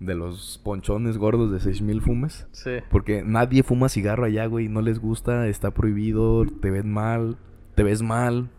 De 0.00 0.14
los 0.14 0.60
ponchones 0.62 1.18
gordos 1.18 1.52
de 1.52 1.60
6000 1.60 2.02
fumes. 2.02 2.46
Sí. 2.52 2.78
Porque 2.90 3.22
nadie 3.24 3.62
fuma 3.62 3.88
cigarro 3.88 4.24
allá, 4.24 4.46
güey. 4.46 4.68
No 4.68 4.80
les 4.82 4.98
gusta, 4.98 5.46
está 5.48 5.70
prohibido, 5.70 6.44
te 6.46 6.70
ven 6.70 6.92
mal, 6.92 7.38
te 7.74 7.82
ves 7.82 8.02
mal. 8.02 8.50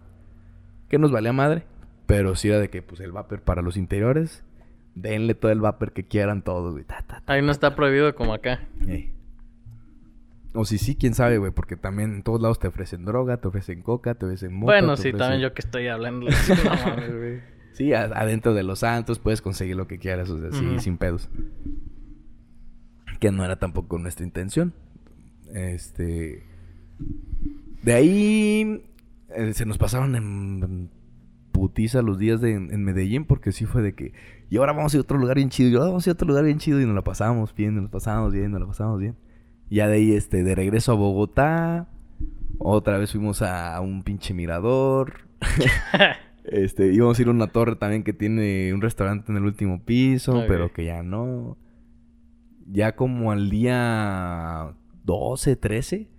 Que 0.90 0.98
nos 1.00 1.12
valía 1.12 1.34
madre. 1.34 1.66
Pero 2.06 2.36
sí 2.36 2.50
era 2.50 2.60
de 2.60 2.70
que, 2.70 2.82
pues, 2.82 3.02
el 3.02 3.12
vapor 3.12 3.42
para 3.42 3.62
los 3.62 3.78
interiores 3.78 4.44
denle 4.96 5.36
todo 5.36 5.52
el 5.52 5.60
vapor 5.60 5.92
que 5.92 6.06
quieran 6.06 6.42
todos, 6.42 6.74
güey. 6.74 6.86
Ahí 7.26 7.42
no 7.42 7.52
está 7.52 7.76
prohibido 7.76 8.16
como 8.16 8.34
acá. 8.34 8.62
O 10.56 10.66
si 10.66 10.78
sí, 10.78 10.96
quién 10.96 11.14
sabe, 11.14 11.38
güey, 11.38 11.52
porque 11.52 11.76
también 11.76 12.16
en 12.16 12.24
todos 12.24 12.42
lados 12.42 12.60
te 12.60 12.68
ofrecen 12.68 13.06
droga, 13.06 13.38
te 13.38 13.48
ofrecen 13.48 13.82
coca, 13.82 14.16
te 14.16 14.26
ofrecen 14.26 14.54
moto. 14.54 14.66
Bueno, 14.66 14.98
sí, 14.98 15.12
también 15.14 15.42
yo 15.42 15.54
que 15.54 15.62
estoy 15.62 15.88
hablando. 15.88 16.28
sí, 17.74 17.94
adentro 17.94 18.54
de 18.54 18.64
los 18.64 18.80
santos 18.80 19.20
puedes 19.20 19.42
conseguir 19.42 19.76
lo 19.76 19.88
que 19.88 20.00
quieras, 20.00 20.30
o 20.30 20.40
sea, 20.40 20.52
sí, 20.52 20.80
sin 20.80 20.98
pedos. 20.98 21.30
Que 23.20 23.32
no 23.32 23.44
era 23.46 23.58
tampoco 23.58 23.98
nuestra 23.98 24.26
intención. 24.26 24.74
Este. 25.54 26.44
De 27.84 27.94
ahí 27.94 28.84
eh, 29.30 29.54
se 29.54 29.66
nos 29.66 29.78
pasaron 29.78 30.16
en 30.16 30.90
putiza 31.56 32.02
los 32.02 32.18
días 32.18 32.42
de, 32.42 32.54
en, 32.54 32.84
Medellín 32.84 33.24
porque 33.24 33.54
sí 33.54 33.66
fue 33.66 33.82
de 33.82 33.96
que, 33.96 34.12
y 34.50 34.58
ahora 34.58 34.74
vamos 34.74 34.94
a 34.94 34.98
ir 34.98 35.00
a 35.00 35.04
otro 35.04 35.18
lugar 35.18 35.38
bien 35.38 35.50
chido, 35.50 35.70
y 35.70 35.74
ahora 35.76 35.88
vamos 35.88 36.06
a 36.06 36.10
ir 36.10 36.12
a 36.12 36.16
otro 36.16 36.28
lugar 36.28 36.44
bien 36.44 36.60
chido 36.60 36.82
y 36.82 36.86
nos 36.86 36.94
la 36.94 37.04
pasamos 37.04 37.56
bien, 37.56 37.76
nos 37.76 37.86
la 37.86 37.90
pasamos 37.90 38.34
bien, 38.34 38.52
nos 38.52 38.60
la 38.60 38.68
pasamos 38.68 39.00
bien. 39.00 39.16
Ya 39.70 39.88
de 39.88 39.96
ahí, 39.96 40.14
este, 40.14 40.44
de 40.44 40.56
regreso 40.56 40.92
a 40.92 40.96
Bogotá, 40.96 41.88
otra 42.60 42.98
vez 42.98 43.12
fuimos 43.12 43.42
a, 43.42 43.80
un 43.82 44.04
pinche 44.04 44.34
mirador. 44.34 45.28
este, 46.46 46.94
íbamos 46.94 47.18
a 47.18 47.22
ir 47.22 47.28
a 47.28 47.32
una 47.32 47.48
torre 47.48 47.76
también 47.76 48.04
que 48.04 48.14
tiene 48.14 48.74
un 48.74 48.82
restaurante 48.82 49.32
en 49.32 49.38
el 49.38 49.44
último 49.44 49.84
piso, 49.84 50.44
pero 50.48 50.72
que 50.72 50.86
ya 50.86 51.04
no. 51.04 51.58
Ya 52.68 52.96
como 52.96 53.32
al 53.32 53.50
día 53.50 54.76
12, 55.04 55.56
13, 55.56 56.10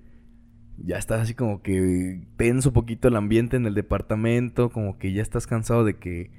ya 0.78 0.98
estás 0.98 1.22
así 1.22 1.34
como 1.34 1.62
que 1.62 2.26
tenso 2.36 2.72
poquito 2.72 3.08
el 3.08 3.16
ambiente 3.16 3.56
en 3.56 3.66
el 3.66 3.74
departamento, 3.74 4.70
como 4.70 4.98
que 4.98 5.12
ya 5.12 5.22
estás 5.22 5.46
cansado 5.46 5.84
de 5.84 5.96
que 5.96 6.30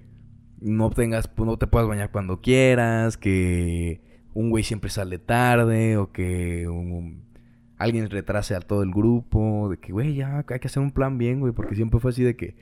no 0.60 0.89
tengas, 0.89 1.30
no 1.38 1.58
te 1.58 1.68
puedas 1.68 1.88
bañar 1.88 2.12
cuando 2.12 2.41
quieras, 2.41 3.18
que 3.18 4.01
un 4.38 4.52
güey 4.52 4.64
siempre 4.64 4.92
sale 4.92 5.18
tarde 5.18 5.98
o 5.98 6.12
que 6.12 6.68
alguien 7.78 8.10
retrase 8.10 8.54
a 8.56 8.60
todo 8.60 8.84
el 8.84 8.92
grupo, 8.92 9.70
de 9.72 9.78
que 9.78 9.92
güey, 9.92 10.14
ya 10.14 10.46
hay 10.48 10.60
que 10.60 10.68
hacer 10.68 10.84
un 10.84 10.92
plan 10.92 11.18
bien, 11.18 11.40
güey, 11.40 11.54
porque 11.54 11.76
siempre 11.76 12.00
fue 12.00 12.12
así 12.12 12.24
de 12.24 12.36
que 12.36 12.56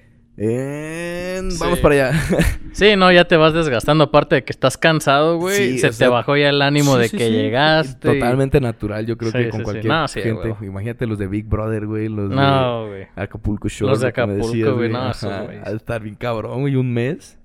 Vamos 1.60 1.80
para 1.80 2.10
allá. 2.10 2.22
sí, 2.74 2.96
no, 2.96 3.12
ya 3.12 3.26
te 3.26 3.38
vas 3.38 3.54
desgastando. 3.54 4.06
Aparte 4.06 4.36
de 4.36 4.44
que 4.44 4.52
estás 4.52 4.78
cansado, 4.78 5.38
güey. 5.38 5.78
se 5.78 5.92
te 5.92 6.08
bajó 6.08 6.36
ya 6.36 6.50
el 6.50 6.62
ánimo 6.62 6.98
de 6.98 7.10
que 7.10 7.32
llegaste. 7.32 8.14
Totalmente 8.14 8.60
natural, 8.60 9.06
yo 9.06 9.18
creo 9.18 9.32
que 9.32 9.50
con 9.50 9.64
cualquier 9.64 9.94
gente. 10.10 10.56
Imagínate 10.62 11.08
los 11.08 11.18
de 11.18 11.28
Big 11.28 11.46
Brother, 11.46 11.86
güey. 11.86 12.10
Los 12.10 12.30
de 12.30 13.08
Acapulco 13.16 13.70
Show. 13.70 13.90
Los 13.90 14.02
de 14.02 14.08
Acapulco, 14.08 14.76
güey. 14.76 14.90
No, 14.90 15.00
a 15.00 15.12
estar 15.12 16.02
bien 16.02 16.16
cabrón, 16.16 16.62
güey. 16.62 16.76
Un 16.76 16.94
mes. 16.94 17.38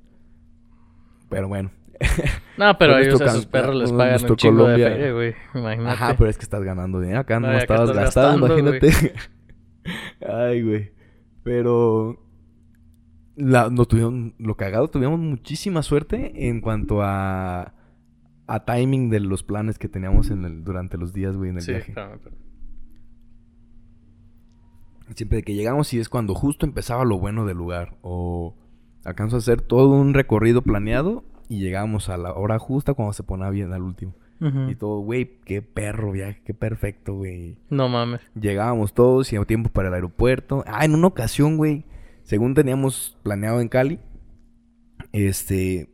Pero 1.29 1.49
bueno. 1.49 1.71
No, 2.57 2.77
pero 2.79 2.99
ellos 2.99 3.21
a 3.23 3.29
sus 3.31 3.47
perros 3.47 3.75
les 3.77 3.91
pagan 3.93 4.21
un 4.31 4.37
chingo 4.37 4.59
Colombia. 4.65 4.91
de 4.91 4.97
feria, 4.97 5.13
güey. 5.13 5.35
Imagínate. 5.55 5.91
Ajá, 5.93 6.15
pero 6.19 6.29
es 6.29 6.37
que 6.37 6.43
estás 6.43 6.63
ganando 6.63 7.01
dinero. 7.01 7.21
Acá 7.21 7.41
no, 7.41 7.51
estabas 7.53 7.93
gastando, 7.93 8.47
imagínate. 8.59 9.15
Ay, 10.29 10.63
güey. 10.63 10.93
Pero 11.43 12.23
la, 13.37 13.71
no 13.71 13.87
tuvieron, 13.87 14.35
lo 14.39 14.57
cagado, 14.57 14.89
tuvimos 14.89 15.19
muchísima 15.19 15.83
suerte 15.83 16.49
en 16.49 16.61
cuanto 16.61 17.01
a 17.03 17.75
a 18.47 18.65
timing 18.65 19.11
de 19.11 19.21
los 19.21 19.43
planes 19.45 19.79
que 19.79 19.89
teníamos 19.89 20.31
en 20.31 20.45
el, 20.45 20.65
durante 20.65 20.99
los 20.99 21.13
días, 21.13 21.37
güey, 21.37 21.51
en 21.51 21.57
el 21.57 21.63
Sí, 21.63 21.71
viaje. 21.71 21.93
espérame. 21.93 22.19
Siempre 25.15 25.43
que 25.43 25.55
llegamos 25.55 25.93
y 25.95 25.99
es 25.99 26.09
cuando 26.09 26.35
justo 26.35 26.67
empezaba 26.67 27.05
lo 27.05 27.19
bueno 27.19 27.47
del 27.47 27.57
lugar. 27.57 27.97
O 28.03 28.57
alcanzo 29.05 29.37
a 29.37 29.39
hacer 29.39 29.61
todo 29.63 29.91
un 29.91 30.15
recorrido 30.15 30.63
planeado 30.63 31.25
y 31.51 31.59
llegamos 31.61 32.09
a 32.09 32.17
la 32.17 32.33
hora 32.33 32.59
justa 32.59 32.95
cuando 32.95 33.13
se 33.13 33.23
ponía 33.25 33.51
bien 33.51 33.75
al 33.75 33.83
último. 33.83 34.15
Y 34.71 34.75
todo, 34.77 35.01
güey, 35.01 35.39
qué 35.45 35.61
perro 35.61 36.13
viaje, 36.13 36.41
qué 36.47 36.55
perfecto, 36.55 37.15
güey. 37.15 37.59
No 37.69 37.91
mames. 37.91 38.23
Llegábamos 38.41 38.95
todos 38.95 39.31
y 39.35 39.37
a 39.37 39.45
tiempo 39.45 39.69
para 39.69 39.89
el 39.89 39.95
aeropuerto. 39.95 40.65
Ah, 40.67 40.87
en 40.87 40.95
una 40.95 41.09
ocasión, 41.09 41.59
güey, 41.59 41.85
según 42.23 42.55
teníamos 42.55 43.19
planeado 43.23 43.61
en 43.61 43.69
Cali, 43.69 43.99
este, 45.13 45.89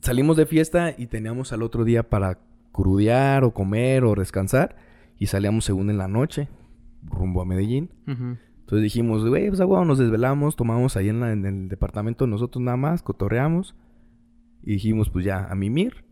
salimos 0.00 0.36
de 0.36 0.46
fiesta 0.46 0.94
y 0.96 1.06
teníamos 1.06 1.52
al 1.52 1.62
otro 1.62 1.84
día 1.84 2.08
para 2.08 2.38
crudear 2.72 3.44
o 3.44 3.52
comer 3.52 4.04
o 4.04 4.14
descansar. 4.14 4.76
Y 5.18 5.26
salíamos 5.26 5.64
según 5.64 5.90
en 5.90 5.98
la 5.98 6.08
noche, 6.08 6.48
rumbo 7.02 7.42
a 7.42 7.44
Medellín. 7.44 7.90
Entonces 8.60 8.82
dijimos, 8.82 9.26
güey, 9.28 9.48
pues 9.48 9.60
agua, 9.60 9.84
nos 9.84 9.98
desvelamos, 9.98 10.56
tomamos 10.56 10.96
ahí 10.96 11.08
en, 11.10 11.20
la- 11.20 11.32
en 11.32 11.44
el 11.44 11.68
departamento 11.68 12.26
nosotros 12.26 12.62
nada 12.64 12.76
más, 12.78 13.02
cotorreamos. 13.02 13.74
Y 14.64 14.72
dijimos, 14.74 15.10
pues 15.10 15.24
ya, 15.24 15.44
a 15.46 15.54
mimir. 15.54 16.04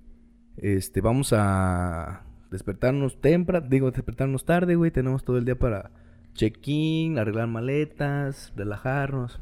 Este, 0.56 1.00
vamos 1.00 1.32
a 1.34 2.24
despertarnos 2.50 3.20
temprano, 3.20 3.66
digo, 3.68 3.90
despertarnos 3.90 4.44
tarde, 4.44 4.74
güey. 4.74 4.90
Tenemos 4.90 5.24
todo 5.24 5.38
el 5.38 5.44
día 5.44 5.58
para 5.58 5.90
check-in, 6.34 7.18
arreglar 7.18 7.48
maletas, 7.48 8.52
relajarnos. 8.56 9.40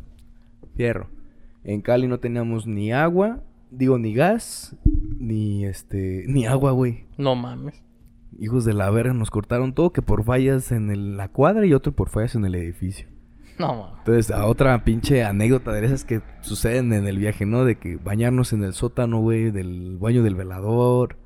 Fierro. 0.77 1.09
En 1.65 1.83
Cali 1.83 2.07
no 2.07 2.21
teníamos 2.21 2.67
ni 2.67 2.93
agua, 2.93 3.43
digo, 3.71 3.99
ni 3.99 4.15
gas, 4.15 4.77
ni 5.19 5.65
este, 5.65 6.25
ni 6.29 6.47
agua, 6.47 6.71
güey. 6.73 7.05
No 7.19 7.35
mames. 7.35 7.83
Hijos 8.39 8.65
de 8.65 8.73
la 8.75 8.89
verga, 8.91 9.13
nos 9.13 9.31
cortaron 9.31 9.75
todo 9.75 9.93
que 9.93 10.03
por 10.03 10.25
fallas 10.25 10.71
en 10.73 10.91
el- 10.91 11.17
la 11.17 11.29
cuadra 11.29 11.67
y 11.67 11.75
otro 11.75 11.93
por 11.93 12.09
fallas 12.09 12.35
en 12.37 12.45
el 12.45 12.55
edificio. 12.55 13.09
No 13.59 13.75
mames. 13.75 13.99
Entonces, 13.99 14.31
a 14.31 14.47
otra 14.47 14.85
pinche 14.85 15.23
anécdota 15.25 15.73
de 15.73 15.85
esas 15.85 16.05
que 16.05 16.21
suceden 16.41 16.93
en 16.93 17.07
el 17.07 17.19
viaje, 17.19 17.45
¿no? 17.47 17.65
De 17.65 17.77
que 17.77 17.97
bañarnos 17.97 18.53
en 18.53 18.65
el 18.65 18.73
sótano, 18.73 19.21
güey, 19.21 19.51
del 19.51 19.99
baño 19.99 20.23
del 20.23 20.35
velador. 20.35 21.17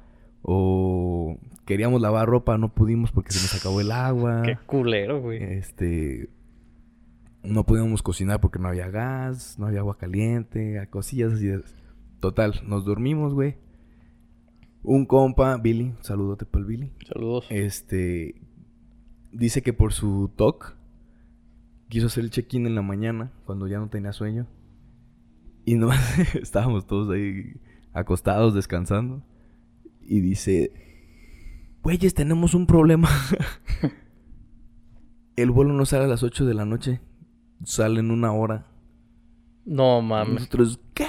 O 0.42 1.38
queríamos 1.64 2.00
lavar 2.02 2.28
ropa, 2.28 2.58
no 2.58 2.74
pudimos 2.74 3.10
porque 3.12 3.32
se 3.32 3.40
nos 3.42 3.54
acabó 3.60 3.80
el 3.80 3.90
agua. 3.92 4.42
Qué 4.44 4.58
culero, 4.66 5.20
güey. 5.20 5.42
Este. 5.42 6.28
No 7.42 7.64
podíamos 7.64 8.02
cocinar 8.02 8.40
porque 8.40 8.58
no 8.58 8.68
había 8.68 8.88
gas, 8.88 9.58
no 9.58 9.66
había 9.66 9.80
agua 9.80 9.96
caliente, 9.98 10.78
a 10.78 10.88
cosillas 10.90 11.32
así. 11.34 11.46
de- 11.46 11.62
Total, 12.20 12.54
nos 12.66 12.84
dormimos, 12.84 13.34
güey. 13.34 13.56
Un 14.82 15.06
compa, 15.06 15.56
Billy, 15.58 15.94
saludote 16.00 16.44
para 16.46 16.60
el 16.62 16.66
Billy. 16.66 16.92
Saludos. 17.06 17.46
Este. 17.50 18.34
Dice 19.32 19.62
que 19.62 19.72
por 19.72 19.92
su 19.92 20.30
TOC 20.36 20.74
quiso 21.88 22.06
hacer 22.06 22.24
el 22.24 22.30
check-in 22.30 22.66
en 22.66 22.74
la 22.74 22.82
mañana 22.82 23.32
cuando 23.44 23.66
ya 23.66 23.78
no 23.78 23.88
tenía 23.88 24.12
sueño. 24.12 24.46
Y 25.64 25.76
no 25.76 25.90
estábamos 26.34 26.86
todos 26.86 27.10
ahí 27.10 27.60
acostados 27.92 28.54
descansando. 28.54 29.22
Y 30.02 30.20
dice: 30.20 30.72
Güeyes, 31.82 32.14
tenemos 32.14 32.54
un 32.54 32.66
problema. 32.66 33.08
el 35.36 35.50
vuelo 35.50 35.72
no 35.72 35.86
sale 35.86 36.04
a 36.04 36.08
las 36.08 36.22
8 36.22 36.46
de 36.46 36.54
la 36.54 36.64
noche. 36.64 37.00
Sale 37.64 38.00
en 38.00 38.10
una 38.10 38.32
hora. 38.32 38.66
No 39.64 40.02
mames. 40.02 40.34
Nosotros, 40.34 40.80
¿qué? 40.92 41.06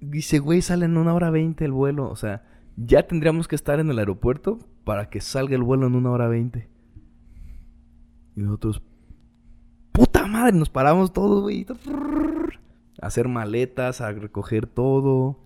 Dice, 0.00 0.38
güey, 0.38 0.62
sale 0.62 0.86
en 0.86 0.96
una 0.96 1.14
hora 1.14 1.30
veinte 1.30 1.64
el 1.64 1.72
vuelo. 1.72 2.08
O 2.08 2.16
sea, 2.16 2.44
ya 2.76 3.06
tendríamos 3.06 3.48
que 3.48 3.56
estar 3.56 3.80
en 3.80 3.90
el 3.90 3.98
aeropuerto 3.98 4.58
para 4.84 5.10
que 5.10 5.20
salga 5.20 5.54
el 5.54 5.62
vuelo 5.62 5.86
en 5.86 5.94
una 5.94 6.10
hora 6.10 6.28
veinte. 6.28 6.68
Y 8.34 8.40
nosotros, 8.40 8.82
puta 9.92 10.26
madre, 10.26 10.56
nos 10.56 10.70
paramos 10.70 11.12
todos, 11.12 11.42
güey. 11.42 11.66
A 13.00 13.06
hacer 13.06 13.28
maletas, 13.28 14.00
a 14.00 14.12
recoger 14.12 14.66
todo. 14.66 15.38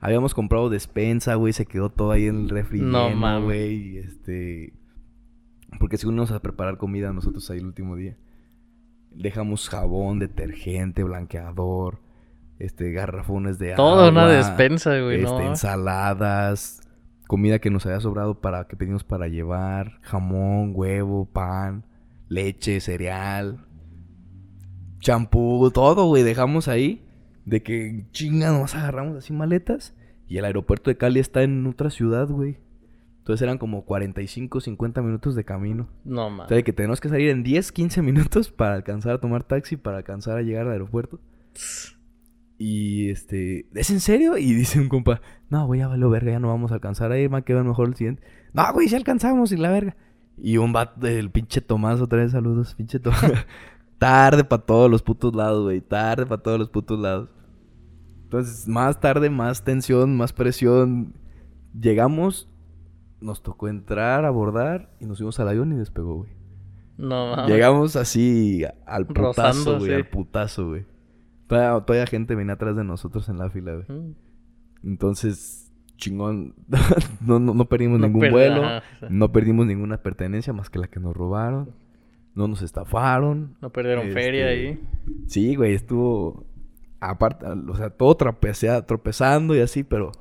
Habíamos 0.00 0.34
comprado 0.34 0.70
despensa, 0.70 1.34
güey, 1.34 1.52
se 1.52 1.66
quedó 1.66 1.90
todo 1.90 2.10
ahí 2.10 2.26
en 2.26 2.36
el 2.36 2.48
refri. 2.48 2.80
No 2.80 3.10
mames. 3.10 3.44
güey. 3.44 3.98
Este. 3.98 4.72
Porque 5.78 5.98
según 5.98 6.14
íbamos 6.14 6.32
a 6.32 6.40
preparar 6.40 6.78
comida 6.78 7.12
nosotros 7.12 7.48
ahí 7.50 7.58
el 7.58 7.66
último 7.66 7.96
día. 7.96 8.16
Dejamos 9.10 9.68
jabón, 9.68 10.18
detergente, 10.18 11.02
blanqueador, 11.02 12.00
este, 12.58 12.92
garrafones 12.92 13.58
de 13.58 13.74
una 13.74 14.06
agua, 14.06 14.28
despensa, 14.28 14.98
güey, 15.00 15.22
este, 15.22 15.30
no. 15.30 15.40
ensaladas, 15.40 16.80
comida 17.26 17.58
que 17.58 17.70
nos 17.70 17.86
había 17.86 18.00
sobrado 18.00 18.40
para 18.40 18.68
que 18.68 18.76
pedimos 18.76 19.02
para 19.02 19.26
llevar, 19.26 19.98
jamón, 20.02 20.72
huevo, 20.74 21.24
pan, 21.24 21.84
leche, 22.28 22.80
cereal, 22.80 23.66
champú, 25.00 25.70
todo, 25.72 26.06
güey, 26.06 26.22
dejamos 26.22 26.68
ahí 26.68 27.04
de 27.44 27.62
que 27.62 28.04
chinga 28.12 28.50
nos 28.52 28.74
agarramos 28.74 29.16
así 29.16 29.32
maletas 29.32 29.94
y 30.28 30.36
el 30.38 30.44
aeropuerto 30.44 30.90
de 30.90 30.96
Cali 30.96 31.18
está 31.20 31.42
en 31.42 31.66
otra 31.66 31.90
ciudad, 31.90 32.28
güey. 32.28 32.58
Entonces 33.18 33.42
eran 33.42 33.58
como 33.58 33.84
45, 33.84 34.60
50 34.60 35.02
minutos 35.02 35.34
de 35.34 35.44
camino. 35.44 35.88
No 36.04 36.26
O 36.26 36.30
mames. 36.30 36.48
sea, 36.48 36.56
de 36.56 36.64
que 36.64 36.72
tenemos 36.72 37.00
que 37.00 37.08
salir 37.08 37.28
en 37.30 37.42
10, 37.42 37.72
15 37.72 38.02
minutos 38.02 38.50
para 38.50 38.74
alcanzar 38.74 39.12
a 39.14 39.20
tomar 39.20 39.42
taxi, 39.44 39.76
para 39.76 39.98
alcanzar 39.98 40.38
a 40.38 40.42
llegar 40.42 40.66
al 40.66 40.72
aeropuerto. 40.72 41.20
Y 42.58 43.08
este, 43.10 43.66
¿es 43.74 43.90
en 43.90 44.00
serio? 44.00 44.36
Y 44.36 44.52
dice 44.52 44.78
un 44.80 44.88
compa, 44.88 45.20
no, 45.48 45.66
güey, 45.66 45.80
ya 45.80 45.88
valió 45.88 46.10
verga, 46.10 46.32
ya 46.32 46.40
no 46.40 46.48
vamos 46.48 46.72
a 46.72 46.74
alcanzar 46.74 47.10
a 47.10 47.18
ir, 47.18 47.30
más 47.30 47.42
que 47.44 47.54
ver 47.54 47.64
mejor 47.64 47.88
el 47.88 47.94
siguiente. 47.94 48.22
No, 48.52 48.70
güey, 48.74 48.88
ya 48.88 48.98
alcanzamos 48.98 49.52
y 49.52 49.56
la 49.56 49.70
verga. 49.70 49.96
Y 50.36 50.58
un 50.58 50.72
vato 50.72 51.00
del 51.00 51.30
pinche 51.30 51.60
Tomás, 51.60 52.00
otra 52.00 52.18
vez 52.20 52.32
saludos, 52.32 52.74
pinche 52.74 52.98
Tomás. 53.00 53.22
tarde 54.00 54.44
para 54.44 54.62
todos 54.62 54.90
los 54.90 55.02
putos 55.02 55.36
lados, 55.36 55.62
güey, 55.62 55.80
tarde 55.82 56.24
para 56.26 56.42
todos 56.42 56.58
los 56.58 56.70
putos 56.70 56.98
lados. 56.98 57.28
Entonces, 58.24 58.66
más 58.66 58.98
tarde, 58.98 59.28
más 59.28 59.62
tensión, 59.62 60.16
más 60.16 60.32
presión. 60.32 61.14
Llegamos, 61.78 62.48
nos 63.20 63.42
tocó 63.42 63.68
entrar, 63.68 64.24
abordar 64.24 64.90
y 65.00 65.06
nos 65.06 65.18
fuimos 65.18 65.38
al 65.38 65.48
avión 65.48 65.72
y 65.72 65.76
despegó, 65.76 66.16
güey. 66.16 66.30
No 66.96 67.36
mames. 67.36 67.50
Llegamos 67.52 67.96
así 67.96 68.64
al 68.86 69.06
Rozando, 69.06 69.32
putazo, 69.32 69.78
güey, 69.78 69.90
sí. 69.90 69.94
al 69.96 70.08
putazo, 70.08 70.68
güey. 70.68 70.86
Todavía, 71.46 71.84
todavía 71.84 72.06
gente 72.06 72.34
venía 72.34 72.54
atrás 72.54 72.76
de 72.76 72.84
nosotros 72.84 73.28
en 73.28 73.36
la 73.38 73.50
fila, 73.50 73.74
güey. 73.74 74.00
Mm. 74.00 74.14
Entonces, 74.84 75.72
chingón. 75.96 76.54
no, 77.26 77.38
no, 77.38 77.52
no 77.52 77.64
perdimos 77.66 78.00
No 78.00 78.06
ningún 78.06 78.30
vuelo. 78.30 78.64
ajá. 78.64 78.82
No 79.10 79.30
perdimos 79.30 79.66
ninguna 79.66 79.98
pertenencia 80.02 80.52
más 80.54 80.70
que 80.70 80.78
la 80.78 80.86
que 80.88 81.00
nos 81.00 81.14
robaron. 81.14 81.74
No 82.34 82.48
nos 82.48 82.62
estafaron. 82.62 83.56
No 83.60 83.70
perdieron 83.70 84.08
Este, 84.08 84.20
feria 84.20 84.46
ahí. 84.46 84.80
Sí, 85.26 85.54
güey, 85.56 85.74
estuvo. 85.74 86.44
Aparte, 87.00 87.46
o 87.46 87.74
sea, 87.76 87.90
todo 87.90 88.14
tropecea- 88.16 88.84
tropezando 88.86 89.54
y 89.56 89.60
así, 89.60 89.82
pero 89.84 90.12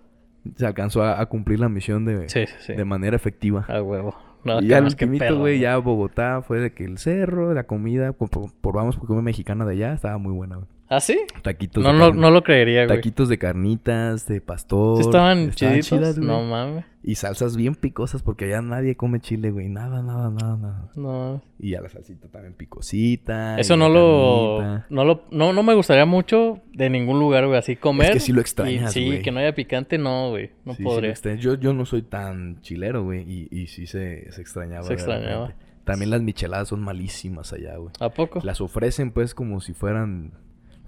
se 0.56 0.66
alcanzó 0.66 1.04
a, 1.04 1.20
a 1.20 1.26
cumplir 1.28 1.60
la 1.60 1.68
misión 1.70 2.06
de, 2.06 2.30
Sí, 2.30 2.46
sí, 2.48 2.54
sí. 2.60 2.74
de 2.74 2.86
manera 2.86 3.16
efectiva. 3.16 3.66
A 3.68 3.82
huevo. 3.82 4.16
No, 4.46 4.62
y 4.62 4.68
ya 4.68 4.78
el 4.78 4.96
perro, 4.96 5.40
güey, 5.40 5.60
ya 5.60 5.78
Bogotá 5.78 6.42
fue 6.42 6.60
de 6.62 6.74
que 6.74 6.86
el 6.86 6.98
cerro, 6.98 7.54
la 7.54 7.66
comida, 7.66 8.16
probamos 8.62 8.98
comida 8.98 9.22
mexicana 9.22 9.66
de 9.66 9.74
allá, 9.74 9.94
estaba 9.94 10.18
muy 10.18 10.32
buena, 10.32 10.56
güey. 10.56 10.68
¿Ah, 10.92 11.00
sí? 11.00 11.20
Taquitos 11.44 11.84
No, 11.84 11.94
de 11.94 12.00
no, 12.00 12.12
no 12.12 12.32
lo 12.32 12.42
creería, 12.44 12.86
güey. 12.86 12.98
Taquitos 12.98 13.30
de 13.30 13.38
carnitas, 13.38 14.26
de 14.28 14.42
pastor. 14.42 14.98
¿Sí 14.98 15.02
estaban 15.02 15.52
chidas, 15.52 16.18
güey. 16.18 16.28
no 16.28 16.42
mames. 16.44 16.84
Y 17.04 17.16
salsas 17.16 17.56
bien 17.56 17.76
picosas 17.76 18.24
porque 18.24 18.46
allá 18.46 18.62
nadie 18.64 18.96
come 18.98 19.20
chile, 19.20 19.52
güey. 19.52 19.70
Nada, 19.70 20.02
nada, 20.02 20.32
nada, 20.32 20.58
nada. 20.58 20.92
No. 20.96 21.42
Y 21.60 21.72
ya 21.72 21.82
la 21.82 21.90
salsita 21.90 22.28
también 22.28 22.56
picosita. 22.56 23.58
Eso 23.60 23.76
y 23.76 23.78
no 23.78 23.88
lo, 23.88 24.84
no 24.90 25.06
lo. 25.06 25.24
No, 25.32 25.54
no 25.54 25.64
me 25.64 25.76
gustaría 25.76 26.06
mucho 26.06 26.60
de 26.74 26.90
ningún 26.90 27.20
lugar, 27.20 27.46
güey. 27.46 27.58
Así 27.60 27.76
comer. 27.76 28.14
que 28.14 28.20
sí 28.20 28.32
lo 28.34 28.40
y 28.40 28.42
extrañas, 28.42 28.92
Sí, 28.92 29.06
güey. 29.06 29.22
que 29.22 29.32
no 29.32 29.40
haya 29.40 29.54
picante, 29.54 29.98
no, 30.00 30.30
güey. 30.32 30.50
No 30.66 30.74
Sí, 30.74 30.84
sí, 30.84 31.06
extraño. 31.06 31.40
yo, 31.40 31.54
yo 31.54 31.74
no 31.74 31.86
soy 31.86 32.02
tan 32.02 32.62
chilero, 32.62 33.04
güey. 33.04 33.22
Y, 33.32 33.48
y 33.52 33.68
sí 33.68 33.86
se, 33.86 34.32
se 34.32 34.42
extrañaba. 34.42 34.84
Se 34.84 34.94
extrañaba. 34.94 35.48
realmente. 35.48 35.66
También 35.86 36.10
las 36.10 36.22
micheladas 36.22 36.68
son 36.68 36.82
malísimas 36.82 37.54
allá, 37.54 37.78
güey. 37.78 37.92
¿A 38.00 38.10
poco? 38.10 38.42
Las 38.44 38.60
ofrecen 38.60 39.12
pues 39.12 39.34
como 39.34 39.62
si 39.62 39.74
fueran 39.74 40.34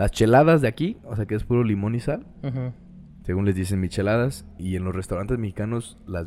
las 0.01 0.09
cheladas 0.09 0.61
de 0.61 0.67
aquí, 0.67 0.97
o 1.03 1.15
sea 1.15 1.27
que 1.27 1.35
es 1.35 1.43
puro 1.43 1.63
limón 1.63 1.93
y 1.93 1.99
sal, 1.99 2.25
según 3.23 3.45
les 3.45 3.53
dicen 3.53 3.79
micheladas, 3.79 4.47
y 4.57 4.75
en 4.75 4.83
los 4.83 4.95
restaurantes 4.95 5.37
mexicanos 5.37 6.01
las 6.07 6.25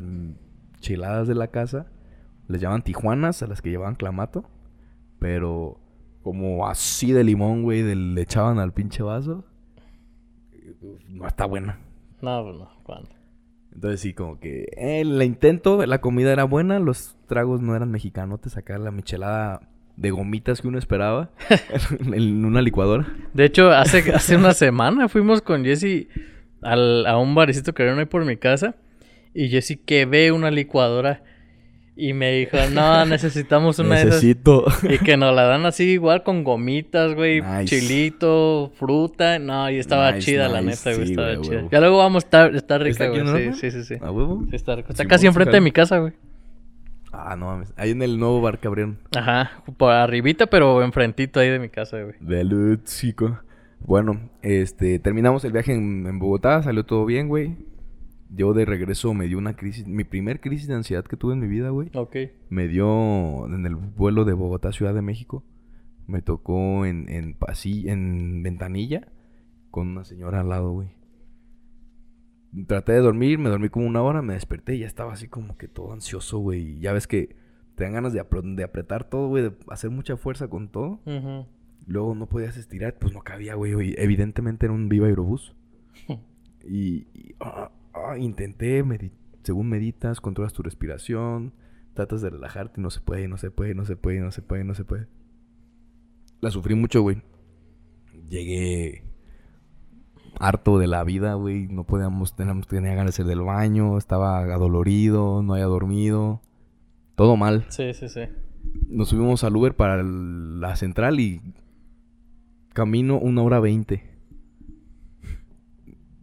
cheladas 0.78 1.26
de 1.26 1.34
la 1.34 1.48
casa 1.48 1.88
les 2.46 2.60
llaman 2.60 2.82
tijuanas 2.82 3.42
a 3.42 3.48
las 3.48 3.62
que 3.62 3.70
llevaban 3.70 3.96
clamato, 3.96 4.44
pero 5.18 5.80
como 6.22 6.68
así 6.68 7.10
de 7.10 7.24
limón, 7.24 7.64
güey, 7.64 7.82
le 7.82 8.22
echaban 8.22 8.60
al 8.60 8.72
pinche 8.72 9.02
vaso, 9.02 9.44
no 11.08 11.26
está 11.26 11.44
buena. 11.44 11.80
No, 12.22 12.44
pues 12.44 12.56
no. 12.56 12.70
¿Cuándo? 12.84 13.10
Entonces 13.72 14.00
sí, 14.02 14.14
como 14.14 14.38
que 14.38 14.68
eh, 14.76 15.00
el 15.00 15.20
intento, 15.20 15.84
la 15.84 16.00
comida 16.00 16.32
era 16.32 16.44
buena, 16.44 16.78
los 16.78 17.16
tragos 17.26 17.60
no 17.60 17.74
eran 17.74 17.90
mexicanos, 17.90 18.40
te 18.40 18.50
sacar 18.50 18.78
la 18.78 18.92
michelada 18.92 19.68
de 19.96 20.10
gomitas 20.10 20.60
que 20.60 20.68
uno 20.68 20.78
esperaba 20.78 21.30
en 22.12 22.44
una 22.44 22.60
licuadora. 22.62 23.06
De 23.32 23.44
hecho, 23.44 23.70
hace, 23.70 24.12
hace 24.12 24.36
una 24.36 24.52
semana 24.54 25.08
fuimos 25.08 25.40
con 25.42 25.64
Jesse 25.64 26.08
al, 26.62 27.06
a 27.06 27.16
un 27.18 27.34
barecito 27.34 27.74
que 27.74 27.82
había 27.82 27.94
ahí 28.00 28.06
por 28.06 28.24
mi 28.24 28.36
casa. 28.36 28.74
Y 29.34 29.60
sí 29.62 29.76
que 29.76 30.06
ve 30.06 30.32
una 30.32 30.50
licuadora. 30.50 31.22
Y 31.96 32.12
me 32.12 32.32
dijo, 32.32 32.56
no, 32.72 33.04
necesitamos 33.06 33.78
una 33.78 34.02
Necesito. 34.04 34.62
de 34.62 34.88
esas. 34.88 35.00
Y 35.02 35.04
que 35.04 35.16
nos 35.16 35.34
la 35.34 35.44
dan 35.44 35.64
así 35.64 35.84
igual 35.90 36.24
con 36.24 36.42
gomitas, 36.42 37.14
güey, 37.14 37.40
Nice. 37.40 37.66
chilito, 37.66 38.72
fruta. 38.76 39.38
No, 39.38 39.70
y 39.70 39.76
estaba 39.78 40.10
Nice, 40.10 40.26
chida, 40.26 40.48
la 40.48 40.60
neta, 40.60 40.92
güey, 40.92 41.06
sí, 41.06 41.12
estaba 41.12 41.40
chida. 41.40 41.68
Ya 41.70 41.78
luego 41.80 41.98
vamos 41.98 42.24
a 42.24 42.26
estar, 42.26 42.54
está 42.56 42.78
rica, 42.78 43.04
¿Está 43.04 43.16
aquí 43.20 43.30
güey. 43.30 43.52
Sí, 43.54 43.70
sí, 43.70 43.70
sí, 43.70 43.84
sí. 43.84 43.94
¿A 44.00 44.10
huevo? 44.10 44.44
Sí, 44.50 44.56
está 44.56 44.74
rica. 44.74 44.88
Está 44.90 45.04
Sí, 45.04 45.08
casi 45.08 45.26
enfrente 45.28 45.52
de 45.52 45.60
mi 45.60 45.70
casa, 45.70 45.98
güey. 45.98 46.12
Ah, 47.24 47.36
no 47.36 47.46
mames. 47.46 47.72
Ahí 47.76 47.90
en 47.90 48.02
el 48.02 48.18
nuevo 48.18 48.40
bar 48.40 48.58
que 48.58 48.68
abrieron. 48.68 48.98
Ajá, 49.16 49.62
por 49.76 49.92
arribita, 49.92 50.46
pero 50.46 50.82
enfrentito 50.82 51.40
ahí 51.40 51.48
de 51.48 51.58
mi 51.58 51.70
casa, 51.70 52.02
güey. 52.02 52.14
De 52.20 52.78
chico. 52.84 53.38
Bueno, 53.80 54.30
este, 54.42 54.98
terminamos 54.98 55.44
el 55.44 55.52
viaje 55.52 55.72
en, 55.72 56.06
en 56.06 56.18
Bogotá, 56.18 56.62
salió 56.62 56.84
todo 56.84 57.04
bien, 57.04 57.28
güey. 57.28 57.56
Yo 58.30 58.52
de 58.52 58.64
regreso 58.64 59.14
me 59.14 59.26
dio 59.26 59.38
una 59.38 59.54
crisis, 59.54 59.86
mi 59.86 60.04
primer 60.04 60.40
crisis 60.40 60.66
de 60.68 60.74
ansiedad 60.74 61.04
que 61.04 61.16
tuve 61.16 61.34
en 61.34 61.40
mi 61.40 61.46
vida, 61.46 61.70
güey. 61.70 61.90
Ok. 61.94 62.16
Me 62.48 62.68
dio 62.68 63.46
en 63.46 63.64
el 63.64 63.76
vuelo 63.76 64.24
de 64.24 64.32
Bogotá 64.32 64.70
a 64.70 64.72
Ciudad 64.72 64.94
de 64.94 65.02
México. 65.02 65.44
Me 66.06 66.20
tocó 66.20 66.84
en, 66.84 67.08
en 67.08 67.36
en 67.86 68.42
ventanilla, 68.42 69.08
con 69.70 69.88
una 69.88 70.04
señora 70.04 70.40
al 70.40 70.48
lado, 70.48 70.72
güey. 70.72 70.88
Traté 72.66 72.92
de 72.92 72.98
dormir, 73.00 73.38
me 73.38 73.48
dormí 73.50 73.68
como 73.68 73.86
una 73.86 74.02
hora, 74.02 74.22
me 74.22 74.34
desperté 74.34 74.76
y 74.76 74.80
ya 74.80 74.86
estaba 74.86 75.12
así 75.12 75.28
como 75.28 75.56
que 75.56 75.66
todo 75.68 75.92
ansioso, 75.92 76.38
güey. 76.38 76.76
Y 76.76 76.78
Ya 76.80 76.92
ves 76.92 77.06
que 77.06 77.34
te 77.74 77.84
dan 77.84 77.94
ganas 77.94 78.12
de, 78.12 78.22
apre- 78.22 78.54
de 78.54 78.62
apretar 78.62 79.08
todo, 79.08 79.28
güey, 79.28 79.42
de 79.44 79.52
hacer 79.68 79.90
mucha 79.90 80.16
fuerza 80.16 80.46
con 80.48 80.68
todo. 80.68 81.00
Luego 81.86 82.14
no 82.14 82.28
podías 82.28 82.56
estirar, 82.56 82.98
pues 82.98 83.12
no 83.12 83.20
cabía, 83.22 83.54
güey. 83.56 83.94
Evidentemente 83.98 84.66
era 84.66 84.72
un 84.72 84.88
Viva 84.88 85.06
Aerobús. 85.08 85.54
y 86.64 87.06
y, 87.12 87.34
ah, 87.40 87.72
ah, 87.92 88.16
intenté, 88.18 88.84
medi- 88.84 89.10
según 89.42 89.68
meditas, 89.68 90.20
controlas 90.20 90.52
tu 90.52 90.62
respiración, 90.62 91.52
tratas 91.94 92.22
de 92.22 92.30
relajarte 92.30 92.80
y 92.80 92.82
no 92.82 92.90
se 92.90 93.00
puede, 93.00 93.26
no 93.28 93.36
se 93.36 93.50
puede, 93.50 93.74
no 93.74 93.84
se 93.84 93.96
puede, 93.96 94.20
no 94.20 94.30
se 94.30 94.42
puede, 94.42 94.64
no 94.64 94.74
se 94.74 94.84
puede. 94.84 95.06
La 96.40 96.50
sufrí 96.50 96.74
mucho, 96.74 97.02
güey. 97.02 97.22
Llegué 98.28 99.04
harto 100.38 100.78
de 100.78 100.86
la 100.86 101.04
vida, 101.04 101.34
güey. 101.34 101.66
No 101.68 101.84
podíamos, 101.84 102.34
teníamos, 102.36 102.66
tenía 102.68 102.94
ganas 102.94 103.16
de 103.16 103.22
ir 103.22 103.28
del 103.28 103.40
baño, 103.42 103.98
estaba 103.98 104.38
adolorido, 104.40 105.42
no 105.42 105.54
había 105.54 105.66
dormido. 105.66 106.40
Todo 107.14 107.36
mal 107.36 107.64
Sí, 107.68 107.94
sí, 107.94 108.08
sí. 108.08 108.22
nos 108.88 109.08
subimos 109.10 109.44
al 109.44 109.54
Uber 109.56 109.74
para 109.76 110.00
el- 110.00 110.60
la 110.60 110.74
central 110.76 111.20
y 111.20 111.40
camino 112.72 113.18
una 113.18 113.42
hora 113.42 113.60
veinte. 113.60 114.02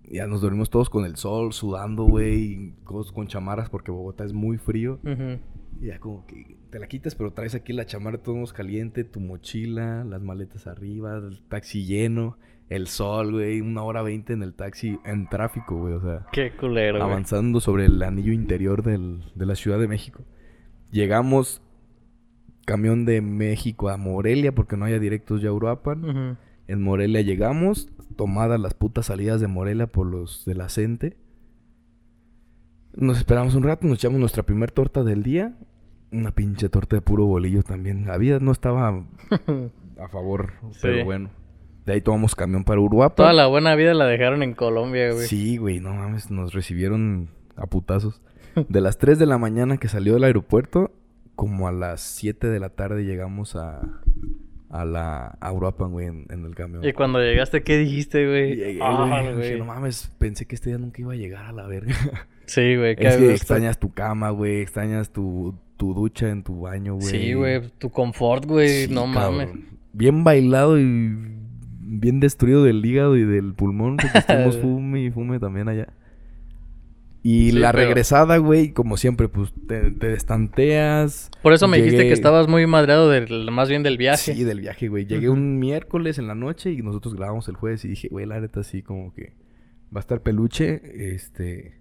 Ya 0.10 0.28
nos 0.28 0.42
dormimos 0.42 0.70
todos 0.70 0.90
con 0.90 1.06
el 1.06 1.16
sol, 1.16 1.54
sudando, 1.54 2.04
güey, 2.04 2.74
todos 2.86 3.14
con 3.14 3.28
chamarras 3.28 3.70
porque 3.70 3.92
Bogotá 3.92 4.26
es 4.26 4.34
muy 4.34 4.58
frío. 4.58 5.00
Y 5.80 5.86
ya 5.86 6.00
como 6.00 6.26
que 6.26 6.58
te 6.70 6.80
la 6.80 6.88
quitas, 6.88 7.16
pero 7.16 7.32
traes 7.32 7.56
aquí 7.56 7.72
la 7.72 7.86
chamarra 7.86 8.18
todo 8.18 8.36
caliente, 8.54 9.06
tu 9.06 9.22
mochila, 9.22 10.04
las 10.04 10.22
maletas 10.22 10.68
arriba, 10.68 11.16
el 11.18 11.42
taxi 11.48 11.86
lleno, 11.86 12.38
el 12.70 12.88
sol, 12.88 13.32
güey, 13.34 13.60
una 13.62 13.84
hora 13.84 14.02
veinte 14.02 14.34
en 14.34 14.44
el 14.44 14.54
taxi, 14.54 14.98
en 15.06 15.28
tráfico, 15.28 15.76
güey, 15.78 15.94
o 15.96 16.02
sea 16.02 16.26
Qué 16.32 16.52
culero, 16.56 17.00
güey. 17.00 17.10
avanzando 17.12 17.60
sobre 17.60 17.86
el 17.86 18.02
anillo 18.02 18.32
interior 18.32 18.82
del- 18.84 19.24
de 19.36 19.46
la 19.46 19.56
Ciudad 19.56 19.80
de 19.80 19.88
México. 19.88 20.24
Llegamos 20.92 21.62
camión 22.66 23.06
de 23.06 23.22
México 23.22 23.90
a 23.90 23.98
Morelia 23.98 24.54
porque 24.54 24.78
no 24.78 24.86
había 24.86 25.00
directos 25.00 25.42
ya 25.42 25.50
a 25.50 25.54
Uruapan. 25.54 26.38
En 26.68 26.82
Morelia 26.82 27.20
llegamos, 27.22 27.90
tomadas 28.16 28.60
las 28.60 28.74
putas 28.74 29.08
salidas 29.08 29.42
de 29.42 29.48
Morelia 29.48 29.88
por 29.88 30.06
los 30.08 30.46
de 30.46 30.56
la 30.56 30.70
Cente. 30.70 31.18
Nos 32.94 33.18
esperamos 33.18 33.56
un 33.56 33.64
rato, 33.64 33.88
nos 33.88 33.98
echamos 33.98 34.20
nuestra 34.20 34.44
primer 34.44 34.72
torta 34.72 35.04
del 35.04 35.24
día. 35.24 35.58
Una 36.12 36.32
pinche 36.32 36.68
torta 36.70 36.98
de 36.98 37.02
puro 37.02 37.26
bolillo 37.26 37.64
también. 37.64 38.06
La 38.06 38.18
vida 38.18 38.40
no 38.40 38.52
estaba 38.52 38.90
a 40.00 40.08
favor, 40.10 40.54
pero 40.82 41.06
bueno. 41.06 41.30
De 41.86 41.94
ahí 41.94 42.02
tomamos 42.02 42.36
camión 42.36 42.64
para 42.64 42.80
Uruapan. 42.80 43.16
Toda 43.16 43.34
la 43.34 43.48
buena 43.48 43.76
vida 43.76 43.94
la 43.94 44.06
dejaron 44.06 44.44
en 44.44 44.54
Colombia, 44.54 45.12
güey. 45.14 45.26
Sí, 45.28 45.58
güey, 45.58 45.80
no 45.80 45.94
mames, 45.94 46.30
nos 46.32 46.54
recibieron 46.54 47.30
a 47.56 47.66
putazos. 47.68 48.22
De 48.70 48.82
las 48.82 48.98
3 48.98 49.18
de 49.18 49.26
la 49.26 49.38
mañana 49.38 49.78
que 49.78 49.88
salió 49.88 50.14
del 50.14 50.24
aeropuerto, 50.26 50.92
como 51.36 51.68
a 51.68 51.72
las 51.72 52.02
7 52.02 52.48
de 52.48 52.60
la 52.60 52.70
tarde 52.70 53.04
llegamos 53.06 53.56
a, 53.56 53.82
a 54.70 54.86
la 54.86 55.38
a 55.40 55.52
Uruapan, 55.54 55.92
güey, 55.92 56.08
en, 56.08 56.26
en 56.30 56.46
el 56.46 56.54
camión. 56.54 56.86
Y 56.86 56.94
cuando 56.94 57.20
llegaste, 57.20 57.64
¿qué 57.64 57.78
dijiste, 57.78 58.28
güey? 58.28 58.56
Llegué, 58.58 58.80
Ah, 58.84 59.08
güey, 59.22 59.34
güey. 59.34 59.44
dije, 59.48 59.58
no 59.58 59.66
mames, 59.66 60.12
pensé 60.20 60.46
que 60.46 60.56
este 60.56 60.70
día 60.70 60.78
nunca 60.78 61.02
iba 61.02 61.14
a 61.14 61.16
llegar 61.16 61.46
a 61.46 61.52
la 61.52 61.66
verga. 61.68 61.96
Sí, 62.46 62.76
güey. 62.76 62.98
qué 62.98 63.08
es 63.08 63.16
que 63.16 63.32
extrañas 63.34 63.80
tu 63.80 63.94
cama, 63.94 64.30
güey, 64.32 64.60
extrañas 64.62 65.10
tu, 65.12 65.56
tu 65.78 65.94
ducha 65.94 66.28
en 66.30 66.44
tu 66.44 66.60
baño, 66.62 66.96
güey. 66.96 67.08
Sí, 67.08 67.34
güey. 67.34 67.62
Tu 67.78 67.90
confort, 67.90 68.46
güey. 68.46 68.88
Sí, 68.88 68.94
no 68.94 69.08
mames. 69.08 69.50
Bien 69.94 70.26
bailado 70.26 70.78
y 70.78 70.84
bien 72.00 72.20
destruido 72.20 72.64
del 72.64 72.84
hígado 72.86 73.18
y 73.18 73.24
del 73.26 73.54
pulmón, 73.54 73.98
porque 73.98 74.18
estuvimos 74.20 74.58
fume 74.62 75.04
y 75.04 75.12
fume 75.12 75.40
también 75.40 75.68
allá. 75.68 75.94
Y 77.24 77.52
Sí, 77.52 77.60
la 77.60 77.72
regresada, 77.72 78.38
güey, 78.38 78.72
como 78.72 78.98
siempre, 78.98 79.28
pues 79.28 79.54
te, 79.68 79.92
te 79.92 80.08
destanteas. 80.08 81.30
Por 81.44 81.54
eso 81.54 81.68
me 81.68 81.78
dijiste 81.78 82.04
que 82.04 82.14
estabas 82.14 82.48
muy 82.48 82.66
madreado 82.66 83.10
del, 83.10 83.52
más 83.52 83.70
bien 83.70 83.84
del 83.84 83.98
viaje. 83.98 84.34
Sí, 84.34 84.44
del 84.44 84.60
viaje, 84.62 84.88
güey. 84.88 85.06
Llegué 85.06 85.30
un 85.30 85.60
miércoles 85.60 86.18
en 86.18 86.28
la 86.28 86.34
noche 86.34 86.72
y 86.72 86.82
nosotros 86.82 87.14
grabamos 87.14 87.48
el 87.48 87.56
jueves 87.58 87.86
y 87.86 87.90
dije, 87.90 88.08
güey, 88.10 88.26
la 88.26 88.40
neta 88.40 88.64
sí, 88.64 88.82
como 88.82 89.14
que 89.14 89.36
va 89.96 90.00
a 90.00 90.00
estar 90.00 90.22
peluche. 90.22 90.82
Este. 91.14 91.80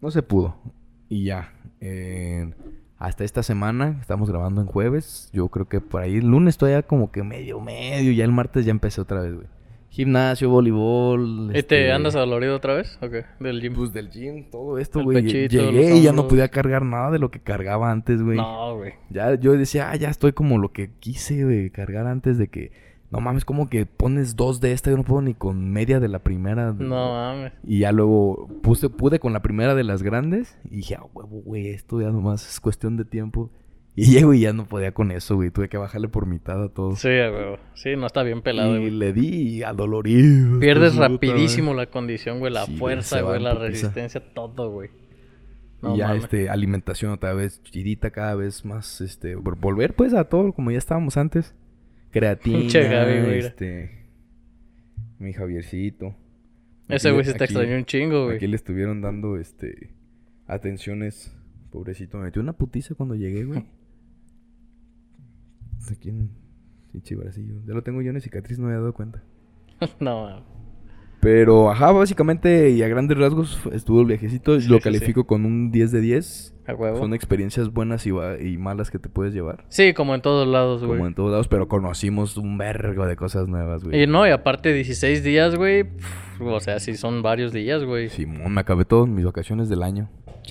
No 0.00 0.10
se 0.10 0.22
pudo. 0.22 0.62
Y 1.10 1.24
ya. 1.24 1.52
eh, 1.80 2.50
hasta 2.98 3.24
esta 3.24 3.42
semana, 3.42 3.98
estamos 4.00 4.30
grabando 4.30 4.60
en 4.60 4.66
jueves. 4.66 5.30
Yo 5.32 5.48
creo 5.48 5.68
que 5.68 5.80
por 5.80 6.02
ahí 6.02 6.16
el 6.16 6.26
lunes 6.26 6.56
todavía 6.56 6.82
como 6.82 7.10
que 7.10 7.22
medio, 7.22 7.60
medio. 7.60 8.12
Ya 8.12 8.24
el 8.24 8.32
martes 8.32 8.64
ya 8.64 8.70
empecé 8.70 9.00
otra 9.00 9.20
vez, 9.20 9.34
güey. 9.34 9.46
Gimnasio, 9.90 10.50
voleibol. 10.50 11.48
¿Y 11.50 11.52
te 11.52 11.58
este, 11.58 11.92
andas 11.92 12.16
adolorido 12.16 12.56
otra 12.56 12.74
vez? 12.74 12.98
¿O 13.00 13.08
qué? 13.08 13.24
Del 13.40 13.60
gym. 13.62 13.74
Pues 13.74 13.92
del 13.92 14.10
gym, 14.10 14.50
todo 14.50 14.78
esto, 14.78 15.02
güey. 15.02 15.22
Llegué 15.22 15.96
y 15.96 16.02
ya 16.02 16.12
no 16.12 16.28
podía 16.28 16.48
cargar 16.48 16.84
nada 16.84 17.10
de 17.10 17.18
lo 17.18 17.30
que 17.30 17.40
cargaba 17.40 17.90
antes, 17.90 18.22
güey. 18.22 18.36
No, 18.36 18.76
güey. 18.76 18.94
Ya 19.08 19.34
yo 19.36 19.52
decía, 19.52 19.90
ah, 19.90 19.96
ya 19.96 20.10
estoy 20.10 20.32
como 20.32 20.58
lo 20.58 20.72
que 20.72 20.90
quise, 20.98 21.44
güey, 21.44 21.70
cargar 21.70 22.06
antes 22.06 22.36
de 22.36 22.48
que. 22.48 22.72
No 23.10 23.20
mames, 23.20 23.44
como 23.44 23.68
que 23.70 23.86
pones 23.86 24.34
dos 24.36 24.60
de 24.60 24.72
esta, 24.72 24.90
yo 24.90 24.96
no 24.96 25.04
puedo 25.04 25.22
ni 25.22 25.34
con 25.34 25.70
media 25.70 26.00
de 26.00 26.08
la 26.08 26.18
primera. 26.20 26.72
No 26.72 27.12
mames. 27.12 27.52
Y 27.64 27.80
ya 27.80 27.92
luego 27.92 28.48
puse, 28.62 28.88
pude 28.90 29.20
con 29.20 29.32
la 29.32 29.42
primera 29.42 29.74
de 29.74 29.84
las 29.84 30.02
grandes 30.02 30.58
y 30.70 30.76
dije, 30.76 30.96
ah, 30.96 31.04
huevo, 31.14 31.40
güey, 31.42 31.68
esto 31.68 32.00
ya 32.00 32.10
nomás 32.10 32.48
es 32.48 32.58
cuestión 32.60 32.96
de 32.96 33.04
tiempo. 33.04 33.50
Y 33.94 34.06
llego 34.12 34.34
y 34.34 34.40
ya 34.40 34.52
no 34.52 34.66
podía 34.66 34.92
con 34.92 35.10
eso, 35.12 35.36
güey. 35.36 35.50
Tuve 35.50 35.68
que 35.68 35.78
bajarle 35.78 36.08
por 36.08 36.26
mitad 36.26 36.62
a 36.62 36.68
todo. 36.68 36.96
Sí, 36.96 37.08
güey. 37.08 37.56
Sí, 37.74 37.96
no 37.96 38.06
está 38.06 38.22
bien 38.24 38.42
pelado, 38.42 38.74
y 38.76 38.80
güey. 38.80 38.90
le 38.90 39.12
di 39.12 39.62
adolorido. 39.62 40.58
Pierdes 40.58 40.94
Puta 40.94 41.08
rapidísimo 41.08 41.74
la 41.74 41.86
condición, 41.86 42.40
güey. 42.40 42.52
La 42.52 42.66
Sí, 42.66 42.76
fuerza, 42.76 43.20
güey. 43.22 43.40
La 43.40 43.54
resistencia, 43.54 44.20
todo, 44.34 44.70
güey. 44.70 44.90
No 45.80 45.94
y 45.94 45.98
ya, 45.98 46.08
mames. 46.08 46.24
este, 46.24 46.50
alimentación 46.50 47.12
otra 47.12 47.32
vez 47.34 47.62
chidita, 47.62 48.10
cada 48.10 48.34
vez 48.34 48.64
más, 48.64 49.00
este, 49.00 49.36
vol- 49.36 49.58
volver 49.60 49.94
pues 49.94 50.12
a 50.14 50.24
todo 50.24 50.52
como 50.52 50.70
ya 50.72 50.78
estábamos 50.78 51.16
antes. 51.16 51.54
Creatina, 52.18 52.72
Gaby, 52.72 53.20
güey. 53.20 53.38
este, 53.40 53.90
mi 55.18 55.34
Javiercito. 55.34 56.14
Ese 56.88 57.10
güey 57.10 57.26
se 57.26 57.34
te 57.34 57.44
extrañó 57.44 57.76
un 57.76 57.84
chingo, 57.84 58.24
güey. 58.24 58.36
Aquí 58.36 58.46
le 58.46 58.56
estuvieron 58.56 59.02
dando, 59.02 59.36
este, 59.36 59.90
atenciones, 60.46 61.36
pobrecito. 61.70 62.16
Me 62.16 62.24
metió 62.24 62.40
una 62.40 62.54
putiza 62.54 62.94
cuando 62.94 63.16
llegué, 63.16 63.44
güey. 63.44 63.66
Aquí 65.90 66.08
en 66.08 66.30
pinche. 66.90 67.18
Ya 67.66 67.74
lo 67.74 67.82
tengo 67.82 68.00
yo 68.00 68.12
en 68.12 68.20
cicatriz, 68.22 68.58
no 68.58 68.64
me 68.64 68.72
había 68.72 68.80
dado 68.80 68.94
cuenta. 68.94 69.22
no. 70.00 70.42
Pero, 71.20 71.70
ajá, 71.70 71.92
básicamente 71.92 72.70
y 72.70 72.82
a 72.82 72.88
grandes 72.88 73.18
rasgos 73.18 73.60
estuvo 73.72 74.00
el 74.00 74.06
viajecito. 74.06 74.58
Sí, 74.58 74.68
lo 74.68 74.76
sí, 74.76 74.82
califico 74.82 75.26
con 75.26 75.44
un 75.44 75.70
10 75.70 75.92
de 75.92 76.00
10. 76.00 76.55
A 76.66 76.74
huevo. 76.74 76.98
Son 76.98 77.14
experiencias 77.14 77.72
buenas 77.72 78.06
y, 78.06 78.10
y 78.10 78.58
malas 78.58 78.90
que 78.90 78.98
te 78.98 79.08
puedes 79.08 79.32
llevar. 79.32 79.64
Sí, 79.68 79.94
como 79.94 80.14
en 80.14 80.22
todos 80.22 80.46
lados, 80.48 80.84
güey. 80.84 80.98
Como 80.98 81.06
en 81.06 81.14
todos 81.14 81.30
lados, 81.30 81.48
pero 81.48 81.68
conocimos 81.68 82.36
un 82.36 82.58
vergo 82.58 83.06
de 83.06 83.16
cosas 83.16 83.48
nuevas, 83.48 83.84
güey. 83.84 84.02
Y 84.02 84.06
no, 84.06 84.26
y 84.26 84.30
aparte 84.30 84.72
16 84.72 85.22
días, 85.22 85.54
güey. 85.54 85.84
O 86.40 86.60
sea, 86.60 86.80
sí 86.80 86.96
son 86.96 87.22
varios 87.22 87.52
días, 87.52 87.84
güey. 87.84 88.08
Simón, 88.08 88.52
me 88.52 88.60
acabé 88.60 88.84
todas 88.84 89.08
mis 89.08 89.24
vacaciones 89.24 89.68
del 89.68 89.82
año. 89.82 90.10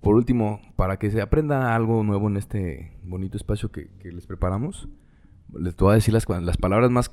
Por 0.00 0.14
último, 0.14 0.60
para 0.76 0.98
que 0.98 1.10
se 1.10 1.20
aprenda 1.20 1.74
algo 1.74 2.02
nuevo 2.04 2.28
en 2.28 2.36
este 2.36 2.92
bonito 3.02 3.36
espacio 3.36 3.70
que, 3.70 3.88
que 3.98 4.12
les 4.12 4.26
preparamos, 4.26 4.88
les 5.58 5.76
voy 5.76 5.92
a 5.92 5.94
decir 5.94 6.14
las, 6.14 6.28
las 6.28 6.56
palabras 6.56 6.90
más 6.90 7.10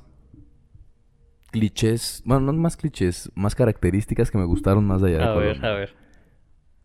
clichés, 1.50 2.22
bueno, 2.24 2.52
no 2.52 2.52
más 2.52 2.76
clichés, 2.76 3.30
más 3.34 3.54
características 3.54 4.30
que 4.30 4.38
me 4.38 4.44
gustaron 4.44 4.84
más 4.86 5.00
de 5.00 5.08
allá 5.10 5.18
de 5.18 5.24
a 5.24 5.34
ver, 5.34 5.64
a 5.64 5.74
ver. 5.74 6.03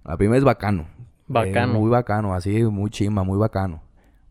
La 0.05 0.17
primera 0.17 0.37
es 0.37 0.43
bacano. 0.43 0.87
Bacano. 1.27 1.73
Eh, 1.73 1.79
muy 1.79 1.89
bacano, 1.89 2.33
así, 2.33 2.63
muy 2.63 2.89
chimba, 2.89 3.23
muy 3.23 3.37
bacano. 3.37 3.81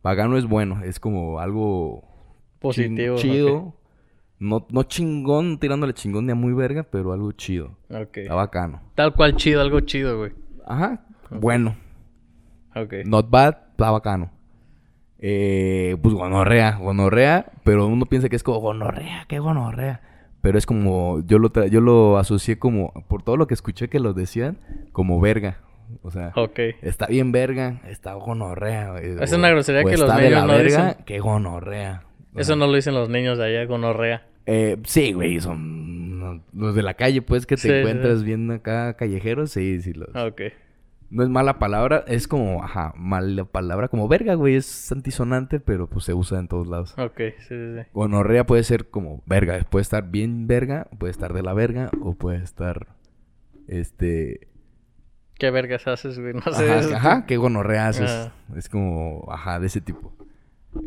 Bacano 0.03 0.37
es 0.37 0.47
bueno, 0.47 0.83
es 0.85 0.99
como 0.99 1.39
algo 1.41 2.03
Positivo. 2.61 3.17
chin- 3.17 3.33
chido. 3.33 3.75
No, 4.41 4.67
no 4.71 4.85
chingón, 4.85 5.59
tirándole 5.59 5.93
chingón 5.95 6.27
ni 6.27 6.33
a 6.33 6.35
muy 6.37 6.53
verga, 6.53 6.85
pero 6.85 7.13
algo 7.13 7.33
chido. 7.33 7.77
Ok. 7.91 8.19
Está 8.19 8.35
bacano. 8.35 8.81
Tal 8.95 9.13
cual 9.15 9.35
chido, 9.37 9.61
algo 9.61 9.81
chido, 9.81 10.17
güey. 10.19 10.33
Ajá. 10.67 11.05
Bueno. 11.31 11.77
Ok. 12.75 12.95
Not 13.05 13.29
bad, 13.31 13.57
está 13.73 13.91
bacano. 13.91 14.31
Eh, 15.21 15.97
pues 16.01 16.15
gonorrea, 16.15 16.77
gonorrea, 16.77 17.51
pero 17.65 17.87
uno 17.89 18.07
piensa 18.07 18.29
que 18.29 18.37
es 18.37 18.45
como 18.45 18.61
gonorrea, 18.61 19.25
qué 19.29 19.41
gonorrea. 19.41 20.01
Pero 20.41 20.57
es 20.57 20.67
como, 20.67 21.21
yo 21.27 21.41
lo, 21.41 21.51
tra- 21.53 21.69
yo 21.69 21.81
lo 21.81 22.17
asocié 22.19 22.59
como, 22.61 22.93
por 23.09 23.23
todo 23.25 23.37
lo 23.37 23.49
que 23.49 23.55
escuché 23.55 23.89
que 23.89 23.99
lo 23.99 24.13
decían, 24.15 24.59
como 24.99 25.21
verga. 25.21 25.59
O 26.03 26.11
sea, 26.11 26.33
Ok. 26.35 26.59
está 26.83 27.07
bien 27.07 27.31
verga, 27.31 27.81
está 27.87 28.15
gonorrea. 28.15 28.99
Es 28.99 29.33
o- 29.33 29.37
una 29.37 29.49
grosería 29.49 29.85
que 29.85 29.97
los 29.97 30.13
niños 30.17 30.43
no 30.45 30.49
verga, 30.53 30.63
dicen. 30.89 31.05
qué 31.07 31.21
gonorrea. 31.21 32.03
O 32.35 32.41
Eso 32.41 32.49
sea, 32.49 32.57
no 32.57 32.67
lo 32.67 32.73
dicen 32.75 32.95
los 32.95 33.09
niños 33.09 33.39
de 33.39 33.45
allá, 33.47 33.65
gonorrea. 33.65 34.27
eh, 34.47 34.77
sí, 34.85 35.13
güey, 35.13 35.41
son 35.41 36.19
no, 36.19 36.43
los 36.53 36.75
de 36.75 36.83
la 36.83 36.95
calle, 36.95 37.23
pues, 37.23 37.47
que 37.47 37.55
te 37.55 37.63
Sí, 37.63 37.69
sí, 37.69 37.75
encuentras 37.75 38.19
sí. 38.19 38.25
viendo 38.25 38.55
acá 38.55 38.95
callejeros, 38.95 39.53
sí, 39.53 39.81
sí. 39.81 39.93
Los, 39.93 40.09
Ok. 40.17 40.43
No 41.11 41.23
es 41.23 41.31
mala 41.31 41.59
palabra, 41.59 42.05
es 42.07 42.29
como, 42.29 42.63
ajá, 42.63 42.93
mala 42.97 43.45
palabra, 43.47 43.89
como 43.89 44.09
verga, 44.09 44.35
güey, 44.35 44.57
es 44.57 44.93
antisonante, 44.93 45.59
pero 45.61 45.87
pues 45.89 46.05
se 46.05 46.13
usa 46.13 46.39
en 46.39 46.49
todos 46.49 46.67
lados. 46.67 46.93
Ok, 46.99 47.17
sí, 47.39 47.45
sí, 47.49 47.55
sí. 47.77 47.89
Gonorrea 47.95 48.45
puede 48.45 48.63
ser 48.65 48.89
como 48.91 49.23
verga, 49.27 49.65
puede 49.71 49.83
estar 49.83 50.11
bien 50.11 50.47
verga, 50.49 50.87
puede 50.99 51.13
estar 51.13 51.33
de 51.33 51.43
la 51.43 51.55
verga, 51.55 51.89
o 52.03 52.13
puede 52.15 52.43
estar, 52.45 52.89
este, 53.69 54.49
¿Qué 55.39 55.51
vergas 55.51 55.87
haces, 55.87 56.19
güey? 56.19 56.35
No 56.47 56.53
sé. 56.53 56.65
ajá, 56.71 56.79
eso- 56.81 56.97
ajá, 56.97 57.27
qué 57.27 57.37
gonorrea 57.37 57.89
haces. 57.89 58.11
Ajá. 58.11 58.33
Es 58.57 58.69
como, 58.69 59.27
ajá, 59.31 59.59
de 59.61 59.67
ese 59.69 59.81
tipo. 59.81 60.13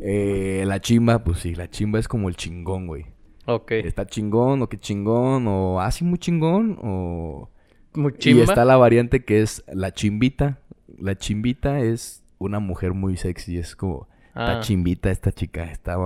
Eh, 0.02 0.64
la 0.68 0.80
chimba, 0.80 1.24
pues 1.24 1.40
sí, 1.40 1.56
la 1.56 1.70
chimba 1.70 2.00
es 2.00 2.08
como 2.08 2.30
el 2.30 2.36
chingón, 2.36 2.88
güey. 2.88 3.06
Ok. 3.46 3.72
Está 3.72 4.06
chingón, 4.06 4.62
o 4.62 4.70
qué 4.70 4.78
chingón, 4.78 5.46
o 5.48 5.82
así 5.82 6.04
muy 6.04 6.20
chingón, 6.20 6.78
o... 6.82 7.50
Muy 7.94 8.14
Y 8.14 8.18
chimba. 8.20 8.44
está 8.44 8.64
la 8.64 8.78
variante 8.78 9.26
que 9.26 9.42
es 9.42 9.64
la 9.68 9.92
chimbita. 9.94 10.60
La 10.98 11.18
chimbita 11.18 11.80
es 11.82 12.24
una 12.38 12.60
mujer 12.60 12.94
muy 12.94 13.18
sexy. 13.18 13.58
Es 13.58 13.76
como, 13.76 14.08
está 14.30 14.58
Ah. 14.58 14.60
chimbita 14.62 15.12
esta 15.12 15.32
chica. 15.34 15.66
Está, 15.66 15.98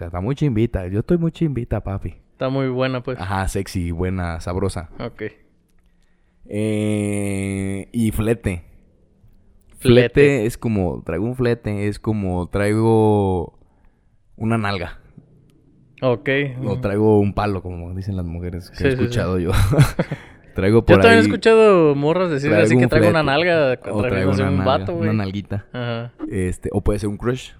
está 0.00 0.20
muy 0.22 0.34
chimbita. 0.34 0.86
Yo 0.86 1.00
estoy 1.00 1.18
muy 1.18 1.32
chimbita, 1.32 1.80
papi. 1.82 2.14
Está 2.32 2.48
muy 2.48 2.68
buena, 2.68 3.02
pues. 3.02 3.20
Ajá, 3.20 3.46
sexy, 3.48 3.90
buena, 3.90 4.40
sabrosa. 4.40 4.88
Ok. 4.98 5.24
Eh, 6.48 7.88
y 7.92 8.10
flete. 8.12 8.64
Flete. 9.78 10.08
Flete 10.14 10.46
es 10.46 10.56
como, 10.58 11.02
traigo 11.04 11.24
un 11.24 11.36
flete. 11.36 11.88
Es 11.88 11.98
como, 11.98 12.48
traigo 12.48 13.58
una 14.36 14.58
nalga. 14.58 15.00
Ok. 16.02 16.28
O 16.64 16.80
traigo 16.80 17.20
un 17.20 17.32
palo, 17.34 17.62
como 17.62 17.94
dicen 17.94 18.16
las 18.16 18.26
mujeres 18.26 18.70
que 18.70 18.76
Sí, 18.76 18.84
he 18.86 18.90
sí, 18.90 18.96
sí. 18.96 19.02
escuchado 19.02 19.38
yo. 19.38 19.50
traigo 20.54 20.84
por 20.84 20.96
Yo 20.96 21.00
también 21.02 21.20
he 21.20 21.22
escuchado 21.22 21.94
morras 21.94 22.30
decir 22.30 22.52
así 22.54 22.76
que 22.76 22.86
traigo 22.86 23.08
una 23.10 23.22
nalga. 23.22 23.78
O 23.90 24.02
traigo 24.02 24.32
una, 24.32 24.50
un 24.50 24.56
nalga, 24.58 24.64
vato, 24.78 24.94
una 24.94 25.12
nalguita. 25.12 25.66
Ajá. 25.72 26.12
Este, 26.30 26.68
o 26.72 26.82
puede 26.82 26.98
ser 26.98 27.08
un 27.08 27.16
crush. 27.16 27.50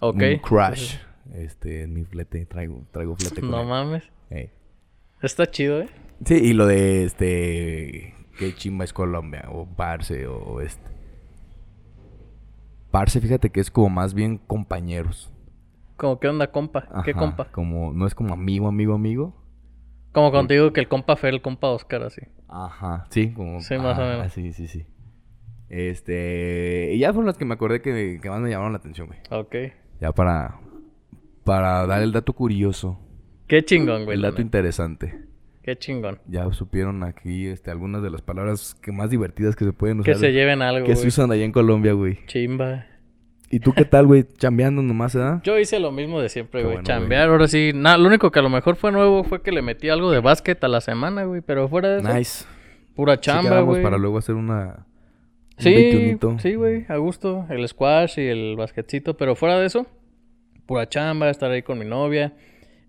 Ok. 0.00 0.16
Un 0.34 0.38
crush. 0.38 0.96
Este, 1.34 1.82
en 1.82 1.94
mi 1.94 2.04
flete, 2.04 2.44
traigo, 2.46 2.84
traigo 2.90 3.16
flete 3.16 3.40
con 3.40 3.50
No 3.50 3.62
él. 3.62 3.68
mames. 3.68 4.04
Está 5.22 5.46
chido, 5.48 5.80
¿eh? 5.80 5.88
Sí, 6.24 6.34
y 6.34 6.52
lo 6.52 6.66
de 6.66 7.04
este. 7.04 8.14
Que 8.42 8.56
chimba 8.56 8.84
es 8.84 8.92
Colombia, 8.92 9.44
o 9.52 9.66
Parce, 9.66 10.26
o 10.26 10.60
este. 10.60 10.90
Parce, 12.90 13.20
fíjate 13.20 13.50
que 13.50 13.60
es 13.60 13.70
como 13.70 13.88
más 13.88 14.14
bien 14.14 14.36
compañeros. 14.36 15.32
Como, 15.96 16.18
¿qué 16.18 16.26
onda, 16.26 16.50
compa? 16.50 16.88
¿Qué 17.04 17.14
compa? 17.14 17.52
Como, 17.52 17.92
no 17.92 18.04
es 18.04 18.16
como 18.16 18.34
amigo, 18.34 18.66
amigo, 18.66 18.94
amigo. 18.94 19.40
Como 20.10 20.32
contigo 20.32 20.72
que 20.72 20.80
el 20.80 20.88
compa 20.88 21.14
Fer, 21.14 21.34
el 21.34 21.40
compa 21.40 21.68
Oscar, 21.68 22.02
así. 22.02 22.22
Ajá, 22.48 23.06
sí, 23.10 23.32
como. 23.32 23.60
Sí, 23.60 23.78
más 23.78 23.96
o 23.96 24.02
menos. 24.02 24.32
Sí, 24.32 24.52
sí, 24.52 24.66
sí. 24.66 24.86
Este. 25.68 26.90
Y 26.94 26.98
ya 26.98 27.12
fueron 27.12 27.26
las 27.26 27.38
que 27.38 27.44
me 27.44 27.54
acordé 27.54 27.80
que, 27.80 28.18
que 28.20 28.28
más 28.28 28.40
me 28.40 28.50
llamaron 28.50 28.72
la 28.72 28.78
atención, 28.78 29.06
güey. 29.06 29.20
Ok. 29.30 29.54
Ya 30.00 30.10
para. 30.10 30.58
Para 31.44 31.86
dar 31.86 32.02
el 32.02 32.10
dato 32.10 32.32
curioso. 32.32 32.98
Qué 33.46 33.64
chingón, 33.64 34.04
güey. 34.04 34.16
El 34.16 34.22
dato 34.22 34.42
interesante. 34.42 35.30
Qué 35.62 35.76
chingón. 35.76 36.18
Ya 36.26 36.50
supieron 36.52 37.02
aquí 37.04 37.46
este, 37.46 37.70
algunas 37.70 38.02
de 38.02 38.10
las 38.10 38.20
palabras 38.22 38.74
que 38.82 38.90
más 38.92 39.10
divertidas 39.10 39.54
que 39.56 39.64
se 39.64 39.72
pueden 39.72 40.02
Que 40.02 40.10
usar. 40.12 40.20
se 40.20 40.32
lleven 40.32 40.60
algo, 40.62 40.86
que 40.86 40.96
se 40.96 41.06
usan 41.06 41.30
allá 41.30 41.44
en 41.44 41.52
Colombia, 41.52 41.92
güey. 41.92 42.18
Chimba. 42.26 42.86
¿Y 43.50 43.60
tú 43.60 43.72
qué 43.74 43.84
tal, 43.84 44.06
güey? 44.06 44.24
Chambeando 44.38 44.80
nomás, 44.82 45.14
¿eh? 45.14 45.20
Yo 45.44 45.58
hice 45.58 45.78
lo 45.78 45.92
mismo 45.92 46.20
de 46.20 46.30
siempre, 46.30 46.62
güey. 46.62 46.76
bueno, 46.76 46.86
Chambear, 46.86 47.28
ahora 47.28 47.46
sí. 47.48 47.72
Nada, 47.74 47.98
lo 47.98 48.08
único 48.08 48.30
que 48.30 48.38
a 48.38 48.42
lo 48.42 48.48
mejor 48.48 48.76
fue 48.76 48.90
nuevo 48.92 49.24
fue 49.24 49.42
que 49.42 49.52
le 49.52 49.60
metí 49.62 49.88
algo 49.90 50.10
de 50.10 50.20
básquet 50.20 50.62
a 50.64 50.68
la 50.68 50.80
semana, 50.80 51.24
güey. 51.24 51.42
Pero 51.42 51.68
fuera 51.68 51.90
de 51.90 51.98
eso, 52.00 52.12
Nice. 52.14 52.44
pura 52.94 53.14
Sí 53.16 53.20
chamba, 53.20 53.50
quedamos 53.50 53.66
güey. 53.74 53.82
para 53.82 53.98
luego 53.98 54.16
hacer 54.18 54.34
una... 54.36 54.86
un 55.58 55.62
Sí, 55.62 55.70
21. 55.74 56.38
sí, 56.38 56.54
güey, 56.54 56.86
a 56.88 56.96
gusto. 56.96 57.44
El 57.50 57.68
squash 57.68 58.18
y 58.18 58.26
el 58.26 58.56
basquetcito. 58.56 59.18
Pero 59.18 59.36
fuera 59.36 59.58
de 59.58 59.66
eso, 59.66 59.86
pura 60.64 60.88
chamba, 60.88 61.28
estar 61.28 61.50
ahí 61.50 61.60
con 61.62 61.78
mi 61.78 61.84
novia, 61.84 62.32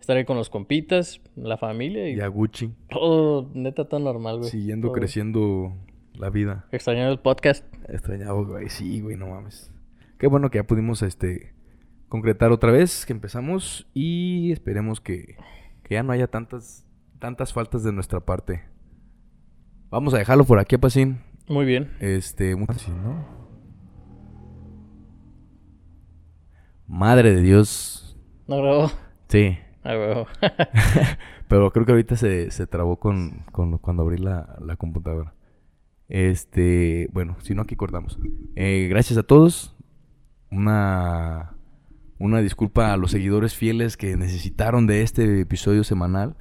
estar 0.03 0.17
ahí 0.17 0.25
con 0.25 0.35
los 0.35 0.49
compitas, 0.49 1.21
la 1.37 1.55
familia 1.57 2.09
y 2.09 2.15
Y 2.17 2.19
a 2.19 2.27
Gucci. 2.27 2.73
todo, 2.89 3.49
neta, 3.53 3.87
todo 3.87 4.01
normal, 4.01 4.39
güey. 4.39 4.49
Siguiendo 4.49 4.87
Todo. 4.89 4.95
creciendo 4.95 5.73
la 6.13 6.29
vida. 6.29 6.67
Extrañando 6.73 7.13
el 7.13 7.19
podcast. 7.19 7.65
Extrañado, 7.87 8.45
güey. 8.45 8.67
Sí, 8.67 8.99
güey, 8.99 9.15
no 9.15 9.27
mames. 9.27 9.71
Qué 10.17 10.27
bueno 10.27 10.49
que 10.51 10.57
ya 10.57 10.65
pudimos, 10.67 11.01
este... 11.03 11.53
Concretar 12.09 12.51
otra 12.51 12.69
vez, 12.71 13.05
que 13.05 13.13
empezamos. 13.13 13.87
Y 13.93 14.51
esperemos 14.51 14.99
que, 14.99 15.37
que 15.83 15.95
ya 15.95 16.03
no 16.03 16.11
haya 16.11 16.27
tantas... 16.27 16.85
Tantas 17.19 17.53
faltas 17.53 17.83
de 17.85 17.93
nuestra 17.93 18.19
parte. 18.19 18.63
Vamos 19.89 20.13
a 20.13 20.17
dejarlo 20.17 20.43
por 20.43 20.59
aquí, 20.59 20.77
Pacín. 20.77 21.21
Muy 21.47 21.65
bien. 21.65 21.91
Este, 22.01 22.57
muy 22.57 22.65
fácil, 22.65 22.93
¿no? 23.01 23.25
Madre 26.87 27.33
de 27.33 27.41
Dios. 27.41 28.17
No 28.47 28.57
grabó. 28.61 28.91
Sí. 29.29 29.57
Pero 31.47 31.71
creo 31.71 31.85
que 31.85 31.91
ahorita 31.91 32.15
se, 32.15 32.51
se 32.51 32.67
trabó 32.67 32.97
con, 32.99 33.43
con- 33.51 33.77
cuando 33.77 34.03
abrí 34.03 34.17
la, 34.17 34.57
la 34.65 34.75
computadora. 34.75 35.33
Este, 36.09 37.09
bueno, 37.11 37.37
si 37.41 37.55
no 37.55 37.61
aquí 37.63 37.75
cortamos. 37.75 38.19
Eh, 38.55 38.87
gracias 38.89 39.17
a 39.17 39.23
todos. 39.23 39.75
Una, 40.51 41.53
una 42.19 42.39
disculpa 42.41 42.93
a 42.93 42.97
los 42.97 43.11
seguidores 43.11 43.55
fieles 43.55 43.97
que 43.97 44.15
necesitaron 44.17 44.85
de 44.87 45.01
este 45.01 45.41
episodio 45.41 45.83
semanal. 45.83 46.35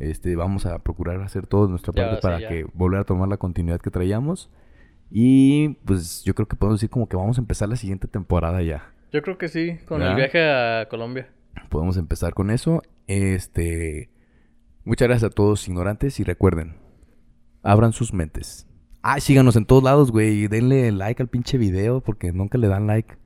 Este, 0.00 0.36
vamos 0.36 0.66
a 0.66 0.78
procurar 0.80 1.20
hacer 1.22 1.46
todo 1.46 1.64
de 1.64 1.70
nuestra 1.70 1.92
parte 1.92 2.20
para 2.20 2.38
que 2.48 2.64
volver 2.74 3.00
a 3.00 3.04
tomar 3.04 3.28
la 3.28 3.38
continuidad 3.38 3.80
que 3.80 3.90
traíamos. 3.90 4.50
Y 5.10 5.70
pues 5.86 6.22
yo 6.24 6.34
creo 6.34 6.46
que 6.46 6.56
podemos 6.56 6.78
decir 6.80 6.90
como 6.90 7.08
que 7.08 7.16
vamos 7.16 7.38
a 7.38 7.40
empezar 7.40 7.68
la 7.68 7.76
siguiente 7.76 8.06
temporada 8.08 8.60
ya. 8.62 8.92
Yo 9.10 9.22
creo 9.22 9.38
que 9.38 9.48
sí, 9.48 9.78
con 9.86 10.02
el 10.02 10.14
viaje 10.16 10.44
a 10.50 10.86
Colombia. 10.90 11.28
Podemos 11.68 11.96
empezar 11.96 12.34
con 12.34 12.50
eso. 12.50 12.82
Este. 13.06 14.10
Muchas 14.84 15.08
gracias 15.08 15.30
a 15.30 15.34
todos 15.34 15.66
ignorantes 15.68 16.18
y 16.20 16.24
recuerden, 16.24 16.76
abran 17.62 17.92
sus 17.92 18.12
mentes. 18.14 18.66
Ah, 19.02 19.20
síganos 19.20 19.56
en 19.56 19.64
todos 19.66 19.82
lados, 19.82 20.10
güey. 20.10 20.44
y 20.44 20.48
Denle 20.48 20.90
like 20.92 21.22
al 21.22 21.28
pinche 21.28 21.58
video 21.58 22.00
porque 22.00 22.32
nunca 22.32 22.58
le 22.58 22.68
dan 22.68 22.86
like. 22.86 23.16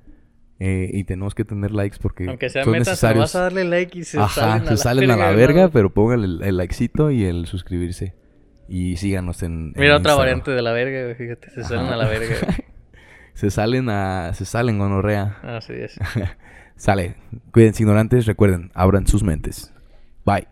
Eh, 0.58 0.90
y 0.92 1.04
tenemos 1.04 1.34
que 1.34 1.44
tener 1.44 1.72
likes 1.72 1.96
porque 2.00 2.28
Aunque 2.28 2.48
sea 2.48 2.62
son 2.62 2.72
metas, 2.72 2.88
necesarios. 2.88 3.22
vas 3.24 3.34
a 3.34 3.40
darle 3.40 3.64
like 3.64 3.98
y 3.98 4.04
se 4.04 4.18
Ajá, 4.20 4.28
salen 4.28 4.62
a 4.62 4.64
se 4.66 4.70
la 4.72 4.76
salen 4.76 5.10
a 5.10 5.16
la 5.16 5.30
verga, 5.32 5.68
pero 5.70 5.92
pongan 5.92 6.22
el, 6.22 6.40
el 6.42 6.56
likecito 6.56 7.10
y 7.10 7.24
el 7.24 7.46
suscribirse. 7.46 8.14
Y 8.68 8.96
síganos 8.96 9.42
en. 9.42 9.72
en 9.74 9.80
Mira 9.80 9.96
otra 9.96 10.12
Instagram. 10.12 10.18
variante 10.18 10.50
de 10.52 10.62
la 10.62 10.72
verga, 10.72 11.02
güey, 11.04 11.14
fíjate, 11.16 11.50
se 11.50 11.64
salen 11.64 11.86
a 11.92 11.96
la 11.96 12.06
verga. 12.08 12.36
Se 13.34 13.50
salen 13.50 13.88
a. 13.88 14.32
Se 14.34 14.44
salen 14.44 14.78
gonorrea. 14.78 15.38
Así 15.42 15.72
es. 15.72 15.98
Sale. 16.82 17.14
Cuídense 17.52 17.84
ignorantes, 17.84 18.26
recuerden, 18.26 18.72
abran 18.74 19.06
sus 19.06 19.22
mentes. 19.22 19.72
Bye. 20.24 20.48